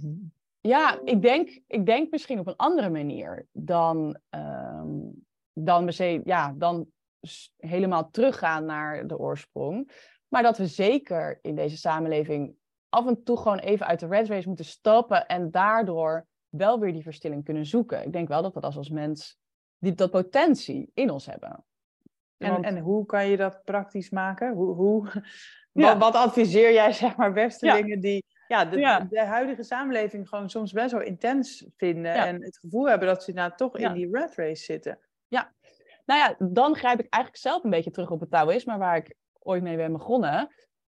ja, 0.62 1.00
ik 1.04 1.22
denk, 1.22 1.62
ik 1.68 1.86
denk 1.86 2.12
misschien 2.12 2.40
op 2.40 2.48
een 2.48 2.56
andere 2.56 2.90
manier 2.90 3.48
dan, 3.52 4.18
um, 4.30 5.26
dan, 5.54 5.92
ja, 6.24 6.54
dan 6.58 6.92
helemaal 7.58 8.10
teruggaan 8.12 8.66
naar 8.66 9.08
de 9.08 9.18
oorsprong. 9.18 9.92
Maar 10.28 10.44
dat 10.44 10.58
we 10.58 10.68
zeker 10.68 11.40
in 11.42 11.56
deze 11.56 11.78
samenleving 11.78 12.56
af 12.90 13.08
en 13.08 13.24
toe 13.24 13.38
gewoon 13.38 13.60
even 13.60 13.86
uit 13.86 14.00
de 14.00 14.08
red 14.08 14.28
race 14.28 14.48
moeten 14.48 14.66
stappen 14.66 15.28
en 15.28 15.52
daardoor 15.52 16.28
wel 16.50 16.80
weer 16.80 16.94
die 16.94 17.04
verstilling 17.04 17.44
kunnen 17.44 17.66
zoeken. 17.66 18.04
Ik 18.04 18.14
denk 18.14 18.28
wel 18.28 18.42
dat 18.42 18.54
we 18.54 18.60
dat 18.60 18.76
als 18.76 18.90
mens 18.90 19.38
die, 19.78 19.94
dat 19.94 20.12
potentie 20.12 20.92
in 20.94 21.10
ons 21.10 21.26
hebben. 21.26 21.66
En, 22.38 22.64
en 22.64 22.80
hoe 22.80 23.06
kan 23.06 23.28
je 23.28 23.38
dat 23.38 23.64
praktisch 23.64 24.10
maken? 24.10 24.54
Hoe, 24.54 24.76
hoe, 24.76 25.08
wat, 25.72 25.98
wat, 25.98 26.16
adviseer 26.16 26.74
jij, 26.74 26.94
zeg 27.04 27.16
maar, 27.16 27.34
westerlingen 27.34 28.00
die 28.00 28.24
ja, 28.48 28.66
de, 28.66 29.06
de, 29.10 29.24
huidige 29.24 29.64
samenleving 29.64 30.30
gewoon 30.30 30.50
soms 30.50 30.72
best 30.72 30.92
wel 30.92 31.02
intens 31.02 31.66
vinden 31.78 32.14
en 32.14 32.44
het 32.44 32.58
gevoel 32.58 32.90
hebben 32.90 33.08
dat 33.08 33.24
ze 33.24 33.32
nou 33.32 33.52
toch 33.56 33.78
in 33.78 33.94
die 33.94 34.10
red 34.12 34.36
race 34.36 34.64
zitten? 34.64 35.00
Nou 36.06 36.20
ja, 36.20 36.46
dan 36.48 36.76
grijp 36.76 37.00
ik 37.00 37.08
eigenlijk 37.10 37.44
zelf 37.44 37.64
een 37.64 37.70
beetje 37.70 37.92
terug 37.92 38.12
op 38.12 38.20
het 38.20 38.32
Taoïsme, 38.32 38.78
waar 38.78 38.96
ik 38.96 39.16
ooit 39.40 39.64
mee 39.64 39.78
ben 39.78 39.92
begonnen. 39.92 40.50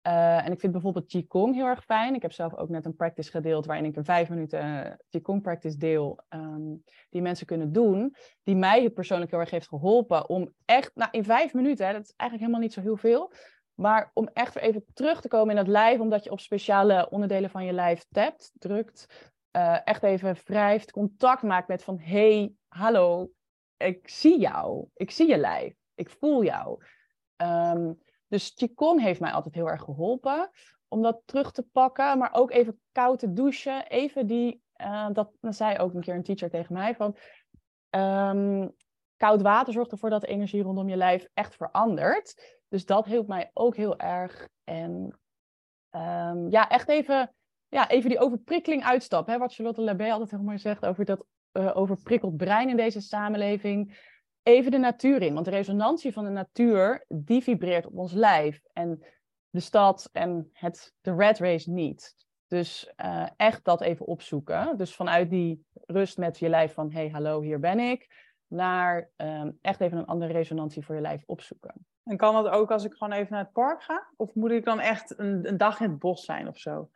Uh, 0.07 0.47
en 0.47 0.53
ik 0.53 0.61
vind 0.61 0.73
bijvoorbeeld 0.73 1.07
Qigong 1.07 1.55
heel 1.55 1.67
erg 1.67 1.85
fijn. 1.85 2.15
Ik 2.15 2.23
heb 2.23 2.33
zelf 2.33 2.55
ook 2.55 2.69
net 2.69 2.85
een 2.85 2.97
practice 2.97 3.31
gedeeld 3.31 3.67
waarin 3.67 3.85
ik 3.85 3.97
een 3.97 4.05
vijf 4.05 4.29
minuten 4.29 4.97
Qigong 5.09 5.43
practice 5.43 5.77
deel. 5.77 6.19
Um, 6.29 6.85
die 7.11 7.23
mensen 7.23 7.47
kunnen 7.47 7.73
doen. 7.73 8.15
Die 8.43 8.57
mij 8.57 8.91
persoonlijk 8.91 9.31
heel 9.31 9.41
erg 9.41 9.51
heeft 9.51 9.69
geholpen 9.69 10.29
om 10.29 10.55
echt, 10.65 10.91
nou 10.95 11.11
in 11.11 11.25
vijf 11.25 11.55
minuten, 11.55 11.87
hè, 11.87 11.93
dat 11.93 12.03
is 12.03 12.15
eigenlijk 12.17 12.41
helemaal 12.41 12.61
niet 12.61 12.73
zo 12.73 12.81
heel 12.81 12.97
veel. 12.97 13.33
Maar 13.75 14.11
om 14.15 14.29
echt 14.33 14.55
weer 14.55 14.63
even 14.63 14.85
terug 14.93 15.21
te 15.21 15.29
komen 15.29 15.51
in 15.51 15.57
het 15.57 15.69
lijf, 15.69 16.01
omdat 16.01 16.25
je 16.25 16.31
op 16.31 16.41
speciale 16.41 17.11
onderdelen 17.11 17.51
van 17.51 17.65
je 17.65 17.73
lijf 17.73 18.05
tapt, 18.11 18.53
drukt. 18.59 19.31
Uh, 19.57 19.79
echt 19.85 20.03
even 20.03 20.37
wrijft, 20.45 20.91
contact 20.91 21.43
maakt 21.43 21.69
met 21.69 21.83
van 21.83 21.99
hey, 21.99 22.53
hallo, 22.69 23.31
ik 23.87 24.09
zie 24.09 24.39
jou, 24.39 24.87
ik 24.95 25.11
zie 25.11 25.29
je 25.29 25.39
lijf, 25.39 25.75
ik 25.95 26.11
voel 26.11 26.45
jou. 26.45 26.83
Um, 27.37 27.99
dus 28.27 28.55
Qigong 28.55 29.01
heeft 29.01 29.21
mij 29.21 29.33
altijd 29.33 29.55
heel 29.55 29.69
erg 29.69 29.83
geholpen 29.83 30.51
om 30.89 31.03
dat 31.03 31.23
terug 31.25 31.53
te 31.53 31.63
pakken, 31.63 32.19
maar 32.19 32.33
ook 32.33 32.51
even 32.51 32.81
koud 32.93 33.19
te 33.19 33.33
douchen. 33.33 33.87
Even 33.87 34.27
die, 34.27 34.63
uh, 34.77 35.09
dat, 35.13 35.31
zei 35.41 35.79
ook 35.79 35.95
een 35.95 36.01
keer 36.01 36.15
een 36.15 36.23
teacher 36.23 36.51
tegen 36.51 36.73
mij 36.73 36.95
van, 36.95 37.17
um, 37.91 38.75
koud 39.17 39.43
water 39.43 39.73
zorgt 39.73 39.93
ervoor 39.93 40.11
dat 40.11 40.21
de 40.21 40.27
energie 40.27 40.63
rondom 40.63 40.89
je 40.89 40.97
lijf 40.97 41.29
echt 41.35 41.55
verandert. 41.55 42.59
Dus 42.69 42.87
dat 42.87 43.07
hielp 43.07 43.27
mij 43.27 43.51
ook 43.53 43.77
heel 43.77 43.99
erg. 43.99 44.49
En 44.65 45.19
ehm, 45.91 46.49
ja, 46.49 46.69
echt 46.69 46.89
even, 46.89 47.35
ja, 47.69 47.89
even 47.89 48.11
die 48.11 48.19
overprikkeling 48.19 48.85
uitstappen. 48.85 49.33
Hè? 49.33 49.39
Wat 49.39 49.55
Charlotte 49.55 49.81
Labé 49.81 50.13
altijd 50.13 50.31
heel 50.31 50.43
mooi 50.43 50.59
zegt 50.59 50.87
over 50.87 51.05
dat 51.05 51.25
uh, 51.53 51.77
overprikkeld 51.77 52.37
brein 52.37 52.69
in 52.69 52.77
deze 52.77 53.01
samenleving. 53.01 54.09
Even 54.43 54.71
de 54.71 54.79
natuur 54.79 55.23
in. 55.23 55.35
Want 55.35 55.45
de 55.45 55.51
resonantie 55.51 56.13
van 56.13 56.25
de 56.25 56.31
natuur, 56.31 57.05
die 57.09 57.43
vibreert 57.43 57.87
op 57.87 57.99
ons 57.99 58.13
lijf. 58.13 58.61
En 58.73 59.05
de 59.51 59.61
stad 59.61 60.09
en 60.13 60.51
het, 60.53 60.95
de 61.01 61.15
red 61.15 61.39
race 61.39 61.71
niet. 61.71 62.15
Dus 62.47 62.93
uh, 63.05 63.27
echt 63.37 63.65
dat 63.65 63.81
even 63.81 64.07
opzoeken. 64.07 64.77
Dus 64.77 64.95
vanuit 64.95 65.31
die 65.31 65.65
rust 65.87 66.19
met 66.19 66.39
je 66.39 66.49
lijf 66.49 66.73
van... 66.73 66.93
hey, 66.93 67.09
hallo, 67.09 67.41
hier 67.41 67.61
ben 67.61 67.79
ik 67.79 68.29
naar 68.47 69.11
um, 69.17 69.59
echt 69.61 69.81
even 69.81 69.99
een 69.99 70.07
andere 70.07 70.33
resonantie 70.33 70.85
voor 70.85 70.95
je 70.95 71.01
lijf 71.01 71.23
opzoeken. 71.27 71.87
En 72.05 72.17
kan 72.17 72.35
dat 72.35 72.53
ook 72.53 72.71
als 72.71 72.85
ik 72.85 72.93
gewoon 72.93 73.13
even 73.13 73.33
naar 73.33 73.45
het 73.45 73.53
park 73.53 73.83
ga? 73.83 74.07
Of 74.17 74.35
moet 74.35 74.51
ik 74.51 74.65
dan 74.65 74.81
echt 74.81 75.19
een, 75.19 75.49
een 75.49 75.57
dag 75.57 75.81
in 75.81 75.91
het 75.91 75.99
bos 75.99 76.25
zijn 76.25 76.49
of 76.49 76.59
zo? 76.59 76.91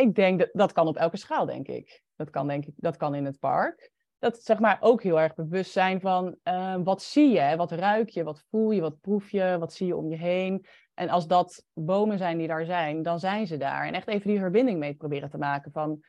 Ik 0.00 0.14
denk 0.14 0.38
dat 0.38 0.48
dat 0.52 0.72
kan 0.72 0.86
op 0.86 0.96
elke 0.96 1.16
schaal, 1.16 1.46
denk 1.46 1.68
ik. 1.68 2.02
Dat 2.16 2.30
kan, 2.30 2.48
denk 2.48 2.66
ik, 2.66 2.74
dat 2.76 2.96
kan 2.96 3.14
in 3.14 3.24
het 3.24 3.38
park. 3.38 3.90
Dat 4.18 4.42
zeg 4.42 4.58
maar 4.58 4.78
ook 4.80 5.02
heel 5.02 5.20
erg 5.20 5.34
bewust 5.34 5.72
zijn 5.72 6.00
van 6.00 6.36
uh, 6.44 6.76
wat 6.84 7.02
zie 7.02 7.30
je, 7.30 7.56
wat 7.56 7.72
ruik 7.72 8.08
je, 8.08 8.24
wat 8.24 8.44
voel 8.50 8.70
je, 8.70 8.80
wat 8.80 9.00
proef 9.00 9.30
je, 9.30 9.56
wat 9.58 9.72
zie 9.72 9.86
je 9.86 9.96
om 9.96 10.08
je 10.08 10.16
heen. 10.16 10.66
En 10.94 11.08
als 11.08 11.26
dat 11.26 11.64
bomen 11.72 12.18
zijn 12.18 12.38
die 12.38 12.46
daar 12.46 12.64
zijn, 12.64 13.02
dan 13.02 13.18
zijn 13.18 13.46
ze 13.46 13.56
daar. 13.56 13.86
En 13.86 13.94
echt 13.94 14.08
even 14.08 14.30
die 14.30 14.38
verbinding 14.38 14.78
mee 14.78 14.94
proberen 14.94 15.30
te 15.30 15.38
maken 15.38 15.72
van, 15.72 16.00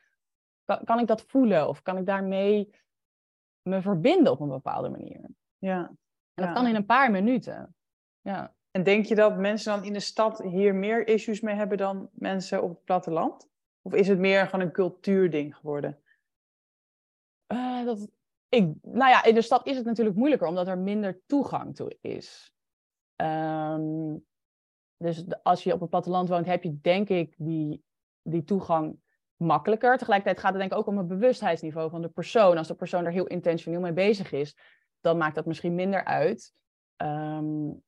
kan, 0.64 0.84
kan 0.84 0.98
ik 0.98 1.06
dat 1.06 1.22
voelen 1.22 1.68
of 1.68 1.82
kan 1.82 1.96
ik 1.96 2.06
daarmee 2.06 2.74
me 3.62 3.82
verbinden 3.82 4.32
op 4.32 4.40
een 4.40 4.48
bepaalde 4.48 4.88
manier. 4.88 5.30
Ja. 5.58 5.86
En 6.34 6.44
dat 6.44 6.52
kan 6.52 6.66
in 6.66 6.74
een 6.74 6.86
paar 6.86 7.10
minuten. 7.10 7.74
Ja. 8.20 8.54
En 8.70 8.82
denk 8.82 9.04
je 9.04 9.14
dat 9.14 9.36
mensen 9.36 9.74
dan 9.74 9.84
in 9.84 9.92
de 9.92 10.00
stad 10.00 10.42
hier 10.42 10.74
meer 10.74 11.08
issues 11.08 11.40
mee 11.40 11.54
hebben 11.54 11.78
dan 11.78 12.08
mensen 12.12 12.62
op 12.62 12.68
het 12.68 12.84
platteland? 12.84 13.50
Of 13.82 13.94
is 13.94 14.08
het 14.08 14.18
meer 14.18 14.46
gewoon 14.46 14.66
een 14.66 14.72
cultuurding 14.72 15.56
geworden? 15.56 15.98
Uh, 17.52 17.84
dat, 17.84 18.08
ik, 18.48 18.74
nou 18.82 19.10
ja, 19.10 19.24
in 19.24 19.34
de 19.34 19.42
stad 19.42 19.66
is 19.66 19.76
het 19.76 19.84
natuurlijk 19.84 20.16
moeilijker, 20.16 20.48
omdat 20.48 20.68
er 20.68 20.78
minder 20.78 21.20
toegang 21.26 21.74
toe 21.74 21.98
is. 22.00 22.54
Um, 23.16 24.26
dus 24.96 25.24
als 25.42 25.64
je 25.64 25.72
op 25.72 25.80
het 25.80 25.90
platteland 25.90 26.28
woont, 26.28 26.46
heb 26.46 26.62
je 26.62 26.80
denk 26.80 27.08
ik 27.08 27.34
die, 27.38 27.84
die 28.22 28.44
toegang 28.44 29.00
makkelijker. 29.36 29.98
Tegelijkertijd 29.98 30.40
gaat 30.40 30.50
het 30.50 30.60
denk 30.60 30.72
ik 30.72 30.78
ook 30.78 30.86
om 30.86 30.98
het 30.98 31.08
bewustheidsniveau 31.08 31.90
van 31.90 32.02
de 32.02 32.08
persoon. 32.08 32.56
Als 32.56 32.68
de 32.68 32.74
persoon 32.74 33.04
er 33.04 33.12
heel 33.12 33.26
intentioneel 33.26 33.80
mee 33.80 33.92
bezig 33.92 34.32
is, 34.32 34.56
dan 35.00 35.16
maakt 35.16 35.34
dat 35.34 35.46
misschien 35.46 35.74
minder 35.74 36.04
uit. 36.04 36.52
Um, 36.96 37.82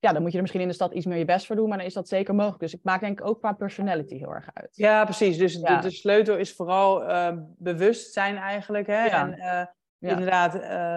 ja, 0.00 0.12
dan 0.12 0.22
moet 0.22 0.30
je 0.30 0.36
er 0.36 0.42
misschien 0.42 0.62
in 0.62 0.68
de 0.68 0.74
stad 0.74 0.92
iets 0.92 1.06
meer 1.06 1.18
je 1.18 1.24
best 1.24 1.46
voor 1.46 1.56
doen, 1.56 1.68
maar 1.68 1.78
dan 1.78 1.86
is 1.86 1.94
dat 1.94 2.08
zeker 2.08 2.34
mogelijk. 2.34 2.60
Dus 2.60 2.74
ik 2.74 2.80
maak 2.82 3.00
denk 3.00 3.20
ik 3.20 3.26
ook 3.26 3.38
qua 3.38 3.52
personality 3.52 4.18
heel 4.18 4.34
erg 4.34 4.48
uit. 4.54 4.76
Ja, 4.76 5.04
precies. 5.04 5.38
Dus 5.38 5.60
De, 5.60 5.78
de, 5.78 5.90
sleutel 5.90 6.36
is 6.36 6.54
vooral 6.54 7.08
uh, 7.08 7.36
bewustzijn 7.58 8.36
eigenlijk. 8.36 8.86
Hè? 8.86 9.04
Ja. 9.04 9.28
En 9.28 9.38
uh, 10.00 10.10
inderdaad 10.10 10.54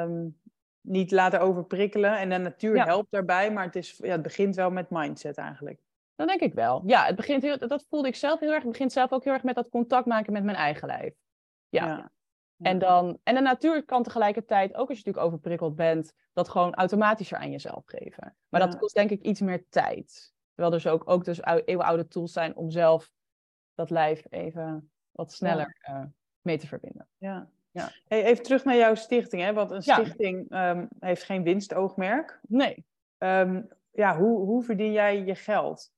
um, 0.08 0.40
niet 0.82 1.12
laten 1.12 1.42
overprikkelen. 1.42 2.18
En 2.18 2.30
de 2.30 2.38
natuur 2.38 2.84
helpt 2.84 3.12
daarbij, 3.12 3.52
maar 3.52 3.64
het, 3.64 3.76
is, 3.76 3.98
ja, 3.98 4.12
het 4.12 4.22
begint 4.22 4.56
wel 4.56 4.72
met 4.72 4.90
mindset 4.90 5.38
eigenlijk. 5.38 5.80
Dan 6.16 6.28
denk 6.28 6.42
ik 6.42 6.54
wel. 6.54 6.84
Ja, 6.86 7.06
het 7.06 7.16
begint 7.16 7.42
heel, 7.42 7.58
dat 7.58 7.86
voelde 7.90 8.08
ik 8.08 8.16
zelf 8.16 8.40
heel 8.40 8.52
erg. 8.52 8.64
Het 8.64 8.72
begint 8.72 8.92
zelf 8.92 9.12
ook 9.12 9.24
heel 9.24 9.34
erg 9.34 9.44
met 9.44 9.56
dat 9.56 9.70
contact 9.70 10.06
maken 10.06 10.34
met 10.34 10.44
mijn 10.44 10.58
eigen 10.58 10.88
lijf. 10.88 11.14
Ja. 11.70 12.12
En, 12.64 12.80
dan, 12.80 13.20
en 13.24 13.36
de 13.36 13.42
natuur 13.42 13.86
kan 13.86 14.04
tegelijkertijd, 14.04 14.70
ook 14.74 14.90
als 14.90 14.98
je 14.98 15.04
natuurlijk 15.06 15.26
overprikkeld 15.26 15.76
bent, 15.76 16.14
dat 16.34 16.50
gewoon 16.50 16.74
automatischer 16.74 17.38
aan 17.38 17.52
jezelf 17.52 17.84
geven. 17.86 18.36
Maar 18.50 18.60
dat 18.60 18.78
kost 18.78 18.96
denk 18.96 19.10
ik 19.10 19.22
iets 19.22 19.42
meer 19.42 19.66
tijd. 19.70 20.34
Terwijl 20.54 20.74
er 20.74 20.82
dus 20.82 20.92
ook, 20.92 21.10
ook 21.10 21.26
dus 21.26 21.42
eeuwenoude 21.44 22.08
tools 22.08 22.34
zijn 22.34 22.56
om 22.56 22.70
zelf 22.70 23.12
dat 23.76 23.90
lijf 23.90 24.26
even 24.30 24.92
wat 25.12 25.32
sneller 25.32 25.78
uh, 25.90 26.04
mee 26.42 26.58
te 26.58 26.68
verbinden. 26.68 27.08
Ja. 27.18 27.50
Ja. 27.72 27.92
Hey, 28.08 28.24
even 28.24 28.44
terug 28.44 28.64
naar 28.64 28.76
jouw 28.76 28.96
stichting, 28.96 29.42
hè? 29.42 29.54
want 29.54 29.72
een 29.72 29.82
stichting 29.82 30.56
um, 30.56 30.88
heeft 31.00 31.24
geen 31.24 31.44
winstoogmerk. 31.44 32.40
Nee. 32.48 32.86
Um, 33.18 33.68
ja, 33.92 34.18
hoe, 34.18 34.46
hoe 34.46 34.64
verdien 34.64 34.92
jij 34.92 35.24
je 35.24 35.36
geld? 35.36 35.92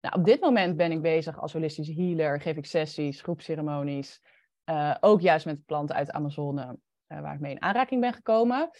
Nou, 0.00 0.18
op 0.18 0.24
dit 0.24 0.40
moment 0.40 0.76
ben 0.76 0.92
ik 0.92 1.02
bezig 1.02 1.40
als 1.40 1.52
holistische 1.52 1.94
healer, 1.94 2.40
geef 2.40 2.56
ik 2.56 2.66
sessies, 2.66 3.20
groepceremonies. 3.20 4.22
Uh, 4.70 4.94
ook 5.00 5.20
juist 5.20 5.46
met 5.46 5.64
planten 5.66 5.96
uit 5.96 6.06
de 6.06 6.12
Amazone, 6.12 6.78
uh, 7.08 7.20
waar 7.20 7.34
ik 7.34 7.40
mee 7.40 7.52
in 7.52 7.62
aanraking 7.62 8.00
ben 8.00 8.12
gekomen. 8.12 8.70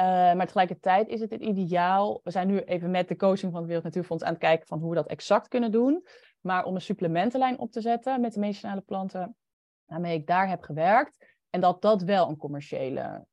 Uh, 0.00 0.06
maar 0.06 0.46
tegelijkertijd 0.46 1.08
is 1.08 1.20
het 1.20 1.30
het 1.30 1.40
ideaal. 1.40 2.20
We 2.22 2.30
zijn 2.30 2.46
nu 2.46 2.58
even 2.60 2.90
met 2.90 3.08
de 3.08 3.16
coaching 3.16 3.50
van 3.50 3.54
het 3.54 3.64
Wereld 3.64 3.84
Natuurfonds 3.84 4.24
aan 4.24 4.30
het 4.32 4.38
kijken 4.38 4.66
van 4.66 4.78
hoe 4.78 4.88
we 4.88 4.94
dat 4.94 5.06
exact 5.06 5.48
kunnen 5.48 5.72
doen. 5.72 6.06
Maar 6.40 6.64
om 6.64 6.74
een 6.74 6.80
supplementenlijn 6.80 7.58
op 7.58 7.70
te 7.72 7.80
zetten 7.80 8.20
met 8.20 8.32
de 8.32 8.40
medicinale 8.40 8.80
planten, 8.80 9.36
waarmee 9.84 10.18
ik 10.18 10.26
daar 10.26 10.48
heb 10.48 10.62
gewerkt. 10.62 11.36
En 11.50 11.60
dat 11.60 11.82
dat 11.82 12.02
wel 12.02 12.28
een 12.28 12.36
commerciële 12.36 13.26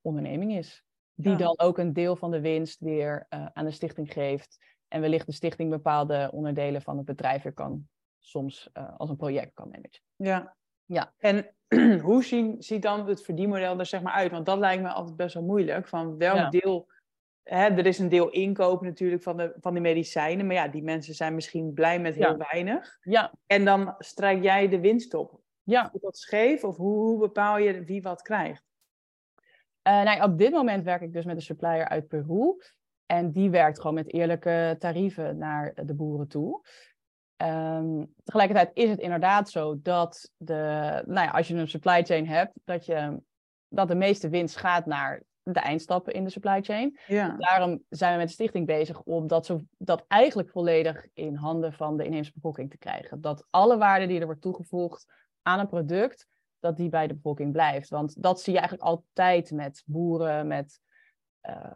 onderneming 0.00 0.52
is. 0.52 0.84
Die 1.14 1.36
dan 1.36 1.58
ook 1.58 1.78
een 1.78 1.92
deel 1.92 2.16
van 2.16 2.30
de 2.30 2.40
winst 2.40 2.80
weer 2.80 3.26
aan 3.28 3.64
de 3.64 3.70
stichting 3.70 4.12
geeft. 4.12 4.58
En 4.88 5.00
wellicht 5.00 5.26
de 5.26 5.32
stichting 5.32 5.70
bepaalde 5.70 6.30
onderdelen 6.32 6.82
van 6.82 6.96
het 6.96 7.06
bedrijf 7.06 7.42
weer 7.42 7.52
kan 7.54 7.88
soms 8.18 8.70
als 8.96 9.10
een 9.10 9.16
project 9.16 9.54
kan 9.54 9.68
managen. 9.68 10.00
Ja, 10.16 10.56
ja, 10.88 11.12
en 11.18 11.46
hoe 12.02 12.24
zien, 12.24 12.62
ziet 12.62 12.82
dan 12.82 13.08
het 13.08 13.22
verdienmodel 13.22 13.78
er 13.78 13.86
zeg 13.86 14.02
maar 14.02 14.12
uit? 14.12 14.30
Want 14.30 14.46
dat 14.46 14.58
lijkt 14.58 14.82
me 14.82 14.88
altijd 14.88 15.16
best 15.16 15.34
wel 15.34 15.42
moeilijk. 15.42 15.88
Van 15.88 16.18
welk 16.18 16.50
deel, 16.50 16.88
hè, 17.42 17.66
er 17.66 17.86
is 17.86 17.98
een 17.98 18.08
deel 18.08 18.30
inkoop 18.30 18.82
natuurlijk 18.82 19.22
van, 19.22 19.36
de, 19.36 19.54
van 19.60 19.72
die 19.72 19.82
medicijnen. 19.82 20.46
Maar 20.46 20.54
ja, 20.54 20.68
die 20.68 20.82
mensen 20.82 21.14
zijn 21.14 21.34
misschien 21.34 21.72
blij 21.72 22.00
met 22.00 22.14
heel 22.14 22.36
weinig. 22.36 22.98
Ja. 23.00 23.32
En 23.46 23.64
dan 23.64 23.94
strijk 23.98 24.42
jij 24.42 24.68
de 24.68 24.80
winst 24.80 25.14
op. 25.14 25.40
Ja. 25.62 25.90
Is 25.92 26.00
dat 26.00 26.18
scheef? 26.18 26.64
Of 26.64 26.76
hoe, 26.76 26.98
hoe 26.98 27.18
bepaal 27.18 27.58
je 27.58 27.84
wie 27.84 28.02
wat 28.02 28.22
krijgt? 28.22 28.66
Uh, 29.88 30.02
nou, 30.02 30.22
op 30.22 30.38
dit 30.38 30.52
moment 30.52 30.84
werk 30.84 31.02
ik 31.02 31.12
dus 31.12 31.24
met 31.24 31.36
een 31.36 31.42
supplier 31.42 31.88
uit 31.88 32.08
Peru. 32.08 32.56
En 33.06 33.32
die 33.32 33.50
werkt 33.50 33.80
gewoon 33.80 33.94
met 33.94 34.12
eerlijke 34.12 34.76
tarieven 34.78 35.38
naar 35.38 35.72
de 35.84 35.94
boeren 35.94 36.28
toe. 36.28 36.62
Um, 37.42 38.14
tegelijkertijd 38.24 38.70
is 38.74 38.90
het 38.90 38.98
inderdaad 38.98 39.50
zo 39.50 39.78
dat 39.82 40.30
de, 40.36 40.54
nou 41.06 41.26
ja, 41.26 41.30
als 41.30 41.48
je 41.48 41.54
een 41.54 41.68
supply 41.68 42.04
chain 42.04 42.26
hebt, 42.26 42.52
dat, 42.64 42.86
je, 42.86 43.20
dat 43.68 43.88
de 43.88 43.94
meeste 43.94 44.28
winst 44.28 44.56
gaat 44.56 44.86
naar 44.86 45.22
de 45.42 45.60
eindstappen 45.60 46.12
in 46.12 46.24
de 46.24 46.30
supply 46.30 46.62
chain. 46.62 46.98
Ja. 47.06 47.36
Daarom 47.36 47.82
zijn 47.88 48.12
we 48.12 48.18
met 48.18 48.26
de 48.26 48.32
stichting 48.32 48.66
bezig 48.66 49.02
om 49.02 49.26
dat, 49.26 49.46
zo, 49.46 49.60
dat 49.76 50.04
eigenlijk 50.08 50.50
volledig 50.50 51.06
in 51.12 51.34
handen 51.34 51.72
van 51.72 51.96
de 51.96 52.04
inheemse 52.04 52.32
bevolking 52.34 52.70
te 52.70 52.78
krijgen. 52.78 53.20
Dat 53.20 53.46
alle 53.50 53.76
waarde 53.76 54.06
die 54.06 54.20
er 54.20 54.26
wordt 54.26 54.40
toegevoegd 54.40 55.06
aan 55.42 55.58
een 55.58 55.68
product, 55.68 56.26
dat 56.58 56.76
die 56.76 56.88
bij 56.88 57.06
de 57.06 57.14
bevolking 57.14 57.52
blijft. 57.52 57.88
Want 57.88 58.22
dat 58.22 58.40
zie 58.40 58.52
je 58.52 58.58
eigenlijk 58.58 58.88
altijd 58.88 59.50
met 59.50 59.82
boeren, 59.86 60.46
met 60.46 60.80
uh, 61.48 61.70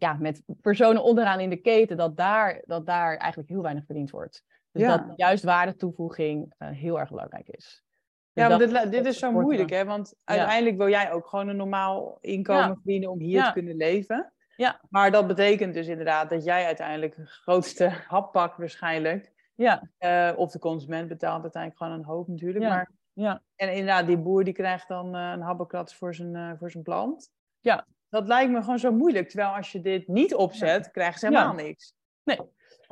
ja, 0.00 0.12
met 0.12 0.42
personen 0.60 1.02
onderaan 1.02 1.40
in 1.40 1.50
de 1.50 1.60
keten, 1.60 1.96
dat 1.96 2.16
daar, 2.16 2.62
dat 2.64 2.86
daar 2.86 3.16
eigenlijk 3.16 3.50
heel 3.50 3.62
weinig 3.62 3.84
verdiend 3.84 4.10
wordt. 4.10 4.44
Dus 4.72 4.86
dat 4.86 5.04
juist 5.16 5.44
waardetoevoeging 5.44 6.54
uh, 6.58 6.68
heel 6.68 6.98
erg 6.98 7.08
belangrijk 7.08 7.48
is. 7.48 7.84
Dus 8.32 8.44
ja, 8.44 8.48
maar 8.48 8.58
dit, 8.58 8.90
dit 8.90 9.06
is 9.06 9.18
zo 9.18 9.32
moeilijk, 9.32 9.70
hè? 9.70 9.84
Want 9.84 10.14
uiteindelijk 10.24 10.76
wil 10.76 10.88
jij 10.88 11.12
ook 11.12 11.26
gewoon 11.26 11.48
een 11.48 11.56
normaal 11.56 12.18
inkomen 12.20 12.74
verdienen 12.74 13.10
om 13.10 13.18
hier 13.18 13.44
te 13.44 13.52
kunnen 13.52 13.76
leven. 13.76 14.32
Ja. 14.56 14.80
Maar 14.88 15.10
dat 15.10 15.26
betekent 15.26 15.74
dus 15.74 15.86
inderdaad 15.86 16.30
dat 16.30 16.44
jij 16.44 16.64
uiteindelijk 16.64 17.16
de 17.16 17.26
grootste 17.26 17.88
hap 18.08 18.32
pakt 18.32 18.56
waarschijnlijk. 18.56 19.32
Ja. 19.54 19.90
Uh, 19.98 20.38
of 20.38 20.50
de 20.50 20.58
consument 20.58 21.08
betaalt 21.08 21.42
uiteindelijk 21.42 21.82
gewoon 21.82 21.98
een 21.98 22.06
hoop 22.06 22.28
natuurlijk. 22.28 22.64
Ja. 22.64 22.68
Maar, 22.68 22.90
ja. 23.12 23.42
En 23.56 23.72
inderdaad, 23.72 24.06
die 24.06 24.18
boer 24.18 24.44
die 24.44 24.54
krijgt 24.54 24.88
dan 24.88 25.16
uh, 25.16 25.30
een 25.30 25.40
habbekrats 25.40 25.94
voor 25.94 26.14
zijn, 26.14 26.56
voor 26.58 26.70
zijn 26.70 26.82
plant. 26.82 27.30
Ja 27.60 27.86
dat 28.10 28.26
lijkt 28.26 28.52
me 28.52 28.60
gewoon 28.60 28.78
zo 28.78 28.92
moeilijk. 28.92 29.28
Terwijl 29.28 29.54
als 29.54 29.72
je 29.72 29.80
dit 29.80 30.08
niet 30.08 30.34
opzet, 30.34 30.84
ja. 30.84 30.90
krijgen 30.90 31.18
ze 31.18 31.26
helemaal 31.26 31.54
niks. 31.54 31.94
Nee. 32.24 32.40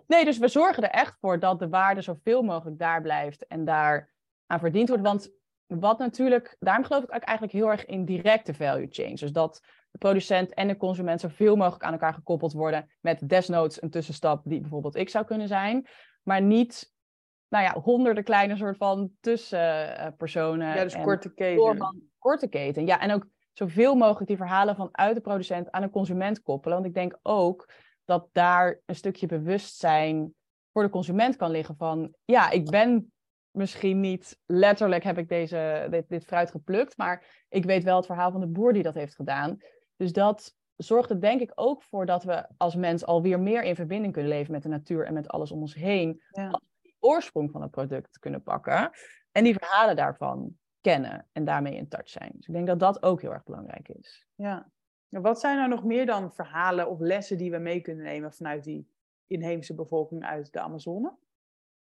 nee, 0.06 0.24
dus 0.24 0.38
we 0.38 0.48
zorgen 0.48 0.82
er 0.82 0.90
echt 0.90 1.16
voor 1.20 1.38
dat 1.38 1.58
de 1.58 1.68
waarde 1.68 2.00
zoveel 2.00 2.42
mogelijk 2.42 2.78
daar 2.78 3.02
blijft 3.02 3.46
en 3.46 3.64
daar 3.64 4.12
aan 4.46 4.58
verdiend 4.58 4.88
wordt. 4.88 5.02
Want 5.02 5.30
wat 5.66 5.98
natuurlijk, 5.98 6.56
daarom 6.58 6.84
geloof 6.84 7.02
ik 7.02 7.10
eigenlijk 7.10 7.52
heel 7.52 7.70
erg 7.70 7.86
in 7.86 8.04
directe 8.04 8.54
value 8.54 8.86
chain. 8.90 9.14
Dus 9.14 9.32
dat 9.32 9.60
de 9.90 9.98
producent 9.98 10.54
en 10.54 10.68
de 10.68 10.76
consument 10.76 11.20
zoveel 11.20 11.56
mogelijk 11.56 11.82
aan 11.82 11.92
elkaar 11.92 12.14
gekoppeld 12.14 12.52
worden 12.52 12.90
met 13.00 13.28
desnoods 13.28 13.82
een 13.82 13.90
tussenstap 13.90 14.42
die 14.44 14.60
bijvoorbeeld 14.60 14.96
ik 14.96 15.08
zou 15.08 15.24
kunnen 15.24 15.48
zijn. 15.48 15.86
Maar 16.22 16.42
niet 16.42 16.92
nou 17.48 17.64
ja, 17.64 17.80
honderden 17.80 18.24
kleine 18.24 18.56
soort 18.56 18.76
van 18.76 19.10
tussenpersonen. 19.20 20.74
Ja, 20.76 20.82
dus 20.82 20.96
korte 20.96 21.34
keten. 21.34 22.10
Korte 22.18 22.48
keten, 22.48 22.86
ja. 22.86 23.00
En 23.00 23.12
ook 23.12 23.26
zoveel 23.58 23.94
mogelijk 23.94 24.26
die 24.26 24.36
verhalen 24.36 24.76
vanuit 24.76 25.14
de 25.14 25.20
producent 25.20 25.70
aan 25.70 25.82
een 25.82 25.90
consument 25.90 26.42
koppelen. 26.42 26.76
Want 26.76 26.88
ik 26.88 26.94
denk 26.94 27.18
ook 27.22 27.72
dat 28.04 28.28
daar 28.32 28.80
een 28.86 28.94
stukje 28.94 29.26
bewustzijn 29.26 30.34
voor 30.72 30.82
de 30.82 30.88
consument 30.88 31.36
kan 31.36 31.50
liggen 31.50 31.76
van, 31.76 32.14
ja, 32.24 32.50
ik 32.50 32.70
ben 32.70 33.12
misschien 33.50 34.00
niet 34.00 34.38
letterlijk 34.46 35.04
heb 35.04 35.18
ik 35.18 35.28
deze, 35.28 35.86
dit, 35.90 36.08
dit 36.08 36.24
fruit 36.24 36.50
geplukt, 36.50 36.96
maar 36.96 37.44
ik 37.48 37.64
weet 37.64 37.84
wel 37.84 37.96
het 37.96 38.06
verhaal 38.06 38.30
van 38.30 38.40
de 38.40 38.46
boer 38.46 38.72
die 38.72 38.82
dat 38.82 38.94
heeft 38.94 39.14
gedaan. 39.14 39.58
Dus 39.96 40.12
dat 40.12 40.54
zorgt 40.76 41.10
er 41.10 41.20
denk 41.20 41.40
ik 41.40 41.52
ook 41.54 41.82
voor 41.82 42.06
dat 42.06 42.24
we 42.24 42.46
als 42.56 42.74
mens 42.74 43.04
alweer 43.06 43.40
meer 43.40 43.62
in 43.62 43.74
verbinding 43.74 44.12
kunnen 44.12 44.30
leven 44.30 44.52
met 44.52 44.62
de 44.62 44.68
natuur 44.68 45.06
en 45.06 45.14
met 45.14 45.28
alles 45.28 45.50
om 45.50 45.60
ons 45.60 45.74
heen. 45.74 46.22
Ja. 46.30 46.48
Als 46.48 46.62
we 46.68 46.78
die 46.82 46.96
oorsprong 46.98 47.50
van 47.50 47.62
het 47.62 47.70
product 47.70 48.18
kunnen 48.18 48.42
pakken 48.42 48.90
en 49.32 49.44
die 49.44 49.58
verhalen 49.58 49.96
daarvan 49.96 50.56
kennen 50.80 51.28
en 51.32 51.44
daarmee 51.44 51.74
in 51.74 51.88
touch 51.88 52.08
zijn. 52.08 52.32
Dus 52.34 52.46
ik 52.46 52.54
denk 52.54 52.66
dat 52.66 52.80
dat 52.80 53.02
ook 53.02 53.20
heel 53.20 53.32
erg 53.32 53.44
belangrijk 53.44 53.88
is. 53.88 54.26
Ja. 54.34 54.70
Wat 55.08 55.40
zijn 55.40 55.58
er 55.58 55.68
nog 55.68 55.84
meer 55.84 56.06
dan 56.06 56.32
verhalen 56.32 56.90
of 56.90 57.00
lessen 57.00 57.38
die 57.38 57.50
we 57.50 57.58
mee 57.58 57.80
kunnen 57.80 58.04
nemen 58.04 58.32
vanuit 58.32 58.64
die 58.64 58.88
inheemse 59.26 59.74
bevolking 59.74 60.24
uit 60.24 60.52
de 60.52 60.60
Amazone? 60.60 61.16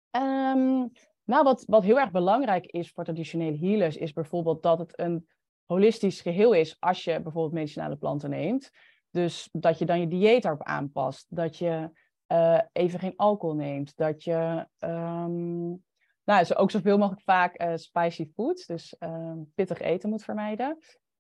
Ehm, 0.09 0.87
nou, 1.23 1.43
wat, 1.43 1.63
wat 1.67 1.83
heel 1.83 1.99
erg 1.99 2.11
belangrijk 2.11 2.65
is 2.65 2.91
voor 2.91 3.03
traditionele 3.03 3.57
healers, 3.57 3.97
is 3.97 4.13
bijvoorbeeld 4.13 4.63
dat 4.63 4.79
het 4.79 4.99
een 4.99 5.27
holistisch 5.65 6.21
geheel 6.21 6.53
is 6.53 6.77
als 6.79 7.03
je 7.03 7.21
bijvoorbeeld 7.21 7.53
medicinale 7.53 7.95
planten 7.95 8.29
neemt. 8.29 8.71
Dus 9.09 9.49
dat 9.51 9.79
je 9.79 9.85
dan 9.85 9.99
je 9.99 10.07
dieet 10.07 10.43
daarop 10.43 10.63
aanpast, 10.63 11.25
dat 11.29 11.57
je 11.57 11.91
eh, 12.25 12.61
even 12.71 12.99
geen 12.99 13.15
alcohol 13.15 13.55
neemt, 13.55 13.97
dat 13.97 14.23
je 14.23 14.67
um, 14.79 15.84
nou, 16.25 16.55
ook 16.55 16.71
zoveel 16.71 16.97
mogelijk 16.97 17.23
vaak 17.23 17.61
uh, 17.61 17.75
spicy 17.75 18.31
foods, 18.33 18.65
dus 18.65 18.95
uh, 18.99 19.31
pittig 19.55 19.79
eten 19.79 20.09
moet 20.09 20.23
vermijden. 20.23 20.77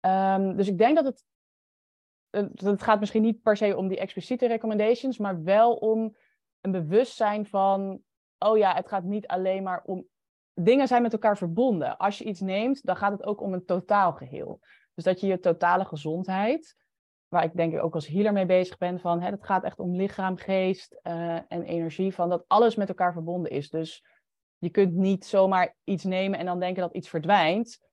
Um, 0.01 0.55
dus 0.55 0.67
ik 0.67 0.77
denk 0.77 0.95
dat 0.95 1.05
het, 1.05 1.25
het 2.65 2.83
gaat 2.83 2.99
misschien 2.99 3.21
niet 3.21 3.41
per 3.41 3.57
se 3.57 3.77
om 3.77 3.87
die 3.87 3.99
expliciete 3.99 4.47
recommendations, 4.47 5.17
maar 5.17 5.43
wel 5.43 5.75
om 5.75 6.15
een 6.61 6.71
bewustzijn 6.71 7.45
van, 7.45 8.01
oh 8.37 8.57
ja, 8.57 8.73
het 8.75 8.87
gaat 8.87 9.03
niet 9.03 9.27
alleen 9.27 9.63
maar 9.63 9.83
om 9.85 10.07
dingen 10.53 10.87
zijn 10.87 11.01
met 11.01 11.13
elkaar 11.13 11.37
verbonden. 11.37 11.97
Als 11.97 12.17
je 12.17 12.23
iets 12.23 12.39
neemt, 12.39 12.85
dan 12.85 12.95
gaat 12.95 13.11
het 13.11 13.23
ook 13.23 13.41
om 13.41 13.53
een 13.53 13.65
totaal 13.65 14.13
geheel. 14.13 14.59
Dus 14.93 15.03
dat 15.03 15.19
je 15.19 15.27
je 15.27 15.39
totale 15.39 15.85
gezondheid, 15.85 16.77
waar 17.27 17.43
ik 17.43 17.55
denk 17.55 17.73
ik 17.73 17.83
ook 17.83 17.93
als 17.93 18.07
healer 18.07 18.33
mee 18.33 18.45
bezig 18.45 18.77
ben, 18.77 18.99
van 18.99 19.21
hè, 19.21 19.29
het 19.29 19.45
gaat 19.45 19.63
echt 19.63 19.79
om 19.79 19.95
lichaam, 19.95 20.37
geest 20.37 20.99
uh, 21.03 21.35
en 21.47 21.63
energie, 21.63 22.13
van 22.13 22.29
dat 22.29 22.43
alles 22.47 22.75
met 22.75 22.89
elkaar 22.89 23.13
verbonden 23.13 23.51
is. 23.51 23.69
Dus 23.69 24.05
je 24.59 24.69
kunt 24.69 24.93
niet 24.93 25.25
zomaar 25.25 25.75
iets 25.83 26.03
nemen 26.03 26.39
en 26.39 26.45
dan 26.45 26.59
denken 26.59 26.81
dat 26.81 26.95
iets 26.95 27.09
verdwijnt. 27.09 27.87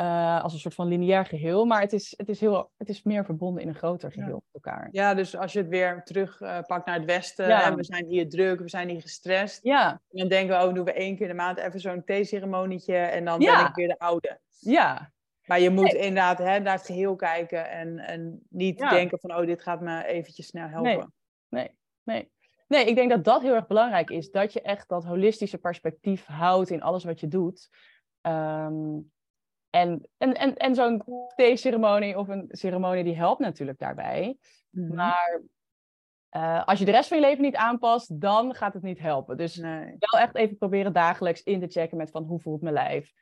Uh, 0.00 0.42
als 0.42 0.52
een 0.52 0.58
soort 0.58 0.74
van 0.74 0.86
lineair 0.86 1.26
geheel, 1.26 1.64
maar 1.64 1.80
het 1.80 1.92
is, 1.92 2.14
het 2.16 2.28
is, 2.28 2.40
heel, 2.40 2.72
het 2.76 2.88
is 2.88 3.02
meer 3.02 3.24
verbonden 3.24 3.62
in 3.62 3.68
een 3.68 3.74
groter 3.74 4.12
geheel 4.12 4.28
ja. 4.28 4.34
met 4.34 4.64
elkaar. 4.64 4.88
Ja, 4.92 5.14
dus 5.14 5.36
als 5.36 5.52
je 5.52 5.58
het 5.58 5.68
weer 5.68 6.02
terug 6.04 6.40
uh, 6.40 6.58
pakt 6.66 6.86
naar 6.86 6.96
het 6.96 7.04
westen, 7.04 7.48
ja. 7.48 7.64
en 7.64 7.76
we 7.76 7.84
zijn 7.84 8.06
hier 8.06 8.28
druk, 8.28 8.60
we 8.60 8.68
zijn 8.68 8.88
hier 8.88 9.00
gestrest. 9.00 9.62
Ja. 9.62 9.90
En 9.90 10.18
dan 10.18 10.28
denken 10.28 10.58
we, 10.58 10.66
oh, 10.66 10.74
doen 10.74 10.84
we 10.84 10.92
één 10.92 11.16
keer 11.16 11.28
in 11.28 11.36
de 11.36 11.42
maand 11.42 11.58
even 11.58 11.80
zo'n 11.80 12.04
theeceremonietje 12.04 12.96
en 12.96 13.24
dan 13.24 13.38
ben 13.38 13.66
ik 13.66 13.74
weer 13.74 13.88
de 13.88 13.98
oude. 13.98 14.40
Ja. 14.58 15.12
Maar 15.46 15.60
je 15.60 15.70
moet 15.70 15.92
nee. 15.92 16.02
inderdaad 16.02 16.38
hè, 16.38 16.58
naar 16.58 16.76
het 16.76 16.86
geheel 16.86 17.16
kijken 17.16 17.70
en, 17.70 17.98
en 17.98 18.46
niet 18.48 18.78
denken 18.78 19.18
van, 19.18 19.36
oh, 19.36 19.46
dit 19.46 19.62
gaat 19.62 19.80
me 19.80 20.06
eventjes 20.06 20.46
snel 20.46 20.68
helpen. 20.68 21.12
Nee, 21.48 21.62
nee, 21.64 21.70
nee. 22.02 22.30
Nee, 22.70 22.84
ik 22.84 22.94
denk 22.94 23.10
dat 23.10 23.24
dat 23.24 23.42
heel 23.42 23.54
erg 23.54 23.66
belangrijk 23.66 24.10
is. 24.10 24.30
Dat 24.30 24.52
je 24.52 24.62
echt 24.62 24.88
dat 24.88 25.04
holistische 25.04 25.58
perspectief 25.58 26.26
houdt 26.26 26.70
in 26.70 26.82
alles 26.82 27.04
wat 27.04 27.20
je 27.20 27.28
doet. 27.28 27.68
Um, 28.22 29.12
en, 29.70 30.08
en, 30.16 30.34
en, 30.34 30.56
en 30.56 30.74
zo'n 30.74 31.02
theeceremonie 31.34 32.18
of 32.18 32.28
een 32.28 32.48
ceremonie 32.48 33.04
die 33.04 33.16
helpt 33.16 33.40
natuurlijk 33.40 33.78
daarbij. 33.78 34.36
Mm-hmm. 34.70 34.94
Maar 34.94 35.42
uh, 36.36 36.64
als 36.64 36.78
je 36.78 36.84
de 36.84 36.90
rest 36.90 37.08
van 37.08 37.18
je 37.18 37.24
leven 37.24 37.42
niet 37.42 37.56
aanpast, 37.56 38.20
dan 38.20 38.54
gaat 38.54 38.74
het 38.74 38.82
niet 38.82 38.98
helpen. 38.98 39.36
Dus 39.36 39.56
nee. 39.56 39.96
wel 39.98 40.20
echt 40.20 40.34
even 40.34 40.56
proberen 40.56 40.92
dagelijks 40.92 41.42
in 41.42 41.60
te 41.60 41.68
checken 41.68 41.96
met 41.96 42.10
van 42.10 42.24
hoe 42.24 42.40
voelt 42.40 42.62
mijn 42.62 42.74
lijf. 42.74 43.12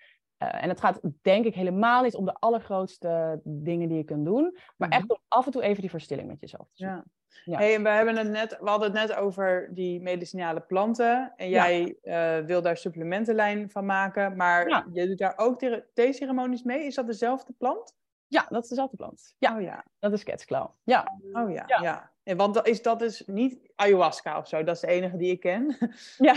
Uh, 0.42 0.62
en 0.62 0.68
het 0.68 0.80
gaat 0.80 1.00
denk 1.22 1.44
ik 1.44 1.54
helemaal 1.54 2.02
niet 2.02 2.14
om 2.14 2.24
de 2.24 2.34
allergrootste 2.34 3.40
dingen 3.44 3.88
die 3.88 3.96
je 3.96 4.04
kunt 4.04 4.24
doen. 4.24 4.42
Maar 4.76 4.88
Mm-hmm. 4.88 4.98
echt 4.98 5.10
om 5.10 5.18
af 5.28 5.46
en 5.46 5.52
toe 5.52 5.62
even 5.62 5.80
die 5.80 5.90
verstilling 5.90 6.28
met 6.28 6.40
jezelf 6.40 6.68
te 6.68 6.76
zoeken. 6.76 6.96
Ja. 6.96 7.04
Ja. 7.44 7.58
Hey, 7.58 7.74
en 7.74 7.82
we, 7.82 7.88
hebben 7.88 8.16
het 8.16 8.28
net, 8.28 8.56
we 8.60 8.68
hadden 8.68 8.92
het 8.92 9.08
net 9.08 9.16
over 9.16 9.68
die 9.70 10.00
medicinale 10.00 10.60
planten. 10.60 11.32
En 11.36 11.48
jij 11.48 11.96
ja. 12.02 12.38
uh, 12.38 12.46
wil 12.46 12.62
daar 12.62 12.76
supplementenlijn 12.76 13.70
van 13.70 13.86
maken. 13.86 14.36
Maar 14.36 14.68
ja. 14.68 14.86
je 14.92 15.06
doet 15.06 15.18
daar 15.18 15.34
ook 15.36 15.60
theeceremonies 15.94 16.62
mee. 16.62 16.84
Is 16.84 16.94
dat 16.94 17.06
dezelfde 17.06 17.52
plant? 17.58 17.96
Ja, 18.26 18.46
dat 18.48 18.62
is 18.62 18.68
dezelfde 18.68 18.96
plant. 18.96 19.34
Ja, 19.38 19.56
oh, 19.56 19.62
ja. 19.62 19.84
dat 19.98 20.12
is 20.12 20.22
ketsklauw. 20.22 20.74
Ja. 20.84 21.18
Oh 21.32 21.50
ja, 21.52 21.64
ja. 21.66 22.10
En 22.22 22.36
want 22.36 22.66
is 22.66 22.82
dat 22.82 22.98
dus 22.98 23.22
niet 23.26 23.72
ayahuasca 23.74 24.38
of 24.38 24.48
zo? 24.48 24.64
Dat 24.64 24.74
is 24.74 24.80
de 24.80 24.86
enige 24.86 25.16
die 25.16 25.30
ik 25.30 25.40
ken. 25.40 25.76
Ja, 26.18 26.34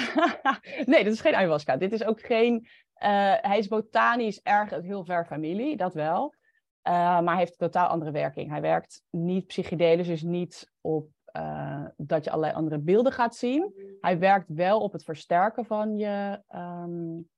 nee, 0.85 1.03
dat 1.03 1.13
is 1.13 1.21
geen 1.21 1.35
ayahuasca. 1.35 1.77
Dit 1.77 1.91
is 1.91 2.03
ook 2.03 2.21
geen... 2.21 2.67
Uh, 3.03 3.33
hij 3.41 3.57
is 3.57 3.67
botanisch 3.67 4.41
erg 4.41 4.69
heel 4.69 5.05
ver 5.05 5.25
familie, 5.25 5.77
dat 5.77 5.93
wel. 5.93 6.33
Uh, 6.87 7.21
maar 7.21 7.37
heeft 7.37 7.51
een 7.51 7.57
totaal 7.57 7.87
andere 7.87 8.11
werking. 8.11 8.49
Hij 8.49 8.61
werkt 8.61 9.03
niet 9.09 9.47
psychedelisch, 9.47 10.07
dus 10.07 10.21
niet 10.21 10.71
op 10.81 11.09
uh, 11.37 11.85
dat 11.97 12.23
je 12.23 12.29
allerlei 12.29 12.55
andere 12.55 12.79
beelden 12.79 13.11
gaat 13.11 13.35
zien. 13.35 13.73
Hij 14.01 14.19
werkt 14.19 14.47
wel 14.47 14.79
op 14.79 14.91
het 14.91 15.03
versterken 15.03 15.65
van 15.65 15.97
je, 15.97 16.41
um, 16.55 17.29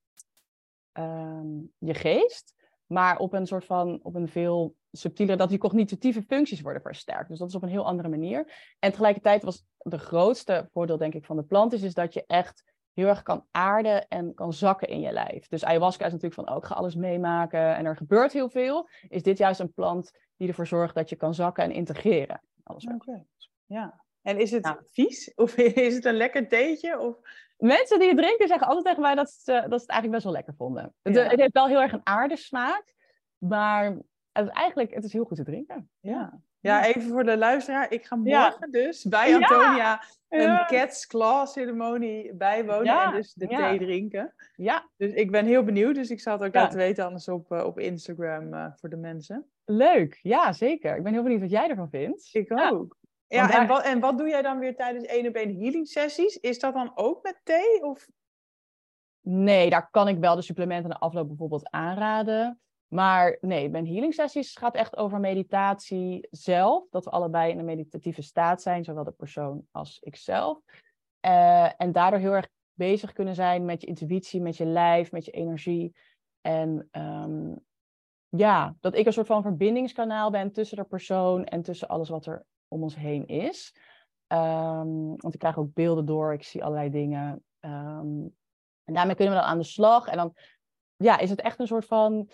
um, 0.94 1.72
je 1.78 1.94
geest, 1.94 2.54
maar 2.86 3.18
op 3.18 3.34
een 3.34 3.48
soort 3.48 3.66
van, 3.66 4.00
op 4.04 4.16
een 4.16 4.28
veel 4.28 4.76
subtieler, 4.92 5.38
dat 5.38 5.50
die 5.50 5.58
cognitieve 5.58 6.22
functies 6.22 6.62
worden 6.62 6.82
versterkt. 6.82 7.30
Dus 7.30 7.40
dat 7.40 7.48
is 7.48 7.56
op 7.56 7.64
een 7.64 7.70
heel 7.70 7.86
andere 7.86 8.10
manier. 8.10 8.74
En 8.80 8.90
tegelijkertijd 8.90 9.44
was 9.44 9.66
de 9.78 10.00
grootste 10.00 10.70
voordeel, 10.72 10.98
denk 10.98 11.14
ik, 11.14 11.26
van 11.26 11.36
de 11.36 11.44
plant 11.44 11.74
is, 11.74 11.82
is 11.82 11.94
dat 11.94 12.14
je 12.14 12.24
echt 12.28 12.73
heel 12.94 13.08
erg 13.08 13.24
kan 13.24 13.46
aarden 13.52 14.08
en 14.08 14.34
kan 14.34 14.54
zakken 14.54 14.88
in 14.88 15.00
je 15.00 15.12
lijf. 15.12 15.48
Dus 15.48 15.66
ayahuasca 15.66 16.06
is 16.06 16.12
natuurlijk 16.12 16.42
van, 16.42 16.50
oh, 16.50 16.58
ik 16.58 16.66
ga 16.66 16.76
alles 16.76 16.96
meemaken 16.96 17.76
en 17.76 17.86
er 17.86 17.98
gebeurt 17.98 18.34
heel 18.34 18.50
veel. 18.50 18.90
Is 19.10 19.24
dit 19.24 19.38
juist 19.38 19.60
een 19.60 19.74
plant 19.74 20.12
die 20.38 20.48
ervoor 20.48 20.68
zorgt 20.68 20.96
dat 20.96 21.10
je 21.10 21.16
kan 21.16 21.34
zakken 21.34 21.64
en 21.64 21.72
integreren? 21.72 22.42
Alles 22.64 22.86
Oké, 22.86 22.96
okay. 22.96 23.26
ja. 23.66 24.02
En 24.22 24.40
is 24.40 24.52
het 24.52 24.76
vies? 24.92 25.34
Of 25.36 25.58
is 25.88 25.96
het 25.96 26.06
een 26.06 26.18
lekker 26.18 26.48
theetje? 26.48 27.00
Of... 27.00 27.18
Mensen 27.58 28.00
die 28.00 28.08
het 28.08 28.18
drinken 28.18 28.48
zeggen 28.48 28.68
altijd 28.68 28.86
tegen 28.86 29.02
mij 29.02 29.16
dat 29.16 29.30
ze, 29.30 29.52
dat 29.52 29.80
ze 29.80 29.86
het 29.86 29.90
eigenlijk 29.90 30.12
best 30.12 30.24
wel 30.24 30.34
lekker 30.34 30.54
vonden. 30.54 30.94
Ja. 31.02 31.12
Het, 31.12 31.32
het, 31.32 31.40
heeft 31.40 31.54
wel 31.54 31.68
heel 31.68 31.82
erg 31.82 31.92
een 31.92 32.06
aardesmaak, 32.06 32.96
maar 33.38 33.86
het 34.32 34.46
is 34.46 34.52
eigenlijk 34.52 34.94
het 34.94 35.04
is 35.04 35.14
heel 35.14 35.26
goed 35.26 35.38
te 35.38 35.44
drinken. 35.44 35.90
Ja. 36.00 36.42
Ja, 36.64 36.86
even 36.86 37.02
voor 37.02 37.24
de 37.24 37.38
luisteraar. 37.38 37.92
Ik 37.92 38.06
ga 38.06 38.16
morgen 38.16 38.58
ja. 38.60 38.68
dus 38.70 39.04
bij 39.04 39.36
Antonia 39.36 40.04
een. 40.30 40.66
Cat's 40.66 41.08
Claw 41.08 41.48
ceremonie 41.48 42.34
bijwonen 42.34 42.86
ja. 42.86 43.06
en 43.06 43.12
dus 43.12 43.34
de 43.34 43.48
thee 43.48 43.80
drinken. 43.80 44.34
Ja. 44.56 44.90
Dus 44.98 45.14
ik 45.14 45.32
ben 45.32 45.46
heel 45.46 45.64
benieuwd, 45.64 45.96
dus 45.96 46.10
ik 46.10 46.20
zal 46.20 46.34
het 46.34 46.44
ook 46.48 46.54
laten 46.54 46.78
weten 46.78 47.06
anders 47.06 47.28
op, 47.28 47.52
uh, 47.52 47.64
op 47.66 47.80
Instagram 47.80 48.54
uh, 48.54 48.66
voor 48.76 48.90
de 48.90 48.96
mensen. 48.96 49.46
Leuk, 49.66 50.20
ja 50.22 50.54
zeker. 50.54 50.96
Ik 50.96 51.04
ben 51.04 51.14
heel 51.14 51.24
benieuwd 51.24 51.42
wat 51.42 51.50
jij 51.50 51.70
ervan 51.70 51.90
vindt. 51.90 52.30
Ik 52.32 52.52
ook. 52.52 52.98
Ja, 53.28 53.48
daar... 53.48 53.62
en, 53.62 53.68
wat, 53.68 53.84
en 53.84 54.00
wat 54.00 54.18
doe 54.18 54.28
jij 54.28 54.42
dan 54.42 54.60
weer 54.60 54.76
tijdens 54.76 55.06
één 55.06 55.28
op 55.28 55.36
één 55.36 55.60
healing 55.60 55.88
sessies? 55.88 56.38
Is 56.38 56.60
dat 56.60 56.74
dan 56.74 56.92
ook 56.96 57.24
met 57.24 57.40
thee? 57.44 57.84
Of? 57.84 58.08
Nee, 59.22 59.70
daar 59.70 59.90
kan 59.92 60.08
ik 60.08 60.18
wel 60.18 60.36
de 60.36 60.42
supplementen 60.42 60.90
na 60.90 60.98
afloop 60.98 61.28
bijvoorbeeld 61.28 61.70
aanraden. 61.70 62.60
Maar 62.94 63.38
nee, 63.42 63.70
mijn 63.70 63.88
healing 63.88 64.14
sessies 64.14 64.56
gaat 64.56 64.76
echt 64.76 64.98
over 64.98 65.20
meditatie 65.20 66.28
zelf. 66.32 66.90
Dat 66.90 67.04
we 67.04 67.10
allebei 67.10 67.52
in 67.52 67.60
een 67.60 67.66
meditatieve 67.66 68.22
staat 68.22 68.62
zijn, 68.62 68.84
zowel 68.84 69.04
de 69.04 69.12
persoon 69.12 69.68
als 69.72 70.00
ikzelf. 70.00 70.60
Uh, 71.26 71.82
en 71.82 71.92
daardoor 71.92 72.20
heel 72.20 72.32
erg 72.32 72.50
bezig 72.74 73.14
kunnen 73.14 73.36
zijn 73.36 73.66
met 73.66 73.82
je 73.82 73.88
intuïtie, 73.88 74.42
met 74.42 74.58
je 74.58 74.66
lijf, 74.66 75.12
met 75.12 75.26
je 75.26 75.32
energie. 75.32 75.96
En 76.42 76.90
um, 76.92 77.60
ja, 78.30 78.76
dat 78.80 78.96
ik 78.96 79.06
een 79.06 79.14
soort 79.14 79.28
van 79.28 79.42
verbindingskanaal 79.42 80.32
ben 80.32 80.52
tussen 80.52 80.78
de 80.78 80.84
persoon 80.84 81.46
en 81.46 81.62
tussen 81.62 81.88
alles 81.88 82.10
wat 82.10 82.26
er 82.26 82.46
om 82.68 82.84
ons 82.84 82.96
heen 82.96 83.28
is. 83.28 83.76
Um, 84.28 85.16
want 85.16 85.34
ik 85.34 85.40
krijg 85.40 85.58
ook 85.58 85.74
beelden 85.74 86.06
door, 86.06 86.34
ik 86.34 86.44
zie 86.44 86.64
allerlei 86.64 86.90
dingen. 86.90 87.44
Um, 87.60 88.36
en 88.84 88.94
daarmee 88.94 89.16
kunnen 89.16 89.34
we 89.34 89.40
dan 89.40 89.50
aan 89.50 89.58
de 89.58 89.64
slag. 89.64 90.08
En 90.08 90.18
dan 90.18 90.34
ja, 90.96 91.18
is 91.18 91.30
het 91.30 91.42
echt 91.42 91.60
een 91.60 91.68
soort 91.68 91.86
van 91.86 92.30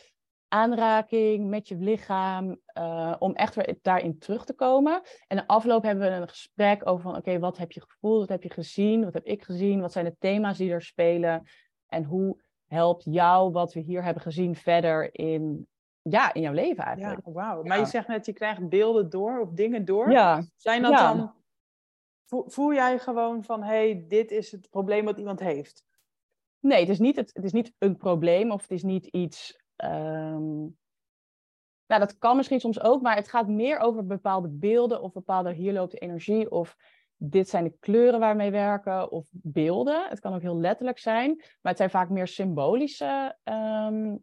aanraking 0.50 1.50
met 1.50 1.68
je 1.68 1.76
lichaam, 1.76 2.60
uh, 2.78 3.16
om 3.20 3.34
echt 3.34 3.56
weer 3.56 3.78
daarin 3.82 4.20
terug 4.20 4.45
te 4.45 4.54
komen. 4.54 5.02
En 5.28 5.38
de 5.38 5.47
afloop 5.47 5.84
hebben 5.84 6.10
we 6.10 6.16
een 6.16 6.30
gesprek 6.30 6.88
over 6.88 7.02
van, 7.02 7.12
oké, 7.12 7.20
okay, 7.20 7.39
wat 7.39 7.58
heb 7.58 7.72
je 7.72 7.82
gevoeld, 7.82 8.20
wat 8.20 8.30
heb 8.30 8.43
je 8.43 8.50
gezien, 8.50 9.04
wat 9.04 9.14
heb 9.14 9.26
ik 9.26 9.43
gezien, 9.43 9.82
wat 9.82 9.91
zijn 9.91 10.06
de 10.06 10.16
thema's 10.20 10.58
die 10.58 10.72
er 10.72 10.82
spelen 10.82 11.47
en 11.88 12.04
hoe 12.04 12.41
helpt 12.68 13.04
jou 13.04 13.52
wat 13.52 13.74
we 13.74 13.80
hier 13.80 14.04
hebben 14.04 14.24
gezien 14.24 14.56
verder 14.56 15.16
in, 15.16 15.68
ja, 16.02 16.34
in 16.34 16.41
jouw 16.41 16.54
leven 16.54 16.84
eigenlijk. 16.84 17.22
Ja, 17.26 17.32
wauw. 17.32 17.64
Maar 17.64 17.80
je 17.80 17.86
zegt 17.86 18.08
net, 18.08 18.26
je 18.26 18.34
krijgt 18.34 18.70
beelden 18.70 19.10
door 19.10 19.39
of 19.39 19.50
dingen 19.52 19.86
door. 19.86 20.12
Ja. 20.12 20.43
Zijn 20.56 20.82
dat 20.82 20.91
ja. 20.91 21.14
dan, 21.14 21.34
voel 22.26 22.74
jij 22.74 23.00
gewoon 23.00 23.43
van, 23.43 23.64
hé, 23.64 23.68
hey, 23.68 24.06
dit 24.08 24.32
is 24.32 24.52
het 24.52 24.70
probleem 24.70 25.06
wat 25.06 25.18
iemand 25.18 25.39
heeft? 25.39 25.84
Nee, 26.60 26.80
het 26.80 26.89
is 26.89 27.00
niet, 27.00 27.16
het, 27.16 27.30
het 27.34 27.43
is 27.43 27.52
niet 27.52 27.74
een 27.78 27.97
probleem 27.97 28.52
of 28.52 28.62
het 28.62 28.72
is 28.72 28.84
niet 28.84 29.06
iets 29.06 29.59
Um, 29.84 30.77
nou, 31.88 32.01
dat 32.01 32.17
kan 32.17 32.36
misschien 32.36 32.59
soms 32.59 32.82
ook, 32.82 33.01
maar 33.01 33.15
het 33.15 33.27
gaat 33.27 33.47
meer 33.47 33.80
over 33.80 34.05
bepaalde 34.05 34.47
beelden 34.47 35.01
of 35.01 35.11
bepaalde 35.11 35.53
hier 35.53 35.73
loopt 35.73 35.91
de 35.91 35.97
energie 35.97 36.51
of 36.51 36.75
dit 37.15 37.49
zijn 37.49 37.63
de 37.63 37.77
kleuren 37.80 38.19
waarmee 38.19 38.51
werken 38.51 39.11
of 39.11 39.27
beelden. 39.32 40.09
Het 40.09 40.19
kan 40.19 40.34
ook 40.34 40.41
heel 40.41 40.59
letterlijk 40.59 40.99
zijn, 40.99 41.36
maar 41.36 41.57
het 41.61 41.77
zijn 41.77 41.89
vaak 41.89 42.09
meer 42.09 42.27
symbolische 42.27 43.38
ehm, 43.43 44.15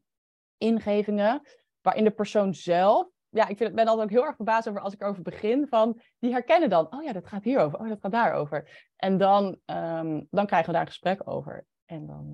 ingevingen, 0.59 1.41
waarin 1.81 2.05
de 2.05 2.11
persoon 2.11 2.55
zelf, 2.55 3.09
ja, 3.29 3.49
ik 3.49 3.57
vind, 3.57 3.75
ben 3.75 3.87
altijd 3.87 4.07
ook 4.07 4.15
heel 4.15 4.27
erg 4.27 4.37
verbaasd 4.37 4.69
over 4.69 4.81
als 4.81 4.93
ik 4.93 5.01
erover 5.01 5.23
begin, 5.23 5.67
van 5.69 6.01
die 6.19 6.33
herkennen 6.33 6.71
dan, 6.71 6.93
oh 6.93 7.03
ja, 7.03 7.13
dat 7.13 7.27
gaat 7.27 7.45
hierover, 7.45 7.79
oh 7.79 7.89
dat 7.89 8.01
gaat 8.01 8.13
daarover. 8.13 8.87
En 8.97 9.19
dan, 9.19 9.59
ehm, 9.65 10.23
dan 10.31 10.47
krijgen 10.47 10.67
we 10.67 10.73
daar 10.73 10.81
een 10.81 10.93
gesprek 10.93 11.29
over. 11.29 11.67
En 11.85 12.07
dan, 12.07 12.31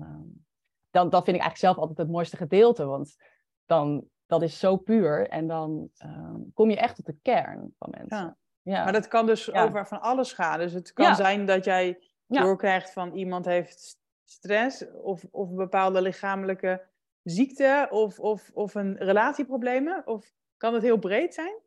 dan, 0.93 1.09
dat 1.09 1.23
vind 1.23 1.35
ik 1.35 1.41
eigenlijk 1.41 1.57
zelf 1.57 1.77
altijd 1.77 1.97
het 1.97 2.15
mooiste 2.15 2.37
gedeelte, 2.37 2.85
want 2.85 3.15
dan, 3.65 4.07
dat 4.25 4.41
is 4.41 4.59
zo 4.59 4.77
puur 4.77 5.27
en 5.27 5.47
dan 5.47 5.89
kom 6.53 6.69
je 6.69 6.77
echt 6.77 6.95
tot 6.95 7.05
de 7.05 7.17
kern 7.21 7.73
van 7.77 7.89
mensen. 7.97 8.17
Ja. 8.17 8.37
Ja. 8.63 8.83
Maar 8.83 8.93
dat 8.93 9.07
kan 9.07 9.25
dus 9.25 9.53
over 9.53 9.87
van 9.87 10.01
alles 10.01 10.33
gaan. 10.33 10.59
Dus 10.59 10.73
het 10.73 10.93
kan 10.93 11.15
zijn 11.15 11.45
dat 11.45 11.65
jij 11.65 11.99
doorkrijgt 12.27 12.93
van 12.93 13.13
iemand 13.13 13.45
heeft 13.45 13.97
stress 14.23 14.91
of, 14.91 15.25
of 15.31 15.49
een 15.49 15.55
bepaalde 15.55 16.01
lichamelijke 16.01 16.85
ziekte 17.23 17.87
of, 17.89 18.19
of, 18.19 18.51
of 18.53 18.75
een 18.75 18.97
relatieproblemen? 18.97 20.07
Of 20.07 20.33
kan 20.57 20.73
het 20.73 20.83
heel 20.83 20.97
breed 20.97 21.33
zijn? 21.33 21.61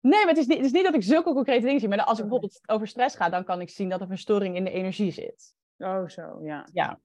Nee, 0.00 0.20
maar 0.20 0.28
het 0.28 0.38
is, 0.38 0.46
niet, 0.46 0.56
het 0.56 0.66
is 0.66 0.72
niet 0.72 0.84
dat 0.84 0.94
ik 0.94 1.02
zulke 1.02 1.32
concrete 1.32 1.64
dingen 1.64 1.80
zie. 1.80 1.88
Maar 1.88 2.04
als 2.04 2.18
ik 2.18 2.24
bijvoorbeeld 2.24 2.60
over 2.66 2.86
stress 2.86 3.16
ga, 3.16 3.28
dan 3.28 3.44
kan 3.44 3.60
ik 3.60 3.70
zien 3.70 3.88
dat 3.88 3.98
er 3.98 4.04
een 4.04 4.10
verstoring 4.10 4.56
in 4.56 4.64
de 4.64 4.70
energie 4.70 5.10
zit. 5.10 5.54
Oh, 5.78 6.08
zo, 6.08 6.38
ja. 6.42 6.68
Ja. 6.72 7.00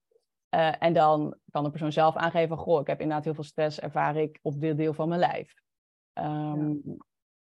Uh, 0.55 0.83
en 0.83 0.93
dan 0.93 1.37
kan 1.51 1.63
de 1.63 1.69
persoon 1.69 1.91
zelf 1.91 2.15
aangeven: 2.15 2.57
Goh, 2.57 2.81
ik 2.81 2.87
heb 2.87 2.99
inderdaad 2.99 3.25
heel 3.25 3.33
veel 3.33 3.43
stress, 3.43 3.79
ervaar 3.79 4.15
ik 4.15 4.39
op 4.41 4.61
dit 4.61 4.77
deel 4.77 4.93
van 4.93 5.07
mijn 5.07 5.19
lijf. 5.19 5.53
Um, 6.13 6.81
ja. 6.85 6.95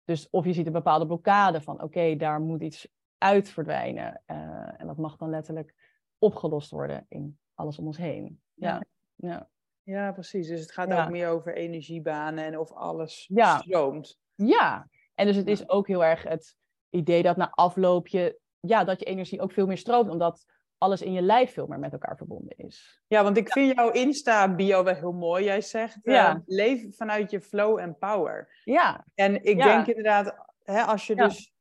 Dus 0.05 0.31
of 0.31 0.45
je 0.45 0.53
ziet 0.53 0.67
een 0.67 0.73
bepaalde 0.73 1.07
blokkade 1.07 1.61
van 1.61 1.83
oké, 1.83 2.17
daar 2.17 2.41
moet 2.41 2.63
iets 2.63 2.89
uit 3.19 3.49
verdwijnen. 3.49 4.23
Uh, 4.27 4.81
en 4.81 4.87
dat 4.87 4.97
mag 4.97 5.17
dan 5.17 5.31
letterlijk 5.31 5.75
opgelost 6.19 6.71
worden 6.71 7.07
in 7.09 7.39
alles 7.55 7.79
om 7.79 7.87
ons 7.87 7.97
heen. 7.97 8.41
Ja, 8.55 8.83
ja. 9.15 9.51
ja 9.83 10.13
precies. 10.13 10.49
Dus 10.49 10.61
het 10.61 10.73
gaat 10.73 10.93
ook 10.93 11.11
meer 11.11 11.29
over 11.29 11.55
energiebanen 11.55 12.45
en 12.45 12.59
of 12.59 12.73
alles 12.73 13.27
ja. 13.29 13.59
stroomt. 13.59 14.19
Ja, 14.35 14.89
en 15.15 15.27
dus 15.27 15.37
het 15.37 15.47
is 15.47 15.69
ook 15.69 15.87
heel 15.87 16.05
erg 16.05 16.23
het 16.23 16.57
idee 16.91 17.23
dat 17.23 17.37
na 17.37 17.51
afloop 17.51 18.07
je, 18.07 18.41
ja, 18.61 18.85
dat 18.85 19.01
je 19.01 19.07
energie 19.07 19.41
ook 19.41 19.53
veel 19.53 19.67
meer 19.67 19.79
stroomt, 19.79 20.11
omdat 20.11 20.45
alles 20.79 21.03
in 21.03 21.13
je 21.13 21.23
lijf 21.23 21.53
veel 21.53 21.67
meer 21.67 21.79
met 21.79 21.93
elkaar 21.93 22.17
verbonden 22.17 22.57
is. 22.57 23.03
Ja, 23.07 23.23
want 23.23 23.37
ik 23.37 23.53
vind 23.53 23.75
jouw 23.75 23.91
Insta-bio 23.91 24.85
wel 24.85 24.95
heel 24.95 25.13
mooi. 25.13 25.45
Jij 25.45 25.61
zegt, 25.61 25.99
ja. 26.03 26.35
uh, 26.35 26.41
leef 26.47 26.97
vanuit 26.97 27.31
je 27.31 27.41
flow 27.41 27.79
en 27.79 27.99
power. 27.99 28.61
Ja. 28.65 29.05
En 29.15 29.45
ik 29.45 29.63
denk 29.63 29.87
inderdaad, 29.87 30.35
hè, 30.63 30.83
als 30.83 31.07
je 31.07 31.15
dus 31.15 31.55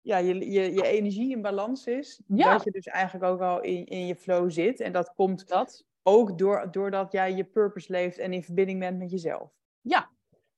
ja, 0.00 0.16
je, 0.16 0.50
je, 0.50 0.72
je 0.72 0.86
energie 0.86 1.30
in 1.30 1.42
balans 1.42 1.86
is, 1.86 2.22
dat 2.26 2.64
je 2.64 2.70
dus 2.70 2.86
eigenlijk 2.86 3.24
ook 3.24 3.40
al 3.40 3.60
in, 3.60 3.86
in 3.86 4.06
je 4.06 4.16
flow 4.16 4.50
zit. 4.50 4.80
En 4.80 4.92
dat 4.92 5.12
komt 5.14 5.48
dat. 5.48 5.84
ook 6.02 6.38
door, 6.38 6.68
doordat 6.70 7.12
jij 7.12 7.34
je 7.34 7.44
purpose 7.44 7.92
leeft 7.92 8.18
en 8.18 8.32
in 8.32 8.42
verbinding 8.42 8.78
bent 8.78 8.98
met 8.98 9.10
jezelf. 9.10 9.50
Ja, 9.80 10.10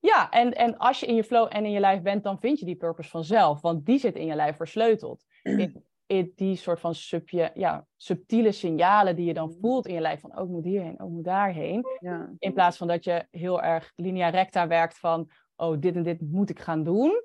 ja, 0.02 0.30
en, 0.30 0.52
en 0.52 0.78
als 0.78 1.00
je 1.00 1.06
in 1.06 1.14
je 1.14 1.24
flow 1.24 1.48
en 1.50 1.64
in 1.64 1.70
je 1.70 1.80
lijf 1.80 2.02
bent, 2.02 2.22
dan 2.22 2.40
vind 2.40 2.58
je 2.58 2.66
die 2.66 2.76
purpose 2.76 3.10
vanzelf. 3.10 3.60
Want 3.60 3.86
die 3.86 3.98
zit 3.98 4.16
in 4.16 4.26
je 4.26 4.34
lijf 4.34 4.56
versleuteld. 4.56 5.24
In, 5.42 5.84
die 6.34 6.56
soort 6.56 6.80
van 6.80 6.94
subje, 6.94 7.50
ja, 7.54 7.86
subtiele 7.96 8.52
signalen 8.52 9.16
die 9.16 9.26
je 9.26 9.34
dan 9.34 9.48
mm. 9.48 9.56
voelt 9.60 9.86
in 9.86 9.94
je 9.94 10.00
lijf 10.00 10.20
van, 10.20 10.38
oh, 10.38 10.44
ik 10.44 10.50
moet 10.50 10.64
hierheen, 10.64 11.00
oh, 11.00 11.06
ik 11.06 11.12
moet 11.12 11.24
daarheen. 11.24 11.86
Ja. 11.98 12.30
In 12.38 12.52
plaats 12.52 12.76
van 12.76 12.86
dat 12.86 13.04
je 13.04 13.26
heel 13.30 13.62
erg 13.62 13.92
linea 13.96 14.28
recta 14.28 14.66
werkt 14.66 14.98
van, 14.98 15.30
oh, 15.56 15.80
dit 15.80 15.96
en 15.96 16.02
dit 16.02 16.20
moet 16.20 16.50
ik 16.50 16.60
gaan 16.60 16.82
doen, 16.82 17.22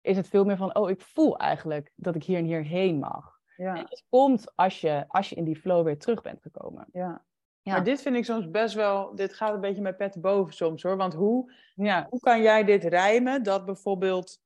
is 0.00 0.16
het 0.16 0.28
veel 0.28 0.44
meer 0.44 0.56
van, 0.56 0.74
oh, 0.74 0.90
ik 0.90 1.00
voel 1.00 1.36
eigenlijk 1.36 1.92
dat 1.94 2.14
ik 2.14 2.24
hier 2.24 2.38
en 2.38 2.44
hierheen 2.44 2.98
mag. 2.98 3.36
Ja. 3.56 3.76
En 3.76 3.86
het 3.88 4.04
komt 4.08 4.52
als 4.54 4.80
je, 4.80 5.04
als 5.08 5.28
je 5.28 5.36
in 5.36 5.44
die 5.44 5.56
flow 5.56 5.84
weer 5.84 5.98
terug 5.98 6.22
bent 6.22 6.42
gekomen. 6.42 6.86
Ja. 6.92 7.26
Ja. 7.62 7.74
Maar 7.74 7.84
dit 7.84 8.02
vind 8.02 8.16
ik 8.16 8.24
soms 8.24 8.50
best 8.50 8.74
wel, 8.74 9.14
dit 9.14 9.34
gaat 9.34 9.54
een 9.54 9.60
beetje 9.60 9.82
met 9.82 9.96
pet 9.96 10.20
boven 10.20 10.54
soms 10.54 10.82
hoor. 10.82 10.96
Want 10.96 11.14
hoe, 11.14 11.52
ja. 11.74 12.06
hoe 12.10 12.20
kan 12.20 12.42
jij 12.42 12.64
dit 12.64 12.84
rijmen 12.84 13.42
dat 13.42 13.64
bijvoorbeeld 13.64 14.38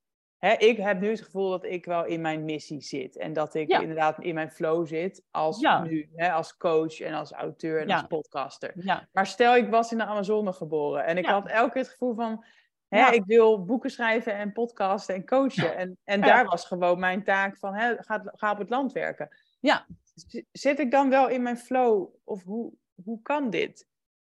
Hè, 0.43 0.53
ik 0.53 0.77
heb 0.77 0.99
nu 0.99 1.09
het 1.09 1.21
gevoel 1.21 1.49
dat 1.49 1.63
ik 1.63 1.85
wel 1.85 2.05
in 2.05 2.21
mijn 2.21 2.45
missie 2.45 2.81
zit. 2.81 3.17
En 3.17 3.33
dat 3.33 3.53
ik 3.53 3.69
inderdaad 3.69 4.19
in 4.19 4.33
mijn 4.33 4.51
flow 4.51 4.87
zit 4.87 5.23
als 5.31 5.59
nu, 5.83 6.09
hè, 6.15 6.31
als 6.31 6.57
coach 6.57 6.99
en 6.99 7.13
als 7.13 7.31
auteur 7.31 7.81
en 7.81 7.91
als 7.91 8.07
podcaster. 8.07 8.73
Maar 9.11 9.27
stel, 9.27 9.55
ik 9.55 9.69
was 9.69 9.91
in 9.91 9.97
de 9.97 10.05
Amazone 10.05 10.53
geboren 10.53 11.05
en 11.05 11.17
ik 11.17 11.25
had 11.25 11.47
elke 11.47 11.71
keer 11.71 11.81
het 11.81 11.91
gevoel 11.91 12.13
van, 12.13 12.45
hè, 12.87 13.11
ik 13.11 13.23
wil 13.25 13.65
boeken 13.65 13.89
schrijven 13.89 14.35
en 14.35 14.51
podcasten 14.51 15.15
en 15.15 15.25
coachen. 15.25 15.75
En, 15.75 15.97
en 16.03 16.21
daar 16.21 16.45
was 16.45 16.65
gewoon 16.65 16.99
mijn 16.99 17.23
taak 17.23 17.57
van, 17.57 17.75
hè, 17.75 17.95
ga, 17.97 18.21
ga 18.25 18.51
op 18.51 18.57
het 18.57 18.69
land 18.69 18.91
werken. 18.91 19.29
Ja. 19.59 19.85
Zit 20.51 20.79
ik 20.79 20.91
dan 20.91 21.09
wel 21.09 21.29
in 21.29 21.41
mijn 21.41 21.57
flow? 21.57 22.15
Of 22.23 22.43
hoe, 22.43 22.73
hoe 23.03 23.21
kan 23.21 23.49
dit? 23.49 23.87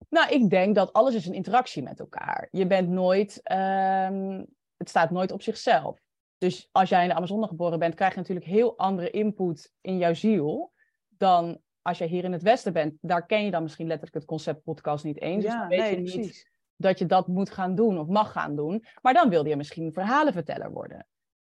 Nou, 0.10 0.30
ik 0.30 0.50
denk 0.50 0.76
dat 0.76 0.94
alles 0.94 1.16
is 1.16 1.26
een 1.26 1.34
interactie 1.34 1.84
met 1.84 2.00
elkaar. 2.00 2.48
Je 2.52 2.68
bent 2.68 2.90
nooit 2.90 3.40
ehm, 3.44 4.44
het 4.78 4.90
staat 4.90 5.12
nooit 5.12 5.32
op 5.32 5.42
zichzelf. 5.42 6.00
Dus 6.38 6.70
als 6.72 6.90
jij 6.90 7.02
in 7.02 7.10
de 7.10 7.16
Amazone 7.16 7.48
geboren 7.48 7.80
bent, 7.80 7.96
krijg 7.96 8.14
je 8.14 8.20
natuurlijk 8.20 8.46
heel 8.46 8.78
andere 8.78 9.10
input 9.10 9.74
in 9.82 9.98
jouw 9.98 10.14
ziel 10.14 10.74
dan 11.08 11.62
als 11.82 11.98
jij 11.98 12.08
hier 12.08 12.24
in 12.24 12.32
het 12.32 12.42
Westen 12.42 12.74
bent. 12.74 12.98
Daar 13.02 13.26
ken 13.26 13.46
je 13.46 13.52
dan 13.52 13.64
misschien 13.64 13.88
letterlijk 13.88 14.16
het 14.16 14.26
concept 14.26 14.64
podcast 14.64 15.04
niet 15.04 15.22
eens. 15.22 15.44
Dus 15.44 15.54
ja, 15.54 15.68
dus 15.68 15.78
dan 15.78 15.88
weet 15.88 16.14
je 16.14 16.20
niet 16.20 16.50
dat 16.76 17.00
je 17.00 17.06
dat 17.06 17.28
moet 17.28 17.50
gaan 17.50 17.76
doen 17.76 18.00
of 18.00 18.08
mag 18.08 18.32
gaan 18.32 18.56
doen. 18.56 18.86
Maar 19.02 19.14
dan 19.14 19.30
wilde 19.30 19.50
je 19.50 19.56
misschien 19.56 19.94
verhalenverteller 19.94 20.72
worden. 20.72 21.08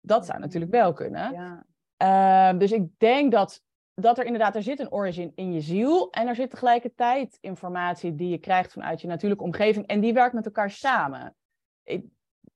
Dat 0.01 0.27
zou 0.27 0.39
natuurlijk 0.39 0.73
wel 0.73 0.93
kunnen. 0.93 1.33
Ja. 1.33 1.67
Ehm, 1.97 2.59
dus 2.59 2.73
ik 2.73 2.99
denk 2.99 3.33
dat, 3.33 3.63
dat 3.95 4.19
er 4.19 4.25
inderdaad, 4.25 4.57
er 4.57 4.63
zit 4.63 4.81
een 4.81 4.93
origin 4.93 5.33
in 5.35 5.53
je 5.53 5.61
ziel. 5.61 6.11
En 6.11 6.27
er 6.27 6.35
zit 6.35 6.51
tegelijkertijd 6.51 7.39
informatie 7.41 8.15
die 8.15 8.29
je 8.29 8.39
krijgt 8.39 8.73
vanuit 8.73 9.01
je 9.01 9.07
natuurlijke 9.07 9.45
omgeving. 9.45 9.87
En 9.87 10.01
die 10.01 10.13
werkt 10.13 10.35
met 10.35 10.47
elkaar 10.47 10.71
samen. 10.71 11.37
Ik, 11.83 12.05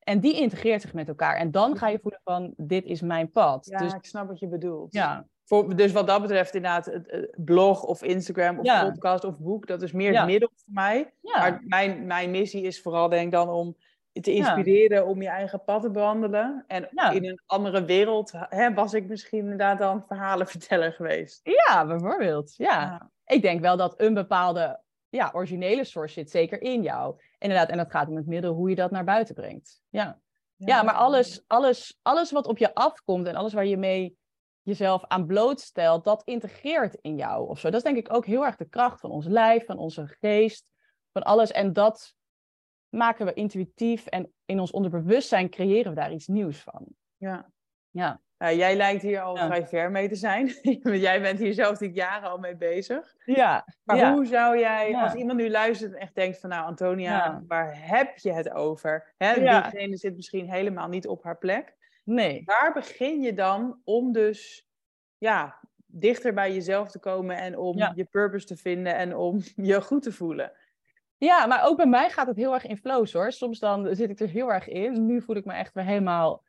en 0.04 0.20
die 0.20 0.40
integreert 0.40 0.82
zich 0.82 0.92
met 0.92 1.08
elkaar. 1.08 1.36
En 1.36 1.50
dan 1.50 1.76
ga 1.76 1.88
je 1.88 1.98
voelen 2.02 2.20
van, 2.24 2.54
dit 2.56 2.84
is 2.84 3.00
mijn 3.00 3.30
pad. 3.30 3.66
Ja, 3.66 3.78
dus, 3.78 3.94
ik 3.94 4.04
snap 4.04 4.28
wat 4.28 4.38
je 4.38 4.48
bedoelt. 4.48 4.92
Ja. 4.92 5.26
Voor, 5.44 5.76
dus 5.76 5.92
wat 5.92 6.06
dat 6.06 6.20
betreft 6.20 6.54
inderdaad, 6.54 6.86
het, 6.86 7.34
blog 7.36 7.82
of 7.82 8.02
Instagram 8.02 8.58
of 8.58 8.80
podcast 8.80 9.24
of 9.24 9.38
boek, 9.38 9.66
dat 9.66 9.82
is 9.82 9.92
meer 9.92 10.18
het 10.18 10.26
middel 10.26 10.50
voor 10.54 10.72
mij. 10.72 11.12
Maar 11.20 11.62
mijn, 11.64 12.06
mijn 12.06 12.30
missie 12.30 12.62
is 12.62 12.82
vooral 12.82 13.08
denk 13.08 13.24
ik 13.24 13.32
dan 13.32 13.48
om 13.48 13.76
te 14.20 14.32
inspireren 14.32 15.06
om 15.06 15.22
je 15.22 15.28
eigen 15.28 15.64
pad 15.64 15.82
te 15.82 15.90
behandelen. 15.90 16.64
En 16.66 16.88
in 17.12 17.24
een 17.24 17.42
andere 17.46 17.84
wereld 17.84 18.32
hè, 18.34 18.74
was 18.74 18.94
ik 18.94 19.08
misschien 19.08 19.38
inderdaad 19.38 19.78
dan 19.78 20.04
verhalenverteller 20.06 20.92
geweest. 20.92 21.40
Ja, 21.42 21.86
bijvoorbeeld. 21.86 22.54
Ja. 22.56 23.10
Ik 23.24 23.42
denk 23.42 23.60
wel 23.60 23.76
dat 23.76 24.00
een 24.00 24.14
bepaalde 24.14 24.80
ja, 25.08 25.30
originele 25.32 25.84
source 25.84 26.14
zit 26.14 26.30
zeker 26.30 26.62
in 26.62 26.82
jou. 26.82 27.16
Inderdaad, 27.42 27.68
en 27.68 27.76
dat 27.76 27.90
gaat 27.90 28.08
om 28.08 28.16
het 28.16 28.26
middel 28.26 28.54
hoe 28.54 28.68
je 28.68 28.74
dat 28.74 28.90
naar 28.90 29.04
buiten 29.04 29.34
brengt. 29.34 29.82
Ja, 29.88 30.20
ja, 30.56 30.82
maar 30.82 30.94
alles, 30.94 31.42
alles, 31.46 31.98
alles 32.02 32.30
wat 32.30 32.46
op 32.46 32.58
je 32.58 32.74
afkomt 32.74 33.26
en 33.26 33.34
alles 33.34 33.52
waar 33.52 33.66
je 33.66 33.76
mee 33.76 34.16
jezelf 34.62 35.04
aan 35.06 35.26
blootstelt, 35.26 36.04
dat 36.04 36.22
integreert 36.24 36.94
in 36.94 37.16
jou 37.16 37.48
of 37.48 37.58
zo. 37.58 37.70
Dat 37.70 37.76
is 37.76 37.92
denk 37.92 38.06
ik 38.06 38.14
ook 38.14 38.26
heel 38.26 38.44
erg 38.44 38.56
de 38.56 38.68
kracht 38.68 39.00
van 39.00 39.10
ons 39.10 39.26
lijf, 39.26 39.64
van 39.64 39.78
onze 39.78 40.16
geest, 40.20 40.66
van 41.12 41.22
alles. 41.22 41.50
En 41.50 41.72
dat 41.72 42.14
maken 42.88 43.26
we 43.26 43.32
intuïtief 43.32 44.06
en 44.06 44.32
in 44.44 44.60
ons 44.60 44.70
onderbewustzijn 44.70 45.50
creëren 45.50 45.94
we 45.94 46.00
daar 46.00 46.12
iets 46.12 46.26
nieuws 46.26 46.62
van. 46.62 46.86
Ja. 47.16 47.50
Ja. 47.90 48.20
Jij 48.50 48.76
lijkt 48.76 49.02
hier 49.02 49.20
al 49.20 49.36
vrij 49.36 49.66
ver 49.66 49.90
mee 49.90 50.08
te 50.08 50.14
zijn. 50.14 50.46
jij 50.82 51.20
bent 51.20 51.38
hier 51.38 51.54
zelf 51.54 51.78
die 51.78 51.92
jaren 51.92 52.30
al 52.30 52.38
mee 52.38 52.56
bezig. 52.56 53.14
Ja. 53.24 53.66
Maar 53.84 54.12
hoe 54.12 54.26
zou 54.26 54.58
jij, 54.58 54.94
als 54.96 55.14
iemand 55.14 55.38
nu 55.38 55.50
luistert 55.50 55.92
en 55.92 56.00
echt 56.00 56.14
denkt 56.14 56.40
van 56.40 56.50
nou 56.50 56.66
Antonia, 56.66 57.42
waar 57.46 57.88
heb 57.88 58.18
je 58.18 58.32
het 58.32 58.50
over? 58.50 59.14
Hè, 59.16 59.34
diegene 59.34 59.96
zit 59.96 60.16
misschien 60.16 60.50
helemaal 60.50 60.88
niet 60.88 61.06
op 61.06 61.22
haar 61.22 61.38
plek. 61.38 61.74
Nee. 62.04 62.42
Waar 62.44 62.72
begin 62.72 63.20
je 63.20 63.34
dan 63.34 63.80
om 63.84 64.12
dus 64.12 64.68
ja, 65.18 65.58
dichter 65.86 66.34
bij 66.34 66.52
jezelf 66.52 66.90
te 66.90 66.98
komen 66.98 67.36
en 67.36 67.58
om 67.58 67.76
je 67.94 68.04
purpose 68.04 68.46
te 68.46 68.56
vinden 68.56 68.96
en 68.96 69.16
om 69.16 69.40
je 69.70 69.82
goed 69.82 70.02
te 70.02 70.12
voelen? 70.12 70.52
Ja, 71.16 71.46
maar 71.46 71.64
ook 71.64 71.76
bij 71.76 71.86
mij 71.86 72.10
gaat 72.10 72.26
het 72.26 72.36
heel 72.36 72.54
erg 72.54 72.66
in 72.66 72.76
flows 72.76 73.12
hoor. 73.12 73.32
Soms 73.32 73.58
dan 73.58 73.94
zit 73.94 74.10
ik 74.10 74.20
er 74.20 74.28
heel 74.28 74.52
erg 74.52 74.68
in. 74.68 75.06
Nu 75.06 75.22
voel 75.22 75.36
ik 75.36 75.44
me 75.44 75.52
echt 75.52 75.74
weer 75.74 75.84
helemaal 75.84 76.42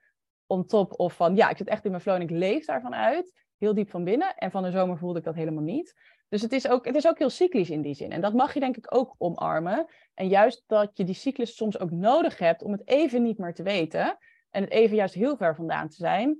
on 0.53 0.65
top 0.65 0.99
of 0.99 1.13
van 1.13 1.35
ja, 1.35 1.49
ik 1.49 1.57
zit 1.57 1.67
echt 1.67 1.85
in 1.85 1.91
mijn 1.91 2.03
flow 2.03 2.15
en 2.15 2.21
ik 2.21 2.29
leef 2.29 2.65
daarvan 2.65 2.95
uit. 2.95 3.41
Heel 3.57 3.73
diep 3.73 3.89
van 3.89 4.03
binnen. 4.03 4.35
En 4.35 4.51
van 4.51 4.63
de 4.63 4.71
zomer 4.71 4.97
voelde 4.97 5.19
ik 5.19 5.25
dat 5.25 5.35
helemaal 5.35 5.63
niet. 5.63 5.95
Dus 6.29 6.41
het 6.41 6.51
is, 6.51 6.67
ook, 6.67 6.85
het 6.85 6.95
is 6.95 7.07
ook 7.07 7.17
heel 7.17 7.29
cyclisch 7.29 7.69
in 7.69 7.81
die 7.81 7.93
zin. 7.93 8.11
En 8.11 8.21
dat 8.21 8.33
mag 8.33 8.53
je 8.53 8.59
denk 8.59 8.77
ik 8.77 8.95
ook 8.95 9.15
omarmen. 9.17 9.85
En 10.13 10.27
juist 10.27 10.63
dat 10.67 10.91
je 10.93 11.03
die 11.03 11.15
cyclus 11.15 11.55
soms 11.55 11.79
ook 11.79 11.91
nodig 11.91 12.37
hebt 12.37 12.63
om 12.63 12.71
het 12.71 12.87
even 12.87 13.23
niet 13.23 13.37
meer 13.37 13.53
te 13.53 13.63
weten. 13.63 14.17
En 14.49 14.63
het 14.63 14.71
even 14.71 14.95
juist 14.95 15.13
heel 15.13 15.37
ver 15.37 15.55
vandaan 15.55 15.89
te 15.89 15.95
zijn. 15.95 16.39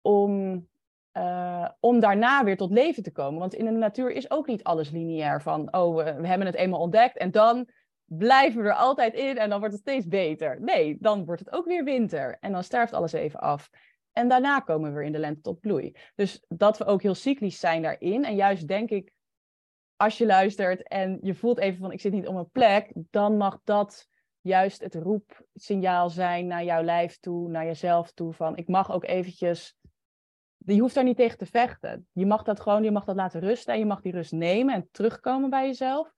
Om, 0.00 0.66
uh, 1.12 1.68
om 1.80 2.00
daarna 2.00 2.44
weer 2.44 2.56
tot 2.56 2.70
leven 2.70 3.02
te 3.02 3.12
komen. 3.12 3.40
Want 3.40 3.54
in 3.54 3.64
de 3.64 3.70
natuur 3.70 4.10
is 4.10 4.30
ook 4.30 4.46
niet 4.46 4.64
alles 4.64 4.90
lineair 4.90 5.42
van, 5.42 5.74
oh, 5.74 5.96
we 5.96 6.26
hebben 6.26 6.46
het 6.46 6.56
eenmaal 6.56 6.80
ontdekt 6.80 7.16
en 7.16 7.30
dan 7.30 7.68
blijven 8.16 8.62
we 8.62 8.68
er 8.68 8.74
altijd 8.74 9.14
in 9.14 9.38
en 9.38 9.50
dan 9.50 9.58
wordt 9.58 9.74
het 9.74 9.82
steeds 9.82 10.06
beter. 10.06 10.60
Nee, 10.60 10.96
dan 11.00 11.24
wordt 11.24 11.44
het 11.44 11.52
ook 11.52 11.66
weer 11.66 11.84
winter 11.84 12.36
en 12.40 12.52
dan 12.52 12.64
sterft 12.64 12.92
alles 12.92 13.12
even 13.12 13.40
af. 13.40 13.70
En 14.12 14.28
daarna 14.28 14.60
komen 14.60 14.88
we 14.88 14.96
weer 14.96 15.06
in 15.06 15.12
de 15.12 15.18
lente 15.18 15.40
tot 15.40 15.60
bloei. 15.60 15.94
Dus 16.14 16.44
dat 16.48 16.78
we 16.78 16.84
ook 16.84 17.02
heel 17.02 17.14
cyclisch 17.14 17.60
zijn 17.60 17.82
daarin. 17.82 18.24
En 18.24 18.34
juist 18.34 18.68
denk 18.68 18.90
ik, 18.90 19.12
als 19.96 20.18
je 20.18 20.26
luistert 20.26 20.88
en 20.88 21.18
je 21.22 21.34
voelt 21.34 21.58
even 21.58 21.78
van 21.78 21.92
ik 21.92 22.00
zit 22.00 22.12
niet 22.12 22.26
op 22.26 22.34
mijn 22.34 22.50
plek, 22.50 22.92
dan 22.94 23.36
mag 23.36 23.60
dat 23.64 24.08
juist 24.40 24.80
het 24.80 24.94
roepsignaal 24.94 26.10
zijn 26.10 26.46
naar 26.46 26.64
jouw 26.64 26.82
lijf 26.82 27.18
toe, 27.18 27.48
naar 27.48 27.64
jezelf 27.64 28.12
toe. 28.12 28.32
Van 28.32 28.56
ik 28.56 28.68
mag 28.68 28.92
ook 28.92 29.04
eventjes. 29.04 29.76
Je 30.56 30.80
hoeft 30.80 30.94
daar 30.94 31.04
niet 31.04 31.16
tegen 31.16 31.38
te 31.38 31.46
vechten. 31.46 32.06
Je 32.12 32.26
mag 32.26 32.42
dat 32.42 32.60
gewoon, 32.60 32.82
je 32.82 32.90
mag 32.90 33.04
dat 33.04 33.16
laten 33.16 33.40
rusten 33.40 33.72
en 33.72 33.78
je 33.78 33.86
mag 33.86 34.00
die 34.00 34.12
rust 34.12 34.32
nemen 34.32 34.74
en 34.74 34.88
terugkomen 34.90 35.50
bij 35.50 35.66
jezelf. 35.66 36.12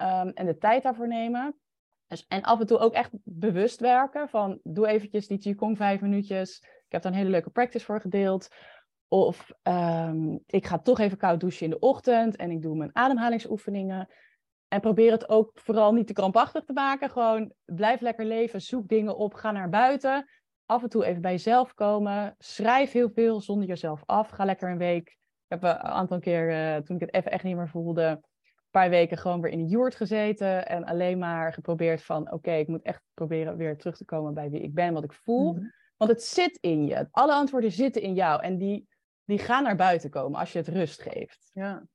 Ehm, 0.00 0.28
en 0.28 0.46
de 0.46 0.58
tijd 0.58 0.82
daarvoor 0.82 1.08
nemen. 1.08 1.60
Dus, 2.06 2.26
en 2.28 2.42
af 2.42 2.60
en 2.60 2.66
toe 2.66 2.78
ook 2.78 2.92
echt 2.92 3.10
bewust 3.24 3.80
werken 3.80 4.28
van 4.28 4.60
doe 4.62 4.86
eventjes 4.86 5.26
die 5.26 5.38
Qigong 5.38 5.76
vijf 5.76 6.00
minuutjes. 6.00 6.58
Ik 6.58 6.92
heb 6.92 7.02
daar 7.02 7.12
een 7.12 7.18
hele 7.18 7.30
leuke 7.30 7.50
practice 7.50 7.84
voor 7.84 8.00
gedeeld. 8.00 8.48
Of 9.08 9.50
ehm, 9.62 10.38
ik 10.46 10.66
ga 10.66 10.78
toch 10.78 10.98
even 10.98 11.18
koud 11.18 11.40
douchen 11.40 11.64
in 11.64 11.70
de 11.70 11.78
ochtend 11.78 12.36
en 12.36 12.50
ik 12.50 12.62
doe 12.62 12.76
mijn 12.76 12.90
ademhalingsoefeningen. 12.92 14.08
En 14.68 14.80
probeer 14.80 15.10
het 15.10 15.28
ook 15.28 15.50
vooral 15.54 15.92
niet 15.92 16.06
te 16.06 16.12
krampachtig 16.12 16.64
te 16.64 16.72
maken. 16.72 17.10
Gewoon 17.10 17.52
blijf 17.64 18.00
lekker 18.00 18.24
leven, 18.24 18.60
zoek 18.60 18.88
dingen 18.88 19.16
op, 19.16 19.34
ga 19.34 19.50
naar 19.50 19.68
buiten. 19.68 20.28
Af 20.66 20.82
en 20.82 20.88
toe 20.88 21.04
even 21.04 21.22
bij 21.22 21.32
jezelf 21.32 21.74
komen. 21.74 22.34
Schrijf 22.38 22.92
heel 22.92 23.10
veel 23.10 23.40
zonder 23.40 23.68
jezelf 23.68 24.02
af. 24.06 24.28
Ga 24.28 24.44
lekker 24.44 24.70
een 24.70 24.78
week. 24.78 25.08
Ik 25.08 25.60
heb 25.60 25.62
een 25.62 25.78
aantal 25.78 26.18
keer, 26.18 26.50
uh, 26.50 26.76
toen 26.76 26.96
ik 26.96 27.02
het 27.02 27.14
even 27.14 27.30
echt 27.30 27.44
niet 27.44 27.56
meer 27.56 27.68
voelde, 27.68 28.20
paar 28.70 28.90
weken 28.90 29.18
gewoon 29.18 29.40
weer 29.40 29.50
in 29.50 29.58
de 29.58 29.70
joert 29.70 29.94
gezeten. 29.94 30.66
En 30.66 30.84
alleen 30.84 31.18
maar 31.18 31.52
geprobeerd 31.52 32.02
van, 32.02 32.32
oké, 32.32 32.52
ik 32.52 32.68
moet 32.68 32.82
echt 32.82 33.02
proberen 33.14 33.56
weer 33.56 33.76
terug 33.76 33.96
te 33.96 34.04
komen 34.04 34.34
bij 34.34 34.50
wie 34.50 34.60
ik 34.60 34.74
ben, 34.74 34.92
wat 34.92 35.04
ik 35.04 35.12
voel. 35.12 35.52
Mhm. 35.52 35.64
Want 35.96 36.10
het 36.10 36.22
zit 36.22 36.58
in 36.60 36.86
je. 36.86 37.08
Alle 37.10 37.32
antwoorden 37.32 37.72
zitten 37.72 38.02
in 38.02 38.14
jou. 38.14 38.42
En 38.42 38.58
die, 38.58 38.88
die 39.24 39.38
gaan 39.38 39.62
naar 39.62 39.76
buiten 39.76 40.10
komen 40.10 40.40
als 40.40 40.52
je 40.52 40.58
het 40.58 40.68
rust 40.68 41.02
geeft. 41.02 41.50
Ja. 41.52 41.86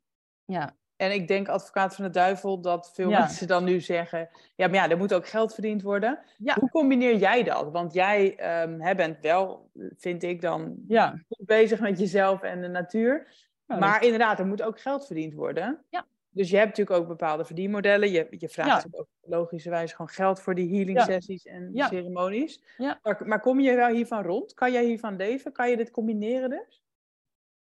Ja. 0.46 0.76
En 0.96 1.14
ik 1.14 1.28
denk, 1.28 1.48
advocaat 1.48 1.96
van 1.96 2.06
de 2.06 2.12
duivel, 2.12 2.62
dat 2.62 2.92
veel 2.94 3.10
mensen 3.10 3.48
dan 3.48 3.64
nu 3.64 3.80
zeggen: 3.80 4.30
ja, 4.56 4.68
maar 4.68 4.76
ja, 4.76 4.90
er 4.90 4.98
moet 4.98 5.14
ook 5.14 5.28
geld 5.28 5.54
verdiend 5.54 5.82
worden. 5.82 6.20
Hoe 6.60 6.70
combineer 6.70 7.16
jij 7.16 7.44
dat? 7.44 7.72
Want 7.72 7.94
jij 7.94 8.38
um, 8.64 8.96
bent 8.96 9.20
wel, 9.22 9.72
vind 9.98 10.24
ik 10.24 10.42
dan, 10.42 10.76
ja. 10.88 11.10
goed 11.28 11.46
bezig 11.46 11.80
met 11.80 12.00
jezelf 12.00 12.42
en 12.42 12.62
de 12.62 12.68
natuur. 12.68 13.28
maar 13.66 14.04
inderdaad, 14.04 14.40
er 14.40 14.48
moet 14.48 14.62
ook 14.62 14.80
geld 14.80 15.06
verdiend 15.06 15.34
worden. 15.34 15.86
Ja. 15.90 16.06
Dus 16.36 16.50
je 16.50 16.58
hebt 16.58 16.70
natuurlijk 16.78 17.00
ook 17.00 17.08
bepaalde 17.08 17.46
verdienmodellen. 17.46 18.12
Je, 18.12 18.28
je 18.30 18.50
vraagt 18.50 18.88
ook 18.92 19.08
logischerwijs 19.22 19.92
gewoon 19.92 20.08
geld 20.08 20.42
voor 20.42 20.56
die 20.56 20.76
healing 20.76 21.02
sessies 21.02 21.46
en 21.46 21.72
ceremonies. 21.74 22.64
Maar, 22.78 23.22
maar 23.26 23.40
kom 23.40 23.60
je 23.60 23.76
wel 23.76 23.94
hiervan 23.94 24.24
rond? 24.24 24.54
Kan 24.54 24.72
jij 24.72 24.86
hiervan 24.86 25.16
leven? 25.16 25.52
Kan 25.52 25.70
je 25.70 25.78
dit 25.78 25.92
combineren 25.92 26.50
dus? 26.50 26.84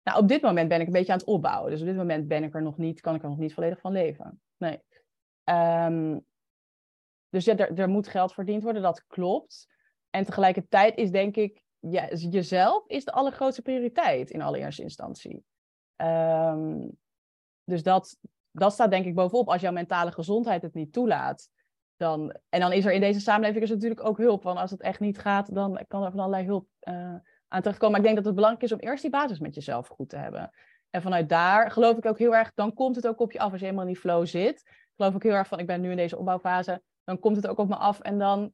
Nou, 0.02 0.18
op 0.18 0.28
dit 0.28 0.42
moment 0.42 0.68
ben 0.68 0.80
ik 0.80 0.86
een 0.86 0.92
beetje 0.92 1.12
aan 1.12 1.18
het 1.18 1.26
opbouwen. 1.26 1.70
Dus 1.70 1.80
op 1.80 1.86
dit 1.86 1.96
moment 1.96 2.28
ben 2.28 2.44
ik 2.44 2.54
er 2.54 2.62
nog 2.62 2.76
niet, 2.76 3.00
kan 3.00 3.14
ik 3.14 3.22
er 3.22 3.28
nog 3.28 3.38
niet 3.38 3.54
volledig 3.54 3.80
van 3.80 3.92
leven. 3.92 4.40
Nee. 4.56 4.80
Ehm, 5.44 6.18
dus 7.28 7.44
ja, 7.44 7.56
er, 7.56 7.78
er 7.78 7.88
moet 7.88 8.08
geld 8.08 8.32
verdiend 8.32 8.62
worden, 8.62 8.82
dat 8.82 9.06
klopt. 9.06 9.68
En 10.10 10.24
tegelijkertijd 10.24 10.96
is 10.96 11.10
denk 11.10 11.36
ik, 11.36 11.62
ja, 11.78 12.08
jezelf 12.08 12.86
is 12.86 13.04
de 13.04 13.12
allergrootste 13.12 13.62
prioriteit 13.62 14.30
in 14.30 14.42
allereerste 14.42 14.82
instantie. 14.82 15.44
Um, 15.96 16.98
dus 17.64 17.82
dat, 17.82 18.18
dat 18.54 18.72
staat 18.72 18.90
denk 18.90 19.06
ik 19.06 19.14
bovenop. 19.14 19.48
Als 19.48 19.60
jouw 19.60 19.72
mentale 19.72 20.12
gezondheid 20.12 20.62
het 20.62 20.74
niet 20.74 20.92
toelaat, 20.92 21.48
dan, 21.96 22.34
en 22.48 22.60
dan 22.60 22.72
is 22.72 22.84
er 22.84 22.92
in 22.92 23.00
deze 23.00 23.20
samenleving 23.20 23.64
is 23.64 23.70
natuurlijk 23.70 24.06
ook 24.06 24.18
hulp. 24.18 24.42
Want 24.42 24.58
als 24.58 24.70
het 24.70 24.80
echt 24.80 25.00
niet 25.00 25.18
gaat, 25.18 25.54
dan 25.54 25.84
kan 25.88 26.02
er 26.02 26.10
van 26.10 26.20
allerlei 26.20 26.46
hulp 26.46 26.66
uh, 26.88 27.14
aan 27.48 27.62
terugkomen. 27.62 27.90
Maar 27.90 28.00
ik 28.00 28.04
denk 28.04 28.16
dat 28.16 28.24
het 28.24 28.34
belangrijk 28.34 28.64
is 28.64 28.72
om 28.72 28.78
eerst 28.78 29.02
die 29.02 29.10
basis 29.10 29.38
met 29.38 29.54
jezelf 29.54 29.86
goed 29.88 30.08
te 30.08 30.16
hebben. 30.16 30.50
En 30.90 31.02
vanuit 31.02 31.28
daar 31.28 31.70
geloof 31.70 31.96
ik 31.96 32.06
ook 32.06 32.18
heel 32.18 32.34
erg, 32.34 32.52
dan 32.54 32.74
komt 32.74 32.96
het 32.96 33.06
ook 33.06 33.20
op 33.20 33.32
je 33.32 33.38
af 33.38 33.50
als 33.50 33.60
je 33.60 33.66
helemaal 33.66 33.86
in 33.86 33.92
die 33.92 34.00
flow 34.00 34.26
zit. 34.26 34.70
Geloof 34.96 35.14
ik 35.14 35.22
heel 35.22 35.32
erg 35.32 35.48
van, 35.48 35.58
ik 35.58 35.66
ben 35.66 35.80
nu 35.80 35.90
in 35.90 35.96
deze 35.96 36.18
opbouwfase, 36.18 36.82
dan 37.04 37.18
komt 37.18 37.36
het 37.36 37.46
ook 37.46 37.58
op 37.58 37.68
me 37.68 37.76
af 37.76 38.00
en 38.00 38.18
dan, 38.18 38.52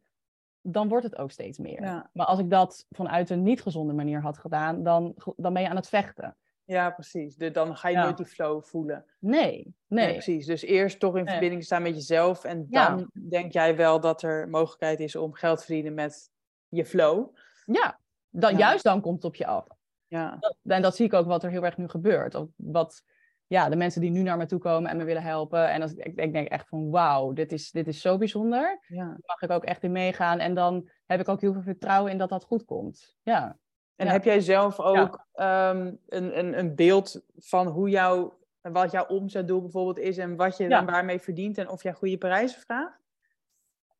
dan 0.60 0.88
wordt 0.88 1.04
het 1.04 1.18
ook 1.18 1.30
steeds 1.30 1.58
meer. 1.58 2.08
Maar 2.12 2.26
als 2.26 2.38
ik 2.38 2.50
dat 2.50 2.86
vanuit 2.90 3.30
een 3.30 3.42
niet 3.42 3.62
gezonde 3.62 3.92
manier 3.92 4.22
had 4.22 4.38
gedaan, 4.38 4.82
dan, 4.82 5.14
dan 5.36 5.52
ben 5.52 5.62
je 5.62 5.68
aan 5.68 5.76
het 5.76 5.88
vechten. 5.88 6.36
Ja, 6.70 6.90
precies. 6.90 7.36
Dan 7.36 7.76
ga 7.76 7.88
je 7.88 7.96
nooit 7.96 8.16
die 8.16 8.26
flow 8.26 8.62
voelen. 8.62 9.04
Nee, 9.18 9.74
nee. 9.86 10.12
precies. 10.12 10.46
Dus 10.46 10.62
eerst 10.62 11.00
toch 11.00 11.16
in 11.16 11.26
verbinding 11.26 11.64
staan 11.64 11.82
met 11.82 11.94
jezelf. 11.94 12.44
En 12.44 12.66
dan 12.68 13.10
denk 13.28 13.52
jij 13.52 13.76
wel 13.76 14.00
dat 14.00 14.22
er 14.22 14.48
mogelijkheid 14.48 15.00
is 15.00 15.16
om 15.16 15.34
geld 15.34 15.58
te 15.58 15.64
verdienen 15.64 15.94
met 15.94 16.30
je 16.68 16.84
flow. 16.84 17.36
Ja, 17.64 18.00
dan, 18.28 18.56
Juist 18.56 18.84
dan 18.84 19.00
komt 19.00 19.16
het 19.16 19.24
op 19.24 19.34
je 19.34 19.46
af. 19.46 19.66
Ja. 20.06 20.38
en 20.62 20.82
dat 20.82 20.96
zie 20.96 21.06
ik 21.06 21.12
ook 21.12 21.26
wat 21.26 21.44
er 21.44 21.50
heel 21.50 21.64
erg 21.64 21.76
nu 21.76 21.88
gebeurt. 21.88 22.34
Of 22.34 22.48
wat, 22.56 23.04
ja, 23.46 23.68
de 23.68 23.76
mensen 23.76 24.00
die 24.00 24.10
nu 24.10 24.22
naar 24.22 24.36
me 24.36 24.46
toe 24.46 24.58
komen 24.58 24.90
en 24.90 24.96
me 24.96 25.04
willen 25.04 25.22
helpen. 25.22 25.70
En 25.70 25.82
als, 25.82 25.92
ik, 25.94 26.20
ik 26.20 26.32
denk 26.32 26.48
echt 26.48 26.68
van 26.68 26.90
wauw, 26.90 27.32
dit 27.32 27.52
is, 27.52 27.70
dit 27.70 27.88
is 27.88 28.00
zo 28.00 28.18
bijzonder. 28.18 28.80
Ja. 28.86 29.04
Daar 29.04 29.20
mag 29.24 29.42
ik 29.42 29.50
ook 29.50 29.64
echt 29.64 29.82
in 29.82 29.92
meegaan. 29.92 30.38
En 30.38 30.54
dan 30.54 30.88
heb 31.06 31.20
ik 31.20 31.28
ook 31.28 31.40
heel 31.40 31.52
veel 31.52 31.62
vertrouwen 31.62 32.12
in 32.12 32.18
dat 32.18 32.28
dat 32.28 32.44
goed 32.44 32.64
komt. 32.64 33.16
Ja. 33.22 33.58
En 34.00 34.08
heb 34.08 34.24
jij 34.24 34.40
zelf 34.40 34.80
ook 34.80 35.26
ehm, 35.32 35.92
een, 36.08 36.38
een, 36.38 36.58
een 36.58 36.74
beeld 36.74 37.22
van 37.38 37.66
hoe 37.66 37.88
jouw, 37.88 38.38
wat 38.60 38.90
jouw 38.90 39.06
omzetdoel 39.06 39.60
bijvoorbeeld 39.60 39.98
is 39.98 40.18
en 40.18 40.36
wat 40.36 40.56
je 40.56 40.68
dan 40.68 40.86
waarmee 40.86 41.20
verdient 41.20 41.58
en 41.58 41.68
of 41.68 41.82
jij 41.82 41.92
goede 41.92 42.18
prijzen 42.18 42.60
vraagt? 42.60 42.98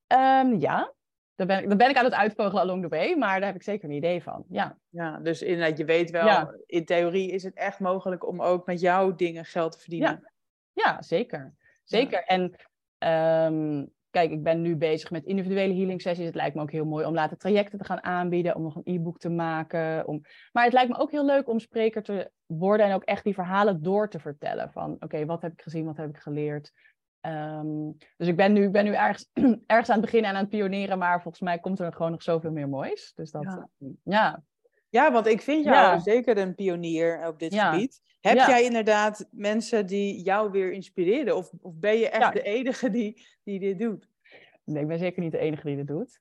Um, 0.07 0.55
ja, 0.55 0.93
dan 1.35 1.47
ben, 1.47 1.63
ik, 1.63 1.69
dan 1.69 1.79
ben 1.79 1.91
ik 1.91 1.97
aan 1.97 2.05
het 2.05 2.15
uitvogelen 2.15 2.63
along 2.63 2.83
the 2.83 2.89
way, 2.89 3.15
maar 3.15 3.39
daar 3.39 3.49
heb 3.49 3.57
ik 3.57 3.63
zeker 3.63 3.89
een 3.89 3.95
idee 3.95 4.23
van. 4.23 4.45
Ja, 4.49 4.79
ja 4.89 5.19
dus 5.19 5.43
inderdaad, 5.43 5.79
je 5.79 5.85
weet 5.85 6.11
wel, 6.11 6.63
in 6.67 6.85
theorie 6.85 7.31
is 7.31 7.43
het 7.43 7.55
echt 7.55 7.79
mogelijk 7.79 8.27
om 8.27 8.43
ook 8.43 8.67
met 8.67 8.81
jouw 8.81 9.15
dingen 9.15 9.45
geld 9.45 9.73
te 9.73 9.79
verdienen. 9.79 10.21
Ja, 10.73 10.83
ja 10.85 11.03
zeker. 11.03 11.55
Zeker. 11.85 12.25
En 12.25 12.43
um, 13.53 13.93
kijk, 14.11 14.31
ik 14.31 14.43
ben 14.43 14.63
nu 14.63 14.77
bezig 14.77 15.11
met 15.11 15.25
individuele 15.25 15.75
healing 15.75 16.01
sessies. 16.01 16.25
Het 16.25 16.35
lijkt 16.35 16.55
me 16.55 16.63
ook 16.63 16.71
heel 16.71 16.85
mooi 16.85 17.07
om 17.07 17.15
later 17.15 17.37
trajecten 17.37 17.79
te 17.79 17.85
gaan 17.85 18.03
aanbieden, 18.03 18.57
om 18.57 18.63
nog 18.63 18.77
een 18.77 18.95
e-book 18.95 19.19
te 19.19 19.29
maken. 19.29 20.07
Om... 20.07 20.21
Maar 20.53 20.65
het 20.65 20.73
lijkt 20.73 20.91
me 20.91 20.99
ook 20.99 21.11
heel 21.11 21.25
leuk 21.25 21.49
om 21.49 21.59
spreker 21.59 22.03
te 22.03 22.31
worden 22.47 22.87
en 22.87 22.95
ook 22.95 23.05
echt 23.05 23.25
die 23.25 23.35
verhalen 23.35 23.83
door 23.83 24.09
te 24.09 24.19
vertellen. 24.19 24.73
Van 24.73 24.97
oké, 25.01 25.27
wat 25.27 25.43
heb 25.43 25.53
ik 25.53 25.63
gezien, 25.63 25.85
wat 25.85 25.97
heb 25.97 26.09
ik 26.09 26.17
geleerd? 26.17 26.73
Um, 27.27 27.97
dus 28.17 28.29
ik 28.29 28.37
ben 28.37 28.53
nu, 28.53 28.71
ben 28.71 28.85
nu 28.85 28.95
ergens, 28.95 29.31
ergens 29.67 29.89
aan 29.89 29.97
het 29.97 30.05
beginnen 30.05 30.31
en 30.31 30.37
aan 30.37 30.43
het 30.43 30.51
pioneren, 30.51 30.99
maar 30.99 31.23
volgens 31.23 31.43
mij 31.43 31.59
komt 31.59 31.81
er 31.81 31.93
gewoon 31.93 32.11
nog 32.11 32.23
zoveel 32.23 32.53
meer 32.53 32.69
moois. 32.69 33.13
Dus 33.15 33.31
dat, 33.31 33.43
ja. 33.43 33.69
ja. 34.03 34.43
Ja. 34.91 35.13
want 35.13 35.27
ik 35.27 35.43
vind 35.43 35.65
jou 35.65 36.01
zeker 36.01 36.39
een 36.39 36.55
pionier 36.55 37.27
op 37.27 37.39
dit 37.39 37.55
gebied. 37.55 38.01
Heb 38.21 38.37
jij 38.37 38.65
inderdaad 38.65 39.29
mensen 39.31 39.87
die 39.87 40.23
jou 40.23 40.51
weer 40.51 40.73
inspireren? 40.73 41.37
Of, 41.37 41.51
of 41.61 41.75
ben 41.75 41.99
je 41.99 42.09
echt 42.09 42.33
de 42.33 42.43
enige 42.43 42.91
die, 42.91 43.27
die 43.45 43.61
dit 43.61 43.79
doet? 43.79 44.09
Nee, 44.65 44.83
ik 44.83 44.89
ben 44.89 44.99
zeker 44.99 45.23
niet 45.23 45.33
de 45.33 45.39
enige 45.39 45.67
die 45.67 45.77
dit 45.77 45.87
doet. 45.87 46.21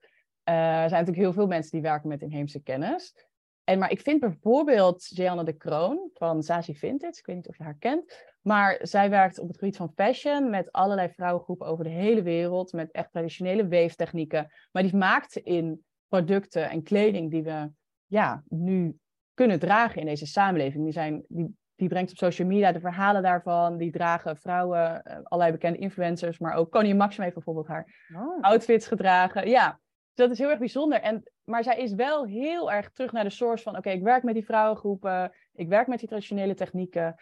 Uh, 0.49 0.55
er 0.55 0.89
zijn 0.89 1.05
natuurlijk 1.05 1.17
heel 1.17 1.33
veel 1.33 1.47
mensen 1.47 1.71
die 1.71 1.81
werken 1.81 2.09
met 2.09 2.21
inheemse 2.21 2.61
kennis. 2.61 3.15
En, 3.63 3.79
maar 3.79 3.91
ik 3.91 4.01
vind 4.01 4.19
bijvoorbeeld 4.19 5.07
Jeanne 5.07 5.43
de 5.43 5.53
Kroon 5.53 6.09
van 6.13 6.43
Zazie 6.43 6.77
Vintage, 6.77 7.19
ik 7.19 7.25
weet 7.25 7.35
niet 7.35 7.47
of 7.47 7.57
je 7.57 7.63
haar 7.63 7.77
kent, 7.79 8.25
maar 8.41 8.79
zij 8.81 9.09
werkt 9.09 9.39
op 9.39 9.47
het 9.47 9.57
gebied 9.57 9.77
van 9.77 9.91
fashion 9.95 10.49
met 10.49 10.71
allerlei 10.71 11.09
vrouwengroepen 11.09 11.67
over 11.67 11.83
de 11.83 11.89
hele 11.89 12.21
wereld, 12.21 12.73
met 12.73 12.91
echt 12.91 13.11
traditionele 13.11 13.67
weeftechnieken. 13.67 14.51
Maar 14.71 14.83
die 14.83 14.95
maakt 14.95 15.35
in 15.35 15.83
producten 16.07 16.69
en 16.69 16.83
kleding 16.83 17.31
die 17.31 17.43
we 17.43 17.69
ja, 18.09 18.43
nu 18.47 18.97
kunnen 19.33 19.59
dragen 19.59 20.01
in 20.01 20.07
deze 20.07 20.25
samenleving. 20.25 20.83
Die, 20.83 20.93
zijn, 20.93 21.23
die, 21.27 21.57
die 21.75 21.87
brengt 21.87 22.11
op 22.11 22.17
social 22.17 22.47
media 22.47 22.71
de 22.71 22.79
verhalen 22.79 23.21
daarvan. 23.21 23.77
Die 23.77 23.91
dragen 23.91 24.37
vrouwen, 24.37 25.03
eh, 25.03 25.17
allerlei 25.23 25.51
bekende 25.51 25.77
influencers, 25.77 26.39
maar 26.39 26.53
ook 26.53 26.71
Koningin 26.71 26.97
Maxim 26.97 27.23
heeft 27.23 27.35
bijvoorbeeld 27.35 27.67
haar 27.67 28.07
oh. 28.15 28.41
outfits 28.41 28.87
gedragen. 28.87 29.49
Ja, 29.49 29.79
dat 30.13 30.31
is 30.31 30.37
heel 30.37 30.49
erg 30.49 30.59
bijzonder. 30.59 31.01
En, 31.01 31.31
maar 31.43 31.63
zij 31.63 31.77
is 31.77 31.93
wel 31.93 32.25
heel 32.25 32.71
erg 32.71 32.91
terug 32.91 33.11
naar 33.11 33.23
de 33.23 33.29
source 33.29 33.63
van: 33.63 33.77
oké, 33.77 33.89
ik 33.89 34.03
werk 34.03 34.23
met 34.23 34.33
die 34.33 34.45
vrouwengroepen, 34.45 35.31
ik 35.53 35.67
werk 35.67 35.87
met 35.87 35.99
die 35.99 36.07
traditionele 36.07 36.53
technieken. 36.53 37.15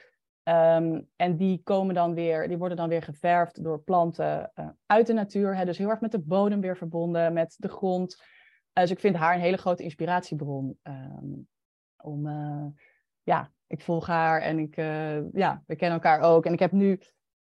Ehm, 0.43 1.01
en 1.15 1.38
die 1.38 1.61
komen 1.63 1.95
dan 1.95 2.13
weer, 2.13 2.47
die 2.47 2.57
worden 2.57 2.77
dan 2.77 2.89
weer 2.89 3.01
geverfd 3.01 3.63
door 3.63 3.83
planten 3.83 4.51
uh, 4.55 4.67
uit 4.85 5.07
de 5.07 5.13
natuur. 5.13 5.55
Hè, 5.55 5.65
dus 5.65 5.77
heel 5.77 5.89
erg 5.89 6.01
met 6.01 6.11
de 6.11 6.19
bodem 6.19 6.61
weer 6.61 6.77
verbonden, 6.77 7.33
met 7.33 7.55
de 7.57 7.69
grond. 7.69 8.23
Uh, 8.78 8.84
dus 8.84 8.91
ik 8.91 8.99
vind 8.99 9.15
haar 9.15 9.34
een 9.34 9.41
hele 9.41 9.57
grote 9.57 9.84
inspiratiebron. 9.84 10.80
Um, 10.84 11.47
om, 11.97 12.28
uh, 12.28 12.65
ja, 13.23 13.51
ik 13.67 13.82
volg 13.82 14.07
haar 14.07 14.41
en 14.41 14.59
ik, 14.59 14.75
ja, 15.34 15.63
we 15.67 15.75
kennen 15.75 16.01
elkaar 16.01 16.19
ook. 16.19 16.45
En 16.45 16.53
ik 16.53 16.59
heb 16.59 16.71
nu, 16.71 16.91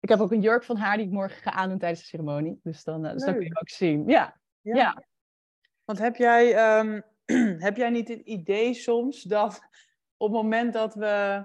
ik 0.00 0.08
heb 0.08 0.20
ook 0.20 0.32
een 0.32 0.40
jurk 0.40 0.64
van 0.64 0.76
haar 0.76 0.96
die 0.96 1.06
ik 1.06 1.12
morgen 1.12 1.42
ga 1.42 1.50
aandoen 1.50 1.78
tijdens 1.78 2.00
de 2.00 2.06
ceremonie. 2.06 2.60
Dus 2.62 2.84
dan, 2.84 3.02
dus 3.02 3.24
dat 3.24 3.34
kun 3.34 3.44
je 3.44 3.60
ook 3.60 3.68
zien. 3.68 4.08
Ja, 4.08 4.40
ja. 4.60 5.04
Want 5.84 5.98
heb 5.98 6.16
jij, 6.16 6.78
um, 6.78 7.02
heb 7.66 7.76
jij 7.76 7.90
niet 7.90 8.08
het 8.08 8.20
idee 8.20 8.74
soms 8.74 9.22
dat 9.22 9.60
op 10.16 10.32
het 10.32 10.42
moment 10.42 10.72
dat 10.72 10.94
we 10.94 11.44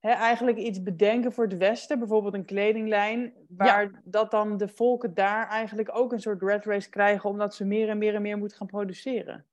hè, 0.00 0.10
eigenlijk 0.10 0.58
iets 0.58 0.82
bedenken 0.82 1.32
voor 1.32 1.44
het 1.44 1.56
Westen, 1.56 1.98
bijvoorbeeld 1.98 2.34
een 2.34 2.44
kledinglijn, 2.44 3.32
waar 3.48 4.00
dat 4.04 4.30
dan 4.30 4.56
de 4.56 4.68
volken 4.68 5.14
daar 5.14 5.48
eigenlijk 5.48 5.96
ook 5.96 6.12
een 6.12 6.20
soort 6.20 6.42
red 6.42 6.64
race 6.64 6.88
krijgen, 6.88 7.30
omdat 7.30 7.54
ze 7.54 7.64
meer 7.64 7.88
en 7.88 7.98
meer 7.98 8.14
en 8.14 8.22
meer 8.22 8.38
moeten 8.38 8.56
gaan 8.56 8.66
produceren. 8.66 9.46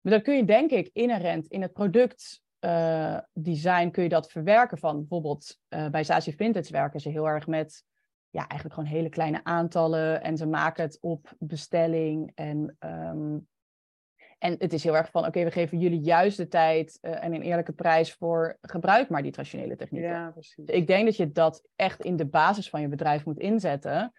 Maar 0.00 0.12
dat 0.12 0.22
kun 0.22 0.36
je 0.36 0.44
denk 0.44 0.70
ik 0.70 0.90
inherent 0.92 1.46
in 1.46 1.62
het 1.62 1.72
productdesign 1.72 3.90
kun 3.90 4.02
je 4.02 4.08
dat 4.08 4.30
verwerken 4.30 4.78
van 4.78 4.98
bijvoorbeeld 4.98 5.60
bij 5.68 6.04
Saatchi 6.04 6.32
Vintage 6.32 6.72
werken 6.72 7.00
ze 7.00 7.08
heel 7.08 7.28
erg 7.28 7.46
met 7.46 7.84
ja, 8.30 8.48
eigenlijk 8.48 8.74
gewoon 8.74 8.96
hele 8.96 9.08
kleine 9.08 9.44
aantallen 9.44 10.22
en 10.22 10.36
ze 10.36 10.46
maken 10.46 10.84
het 10.84 10.98
op 11.00 11.34
bestelling 11.38 12.32
en 12.34 12.76
ehm, 12.78 13.38
en 14.38 14.54
het 14.58 14.72
is 14.72 14.84
heel 14.84 14.96
erg 14.96 15.10
van, 15.10 15.26
oké, 15.26 15.44
we 15.44 15.50
geven 15.50 15.78
jullie 15.78 16.00
juist 16.00 16.36
de 16.36 16.48
tijd 16.48 16.98
uh, 17.02 17.24
en 17.24 17.34
een 17.34 17.42
eerlijke 17.42 17.72
prijs 17.72 18.12
voor 18.14 18.58
gebruik 18.60 19.08
maar 19.08 19.22
die 19.22 19.32
traditionele 19.32 19.76
technieken. 19.76 20.10
Ja, 20.10 20.30
precies. 20.30 20.64
Ik 20.66 20.86
denk 20.86 21.04
dat 21.04 21.16
je 21.16 21.32
dat 21.32 21.62
echt 21.76 22.04
in 22.04 22.16
de 22.16 22.26
basis 22.26 22.70
van 22.70 22.80
je 22.80 22.88
bedrijf 22.88 23.24
moet 23.24 23.38
inzetten. 23.38 24.12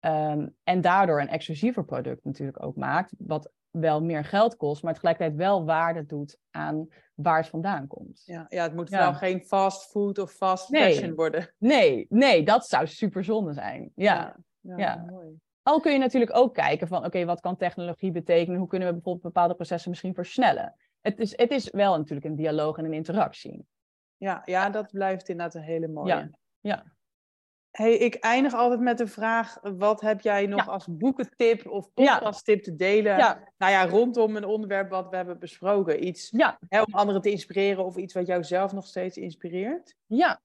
Um, 0.00 0.54
en 0.64 0.80
daardoor 0.80 1.20
een 1.20 1.28
exclusiever 1.28 1.84
product 1.84 2.24
natuurlijk 2.24 2.62
ook 2.62 2.76
maakt, 2.76 3.12
wat 3.18 3.50
wel 3.70 4.02
meer 4.02 4.24
geld 4.24 4.56
kost, 4.56 4.82
maar 4.82 4.94
tegelijkertijd 4.94 5.36
wel 5.36 5.64
waarde 5.64 6.06
doet 6.06 6.38
aan 6.50 6.88
waar 7.14 7.36
het 7.36 7.48
vandaan 7.48 7.86
komt. 7.86 8.22
Ja, 8.24 8.46
ja 8.48 8.62
het 8.62 8.74
moet 8.74 8.88
ja. 8.88 8.98
wel 8.98 9.14
geen 9.14 9.40
fast 9.40 9.90
food 9.90 10.18
of 10.18 10.32
fast 10.32 10.70
nee. 10.70 10.92
fashion 10.94 11.14
worden. 11.14 11.54
Nee, 11.58 12.06
nee, 12.08 12.44
dat 12.44 12.66
zou 12.66 12.86
super 12.86 13.24
zonde 13.24 13.52
zijn. 13.52 13.92
Ja, 13.94 14.36
ja, 14.60 14.76
ja. 14.76 15.04
mooi. 15.10 15.40
Al 15.62 15.80
kun 15.80 15.92
je 15.92 15.98
natuurlijk 15.98 16.36
ook 16.36 16.54
kijken 16.54 16.88
van, 16.88 17.04
oké, 17.04 17.24
wat 17.24 17.40
kan 17.40 17.56
technologie 17.56 18.10
betekenen? 18.10 18.58
Hoe 18.58 18.68
kunnen 18.68 18.88
we 18.88 18.94
bijvoorbeeld 18.94 19.24
bepaalde 19.24 19.54
processen 19.54 19.90
misschien 19.90 20.14
versnellen? 20.14 20.74
Het 21.00 21.18
is, 21.18 21.36
het 21.36 21.50
is 21.50 21.70
wel 21.70 21.96
natuurlijk 21.96 22.26
een 22.26 22.36
dialoog 22.36 22.78
en 22.78 22.84
een 22.84 22.92
interactie. 22.92 23.66
Ja, 24.16 24.42
ja 24.44 24.70
dat 24.70 24.90
blijft 24.90 25.28
inderdaad 25.28 25.54
een 25.54 25.62
hele 25.62 25.88
mooie. 25.88 26.08
Ja, 26.08 26.30
ja. 26.60 26.84
Hey, 27.70 27.96
ik 27.96 28.14
eindig 28.14 28.54
altijd 28.54 28.80
met 28.80 28.98
de 28.98 29.06
vraag: 29.06 29.58
wat 29.62 30.00
heb 30.00 30.20
jij 30.20 30.46
nog 30.46 30.68
als 30.68 30.86
boekentip 30.90 31.66
of 31.66 31.92
podcasttip 31.92 32.62
te 32.62 32.76
delen? 32.76 33.16
Ja. 33.16 33.52
Nou 33.58 33.72
ja, 33.72 33.86
rondom 33.86 34.36
een 34.36 34.44
onderwerp 34.44 34.90
wat 34.90 35.08
we 35.08 35.16
hebben 35.16 35.38
besproken. 35.38 36.06
Iets 36.06 36.30
ja. 36.30 36.58
hè, 36.68 36.82
om 36.82 36.94
anderen 36.94 37.22
te 37.22 37.30
inspireren 37.30 37.84
of 37.84 37.96
iets 37.96 38.14
wat 38.14 38.26
jou 38.26 38.44
zelf 38.44 38.72
nog 38.72 38.86
steeds 38.86 39.16
inspireert? 39.16 39.94
Ja. 40.06 40.40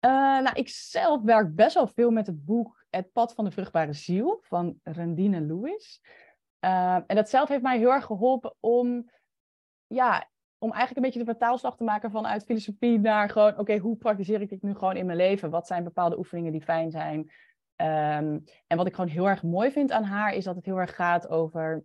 Uh, 0.00 0.10
nou, 0.12 0.50
ik 0.52 0.68
zelf 0.68 1.22
werk 1.22 1.54
best 1.54 1.74
wel 1.74 1.86
veel 1.86 2.10
met 2.10 2.26
het 2.26 2.44
boek 2.44 2.85
het 2.96 3.12
pad 3.12 3.34
van 3.34 3.44
de 3.44 3.50
vruchtbare 3.50 3.92
ziel 3.92 4.38
van 4.42 4.80
Rendine 4.82 5.40
Lewis. 5.40 6.02
Uh, 6.60 6.94
en 6.94 7.16
dat 7.16 7.28
zelf 7.28 7.48
heeft 7.48 7.62
mij 7.62 7.78
heel 7.78 7.92
erg 7.92 8.04
geholpen 8.04 8.54
om, 8.60 9.10
ja, 9.86 10.30
om 10.58 10.70
eigenlijk 10.72 10.96
een 10.96 11.02
beetje 11.02 11.24
de 11.24 11.32
vertaalslag 11.32 11.76
te 11.76 11.84
maken 11.84 12.10
vanuit 12.10 12.44
filosofie 12.44 12.98
naar 12.98 13.28
gewoon, 13.28 13.58
oké, 13.58 13.76
hoe 13.76 13.96
praktiseer 13.96 14.40
ik 14.40 14.48
dit 14.48 14.62
nu 14.62 14.74
gewoon 14.74 14.96
in 14.96 15.06
mijn 15.06 15.18
leven? 15.18 15.50
Wat 15.50 15.66
zijn 15.66 15.84
bepaalde 15.84 16.18
oefeningen 16.18 16.52
die 16.52 16.62
fijn 16.62 16.90
zijn? 16.90 17.18
Um, 17.18 18.44
en 18.66 18.76
wat 18.76 18.86
ik 18.86 18.94
gewoon 18.94 19.10
heel 19.10 19.28
erg 19.28 19.42
mooi 19.42 19.70
vind 19.70 19.90
aan 19.92 20.04
haar, 20.04 20.34
is 20.34 20.44
dat 20.44 20.56
het 20.56 20.64
heel 20.64 20.78
erg 20.78 20.94
gaat 20.94 21.28
over 21.28 21.84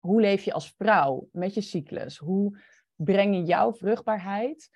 hoe 0.00 0.20
leef 0.20 0.42
je 0.42 0.52
als 0.52 0.74
vrouw 0.76 1.28
met 1.32 1.54
je 1.54 1.60
cyclus? 1.60 2.18
Hoe 2.18 2.60
breng 2.94 3.34
je 3.34 3.42
jouw 3.42 3.72
vruchtbaarheid, 3.72 4.70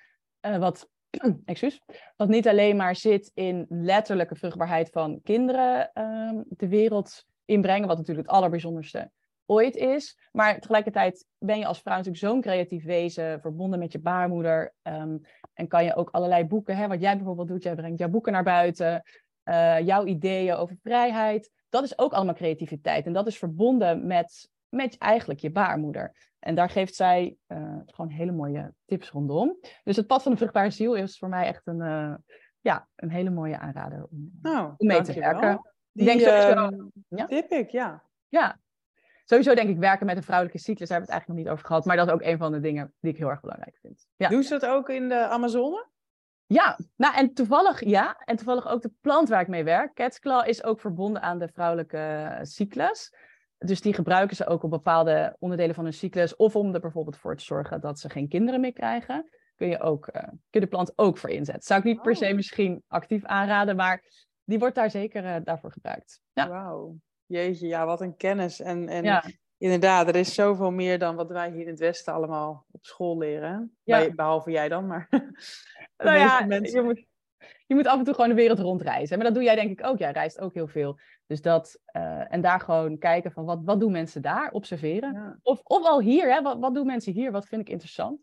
uh, 0.46 0.58
wat 0.58 0.90
excuus, 1.44 1.80
wat 2.16 2.28
niet 2.28 2.48
alleen 2.48 2.76
maar 2.76 2.96
zit 2.96 3.30
in 3.34 3.66
letterlijke 3.68 4.34
vruchtbaarheid 4.34 4.90
van 4.90 5.20
kinderen 5.22 5.90
um, 5.94 6.44
de 6.48 6.68
wereld 6.68 7.24
inbrengen, 7.44 7.88
wat 7.88 7.96
natuurlijk 7.96 8.26
het 8.26 8.36
allerbijzonderste 8.36 9.10
ooit 9.46 9.76
is. 9.76 10.18
Maar 10.32 10.60
tegelijkertijd 10.60 11.26
ben 11.38 11.58
je 11.58 11.66
als 11.66 11.80
vrouw 11.80 11.96
natuurlijk 11.96 12.24
zo'n 12.24 12.40
creatief 12.40 12.84
wezen, 12.84 13.40
verbonden 13.40 13.78
met 13.78 13.92
je 13.92 14.00
baarmoeder. 14.00 14.74
Um, 14.82 15.20
en 15.54 15.68
kan 15.68 15.84
je 15.84 15.94
ook 15.94 16.10
allerlei 16.10 16.44
boeken, 16.44 16.76
hè, 16.76 16.88
wat 16.88 17.00
jij 17.00 17.16
bijvoorbeeld 17.16 17.48
doet, 17.48 17.62
jij 17.62 17.74
brengt 17.74 17.98
jouw 17.98 18.08
boeken 18.08 18.32
naar 18.32 18.42
buiten, 18.42 19.02
uh, 19.44 19.80
jouw 19.80 20.04
ideeën 20.04 20.54
over 20.54 20.76
vrijheid. 20.82 21.50
Dat 21.68 21.84
is 21.84 21.98
ook 21.98 22.12
allemaal 22.12 22.34
creativiteit. 22.34 23.06
En 23.06 23.12
dat 23.12 23.26
is 23.26 23.38
verbonden 23.38 24.06
met, 24.06 24.48
met 24.74 24.98
eigenlijk 24.98 25.40
je 25.40 25.50
baarmoeder. 25.50 26.30
En 26.38 26.54
daar 26.54 26.70
geeft 26.70 26.94
zij 26.94 27.36
uh, 27.48 27.76
gewoon 27.86 28.10
hele 28.10 28.32
mooie 28.32 28.74
tips 28.84 29.10
rondom. 29.10 29.58
Dus 29.84 29.96
het 29.96 30.06
pad 30.06 30.22
van 30.22 30.32
de 30.32 30.38
vruchtbare 30.38 30.70
ziel 30.70 30.94
is 30.94 31.18
voor 31.18 31.28
mij 31.28 31.46
echt 31.46 31.66
een, 31.66 31.80
uh, 31.80 32.14
ja, 32.60 32.88
een 32.96 33.10
hele 33.10 33.30
mooie 33.30 33.58
aanrader 33.58 34.06
om, 34.10 34.30
nou, 34.42 34.74
om 34.76 34.86
mee 34.86 35.00
te 35.00 35.12
werken. 35.12 35.70
Die, 35.92 36.04
denk 36.04 36.20
sowieso, 36.20 36.70
uh, 36.70 36.88
ja? 37.08 37.26
tip 37.26 37.50
ik, 37.50 37.70
ja. 37.70 38.02
Ja, 38.28 38.58
sowieso 39.24 39.54
denk 39.54 39.68
ik 39.68 39.78
werken 39.78 40.06
met 40.06 40.16
een 40.16 40.22
vrouwelijke 40.22 40.60
cyclus, 40.60 40.88
daar 40.88 40.98
hebben 40.98 41.08
we 41.08 41.14
het 41.14 41.26
eigenlijk 41.26 41.28
nog 41.28 41.38
niet 41.38 41.48
over 41.48 41.66
gehad. 41.66 41.84
Maar 41.84 41.96
dat 41.96 42.06
is 42.06 42.12
ook 42.12 42.32
een 42.32 42.38
van 42.38 42.52
de 42.52 42.60
dingen 42.60 42.94
die 43.00 43.12
ik 43.12 43.18
heel 43.18 43.30
erg 43.30 43.40
belangrijk 43.40 43.78
vind. 43.80 44.06
Ja. 44.16 44.28
Doen 44.28 44.42
ze 44.42 44.58
dat 44.58 44.70
ook 44.70 44.88
in 44.88 45.08
de 45.08 45.26
Amazone? 45.26 45.90
Ja, 46.46 46.78
nou 46.96 47.14
en 47.14 47.34
toevallig 47.34 47.84
ja. 47.84 48.16
En 48.24 48.36
toevallig 48.36 48.68
ook 48.68 48.82
de 48.82 48.92
plant 49.00 49.28
waar 49.28 49.40
ik 49.40 49.48
mee 49.48 49.64
werk, 49.64 49.94
Cat's 49.94 50.18
Claw, 50.18 50.48
is 50.48 50.64
ook 50.64 50.80
verbonden 50.80 51.22
aan 51.22 51.38
de 51.38 51.48
vrouwelijke 51.48 52.38
cyclus. 52.42 53.14
Dus 53.64 53.80
die 53.80 53.94
gebruiken 53.94 54.36
ze 54.36 54.46
ook 54.46 54.62
op 54.62 54.70
bepaalde 54.70 55.36
onderdelen 55.38 55.74
van 55.74 55.84
hun 55.84 55.92
cyclus. 55.92 56.36
Of 56.36 56.56
om 56.56 56.74
er 56.74 56.80
bijvoorbeeld 56.80 57.16
voor 57.16 57.36
te 57.36 57.44
zorgen 57.44 57.80
dat 57.80 57.98
ze 57.98 58.08
geen 58.08 58.28
kinderen 58.28 58.60
meer 58.60 58.72
krijgen. 58.72 59.28
Kun 59.56 59.68
je, 59.68 59.80
ook, 59.80 60.08
uh, 60.16 60.22
kun 60.22 60.38
je 60.50 60.60
de 60.60 60.66
plant 60.66 60.92
ook 60.98 61.18
voor 61.18 61.30
inzetten. 61.30 61.62
Zou 61.62 61.80
ik 61.80 61.86
niet 61.86 62.02
per 62.02 62.16
se 62.16 62.26
Oh. 62.28 62.34
misschien 62.34 62.82
actief 62.86 63.24
aanraden, 63.24 63.76
maar 63.76 64.02
die 64.44 64.58
wordt 64.58 64.74
daar 64.74 64.90
zeker 64.90 65.24
uh, 65.24 65.36
daarvoor 65.44 65.72
gebruikt. 65.72 66.20
Ja. 66.32 66.48
Wauw. 66.48 66.96
Jeetje, 67.26 67.66
ja, 67.66 67.86
wat 67.86 68.00
een 68.00 68.16
kennis. 68.16 68.60
En, 68.60 68.88
en 68.88 69.04
Ja. 69.04 69.24
inderdaad, 69.58 70.08
er 70.08 70.16
is 70.16 70.34
zoveel 70.34 70.70
meer 70.70 70.98
dan 70.98 71.16
wat 71.16 71.30
wij 71.30 71.50
hier 71.50 71.60
in 71.62 71.68
het 71.68 71.78
Westen 71.78 72.12
allemaal 72.12 72.66
op 72.70 72.84
school 72.84 73.18
leren. 73.18 73.76
Ja. 73.82 73.98
Bij- 73.98 74.14
behalve 74.14 74.50
jij 74.50 74.68
dan, 74.68 74.86
maar 74.86 75.06
de 75.10 75.32
Nou 75.96 76.18
ja, 76.18 76.44
mensen. 76.46 76.80
je 76.80 76.86
moet, 76.86 77.04
je 77.66 77.74
moet 77.74 77.86
af 77.86 77.98
en 77.98 78.04
toe 78.04 78.14
gewoon 78.14 78.28
de 78.28 78.34
wereld 78.34 78.58
rondreizen. 78.58 79.16
Maar 79.16 79.26
dat 79.26 79.34
doe 79.34 79.44
jij 79.44 79.54
denk 79.54 79.70
ik 79.70 79.86
ook. 79.86 79.98
Jij 79.98 80.12
reist 80.12 80.40
ook 80.40 80.54
heel 80.54 80.68
veel. 80.68 80.98
Dus 81.26 81.42
dat, 81.42 81.80
eh, 81.84 82.32
en 82.32 82.40
daar 82.40 82.60
gewoon 82.60 82.98
kijken 82.98 83.32
van 83.32 83.44
wat, 83.44 83.60
wat 83.64 83.80
doen 83.80 83.92
mensen 83.92 84.22
daar? 84.22 84.50
Observeren. 84.50 85.12
Ja. 85.12 85.38
Of, 85.42 85.60
of 85.62 85.84
al 85.84 86.00
hier, 86.00 86.32
hè? 86.32 86.42
Wat, 86.42 86.58
wat 86.58 86.74
doen 86.74 86.86
mensen 86.86 87.12
hier? 87.12 87.32
Wat 87.32 87.46
vind 87.46 87.60
ik 87.60 87.68
interessant? 87.68 88.20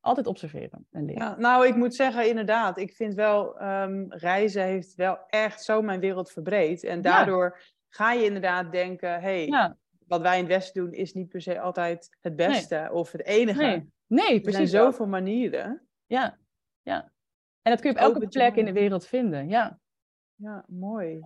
Altijd 0.00 0.26
observeren 0.26 0.86
en 0.90 1.04
leren. 1.04 1.22
Ja, 1.22 1.36
nou, 1.38 1.66
ik 1.66 1.76
moet 1.76 1.94
zeggen, 1.94 2.28
inderdaad. 2.28 2.78
Ik 2.78 2.92
vind 2.92 3.14
wel, 3.14 3.58
ehm, 3.58 4.04
reizen 4.08 4.62
heeft 4.62 4.94
wel 4.94 5.18
echt 5.26 5.62
zo 5.62 5.82
mijn 5.82 6.00
wereld 6.00 6.30
verbreed. 6.30 6.84
En 6.84 7.02
daardoor 7.02 7.60
ga 7.88 8.12
je 8.12 8.24
inderdaad 8.24 8.72
denken, 8.72 9.20
hey, 9.20 9.46
Ja, 9.46 9.76
wat 10.06 10.20
wij 10.20 10.38
in 10.38 10.44
het 10.44 10.52
Westen 10.52 10.84
doen 10.84 10.92
is 10.92 11.12
niet 11.12 11.28
per 11.28 11.42
se 11.42 11.60
altijd 11.60 12.16
het 12.20 12.36
beste 12.36 12.88
of 12.92 13.12
het 13.12 13.24
enige. 13.24 13.62
nee, 13.62 13.92
nee, 14.06 14.24
er 14.24 14.28
zijn 14.28 14.42
precies. 14.42 14.70
zo. 14.70 14.84
zoveel 14.84 15.06
manieren. 15.06 15.86
Ja, 16.06 16.38
ja. 16.82 17.12
En 17.64 17.70
dat 17.72 17.80
kun 17.80 17.90
je 17.90 17.96
op 17.96 18.02
elke 18.02 18.28
plek 18.28 18.56
in 18.56 18.64
de 18.64 18.72
wereld 18.72 19.06
vinden. 19.06 19.48
Ja, 19.48 19.78
Ja, 20.34 20.64
mooi. 20.68 21.20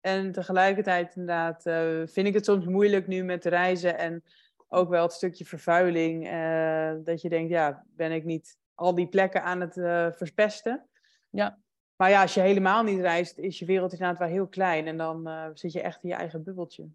En 0.00 0.32
tegelijkertijd 0.32 1.16
inderdaad 1.16 1.66
eh, 1.66 2.02
vind 2.04 2.26
ik 2.26 2.34
het 2.34 2.44
soms 2.44 2.66
moeilijk 2.66 3.06
nu 3.06 3.22
met 3.22 3.44
reizen 3.44 3.98
en 3.98 4.24
ook 4.68 4.88
wel 4.88 5.02
het 5.02 5.12
stukje 5.12 5.44
vervuiling. 5.44 6.28
eh, 6.28 6.92
dat 7.04 7.20
je 7.20 7.28
denkt, 7.28 7.50
ja, 7.50 7.84
ben 7.88 8.12
ik 8.12 8.24
niet 8.24 8.58
al 8.74 8.94
die 8.94 9.08
plekken 9.08 9.42
aan 9.42 9.60
het 9.60 9.76
eh, 9.76 10.12
verpesten? 10.12 10.88
Ja. 11.30 11.58
Maar 11.96 12.10
ja, 12.10 12.22
als 12.22 12.34
je 12.34 12.40
helemaal 12.40 12.82
niet 12.82 13.00
reist, 13.00 13.38
is 13.38 13.58
je 13.58 13.64
wereld 13.64 13.92
inderdaad 13.92 14.18
wel 14.18 14.28
heel 14.28 14.48
klein. 14.48 14.86
En 14.86 14.96
dan 14.96 15.28
zit 15.54 15.72
je 15.72 15.80
echt 15.80 16.02
in 16.02 16.08
je 16.08 16.14
eigen 16.14 16.42
bubbeltje. 16.42 16.88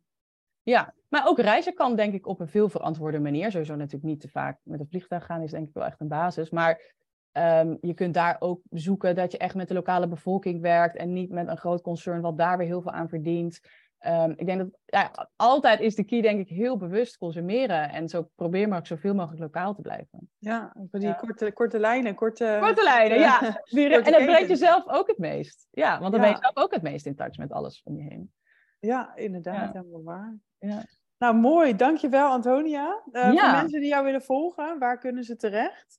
ja. 0.63 0.93
Maar 1.07 1.27
ook 1.27 1.39
reizen 1.39 1.73
kan 1.73 1.95
denk 1.95 2.13
ik 2.13 2.27
op 2.27 2.39
een 2.39 2.47
veel 2.47 2.69
verantwoorde 2.69 3.19
manier. 3.19 3.51
Sowieso 3.51 3.75
natuurlijk 3.75 4.03
niet 4.03 4.19
te 4.19 4.29
vaak 4.29 4.59
met 4.63 4.79
een 4.79 4.87
vliegtuig 4.89 5.25
gaan 5.25 5.41
is 5.41 5.51
denk 5.51 5.67
ik 5.67 5.73
wel 5.73 5.85
echt 5.85 5.99
een 5.99 6.07
basis. 6.07 6.49
Maar 6.49 6.97
ehm, 7.31 7.75
je 7.81 7.93
kunt 7.93 8.13
daar 8.13 8.35
ook 8.39 8.61
zoeken 8.69 9.15
dat 9.15 9.31
je 9.31 9.37
echt 9.37 9.55
met 9.55 9.67
de 9.67 9.73
lokale 9.73 10.07
bevolking 10.07 10.61
werkt. 10.61 10.95
En 10.95 11.13
niet 11.13 11.29
met 11.29 11.47
een 11.47 11.57
groot 11.57 11.81
concern 11.81 12.21
wat 12.21 12.37
daar 12.37 12.57
weer 12.57 12.67
heel 12.67 12.81
veel 12.81 12.91
aan 12.91 13.09
verdient. 13.09 13.59
Ehm, 13.99 14.33
ik 14.35 14.45
denk 14.45 14.59
dat 14.59 14.69
ja, 14.85 15.29
altijd 15.35 15.79
is 15.79 15.95
de 15.95 16.03
key 16.03 16.21
denk 16.21 16.39
ik 16.39 16.49
heel 16.49 16.77
bewust 16.77 17.17
consumeren. 17.17 17.89
En 17.89 18.09
zo 18.09 18.29
probeer 18.35 18.67
maar 18.67 18.77
ook 18.77 18.87
zoveel 18.87 19.13
mogelijk 19.13 19.41
lokaal 19.41 19.73
te 19.73 19.81
blijven. 19.81 20.29
Ja, 20.37 20.73
voor 20.91 20.99
die 20.99 21.07
Ja. 21.07 21.13
korte, 21.13 21.51
korte 21.51 21.79
lijnen, 21.79 22.15
korte... 22.15 22.57
Korte 22.61 22.83
lijnen, 22.83 23.19
ja. 23.19 23.39
korte 23.69 23.93
En 23.95 24.11
dat 24.11 24.25
brengt 24.25 24.49
jezelf 24.49 24.87
ook 24.87 25.07
het 25.07 25.17
meest. 25.17 25.67
Ja, 25.71 25.99
want 25.99 26.11
dan 26.11 26.21
ben 26.21 26.29
je 26.29 26.37
zelf 26.37 26.57
ook 26.57 26.73
het 26.73 26.81
meest 26.81 27.05
in 27.05 27.15
touch 27.15 27.37
met 27.37 27.51
alles 27.51 27.81
om 27.83 27.97
je 27.97 28.03
heen. 28.03 28.33
Ja, 28.79 29.15
inderdaad, 29.15 29.73
helemaal 29.73 30.03
waar. 30.03 30.37
Ja. 30.59 30.85
Nou, 31.17 31.35
mooi. 31.35 31.75
Dankjewel, 31.75 32.29
Antonia. 32.29 33.03
Eh, 33.11 33.23
Voor 33.23 33.51
mensen 33.51 33.79
die 33.79 33.89
jou 33.89 34.05
willen 34.05 34.21
volgen, 34.21 34.79
waar 34.79 34.97
kunnen 34.97 35.23
ze 35.23 35.35
terecht? 35.35 35.98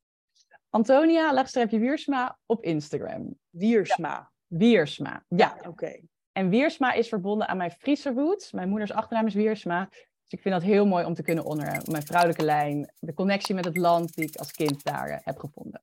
Antonia, 0.71 1.35
laagstreepje 1.35 1.79
Wiersma 1.79 2.39
op 2.47 2.62
Instagram. 2.64 3.39
Wiersma. 3.51 4.31
Wiersma, 4.47 5.25
ja. 5.29 5.57
Oké. 5.68 6.01
En 6.33 6.49
Wiersma 6.49 6.93
is 6.93 7.09
verbonden 7.09 7.49
aan 7.49 7.57
mijn 7.57 7.71
Friese 7.71 8.12
roots. 8.12 8.53
Mijn 8.53 8.68
moeders 8.68 8.93
achternaam 8.93 9.27
is 9.27 9.35
Wiersma. 9.35 9.89
Dus 9.91 10.39
ik 10.39 10.41
vind 10.41 10.55
dat 10.55 10.62
heel 10.62 10.87
mooi 10.87 11.05
om 11.05 11.14
te 11.14 11.23
kunnen 11.23 11.45
honoren. 11.45 11.83
Mijn 11.91 12.03
vrouwelijke 12.03 12.45
lijn, 12.45 12.93
de 12.99 13.14
connectie 13.14 13.55
met 13.55 13.64
het 13.64 13.77
land 13.77 14.14
die 14.14 14.25
ik 14.25 14.37
als 14.37 14.53
kind 14.53 14.85
daar 14.85 15.09
eh, 15.09 15.18
heb 15.21 15.39
gevonden. 15.39 15.83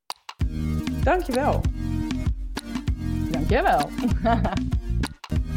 Dankjewel. 1.04 1.60
Dankjewel. 3.30 3.90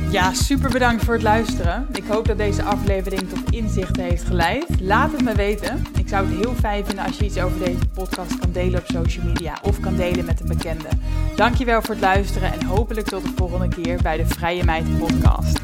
Ja, 0.10 0.34
super 0.34 0.70
bedankt 0.70 1.04
voor 1.04 1.14
het 1.14 1.24
luisteren. 1.24 1.88
Ik 1.92 2.04
hoop 2.08 2.28
dat 2.28 2.38
deze 2.38 2.64
aflevering 2.64 3.30
tot 3.30 3.52
inzichten 3.52 4.04
heeft 4.04 4.24
geleid. 4.24 4.66
Laat 4.80 5.12
het 5.12 5.24
me 5.24 5.36
weten. 5.36 5.86
Ik 5.98 6.08
zou 6.08 6.28
het 6.28 6.38
heel 6.38 6.54
fijn 6.54 6.86
vinden 6.86 7.06
als 7.06 7.18
je 7.18 7.26
iets 7.26 7.38
over 7.38 7.60
deze 7.60 7.88
podcast 7.94 8.40
kan 8.40 8.52
delen 8.52 8.80
op 8.80 8.86
social 8.86 9.26
media 9.26 9.58
of 9.62 9.80
kan 9.80 9.96
delen 9.96 10.26
met 10.26 10.40
een 10.40 10.48
bekende. 10.48 10.88
Dankjewel 11.36 11.82
voor 11.82 11.94
het 11.94 12.04
luisteren 12.04 12.54
en 12.54 12.66
hopelijk 12.66 13.08
tot 13.08 13.24
de 13.24 13.32
volgende 13.36 13.68
keer 13.68 14.02
bij 14.02 14.18
de 14.18 14.26
Vrije 14.26 14.64
Meid 14.64 14.98
podcast. 14.98 15.60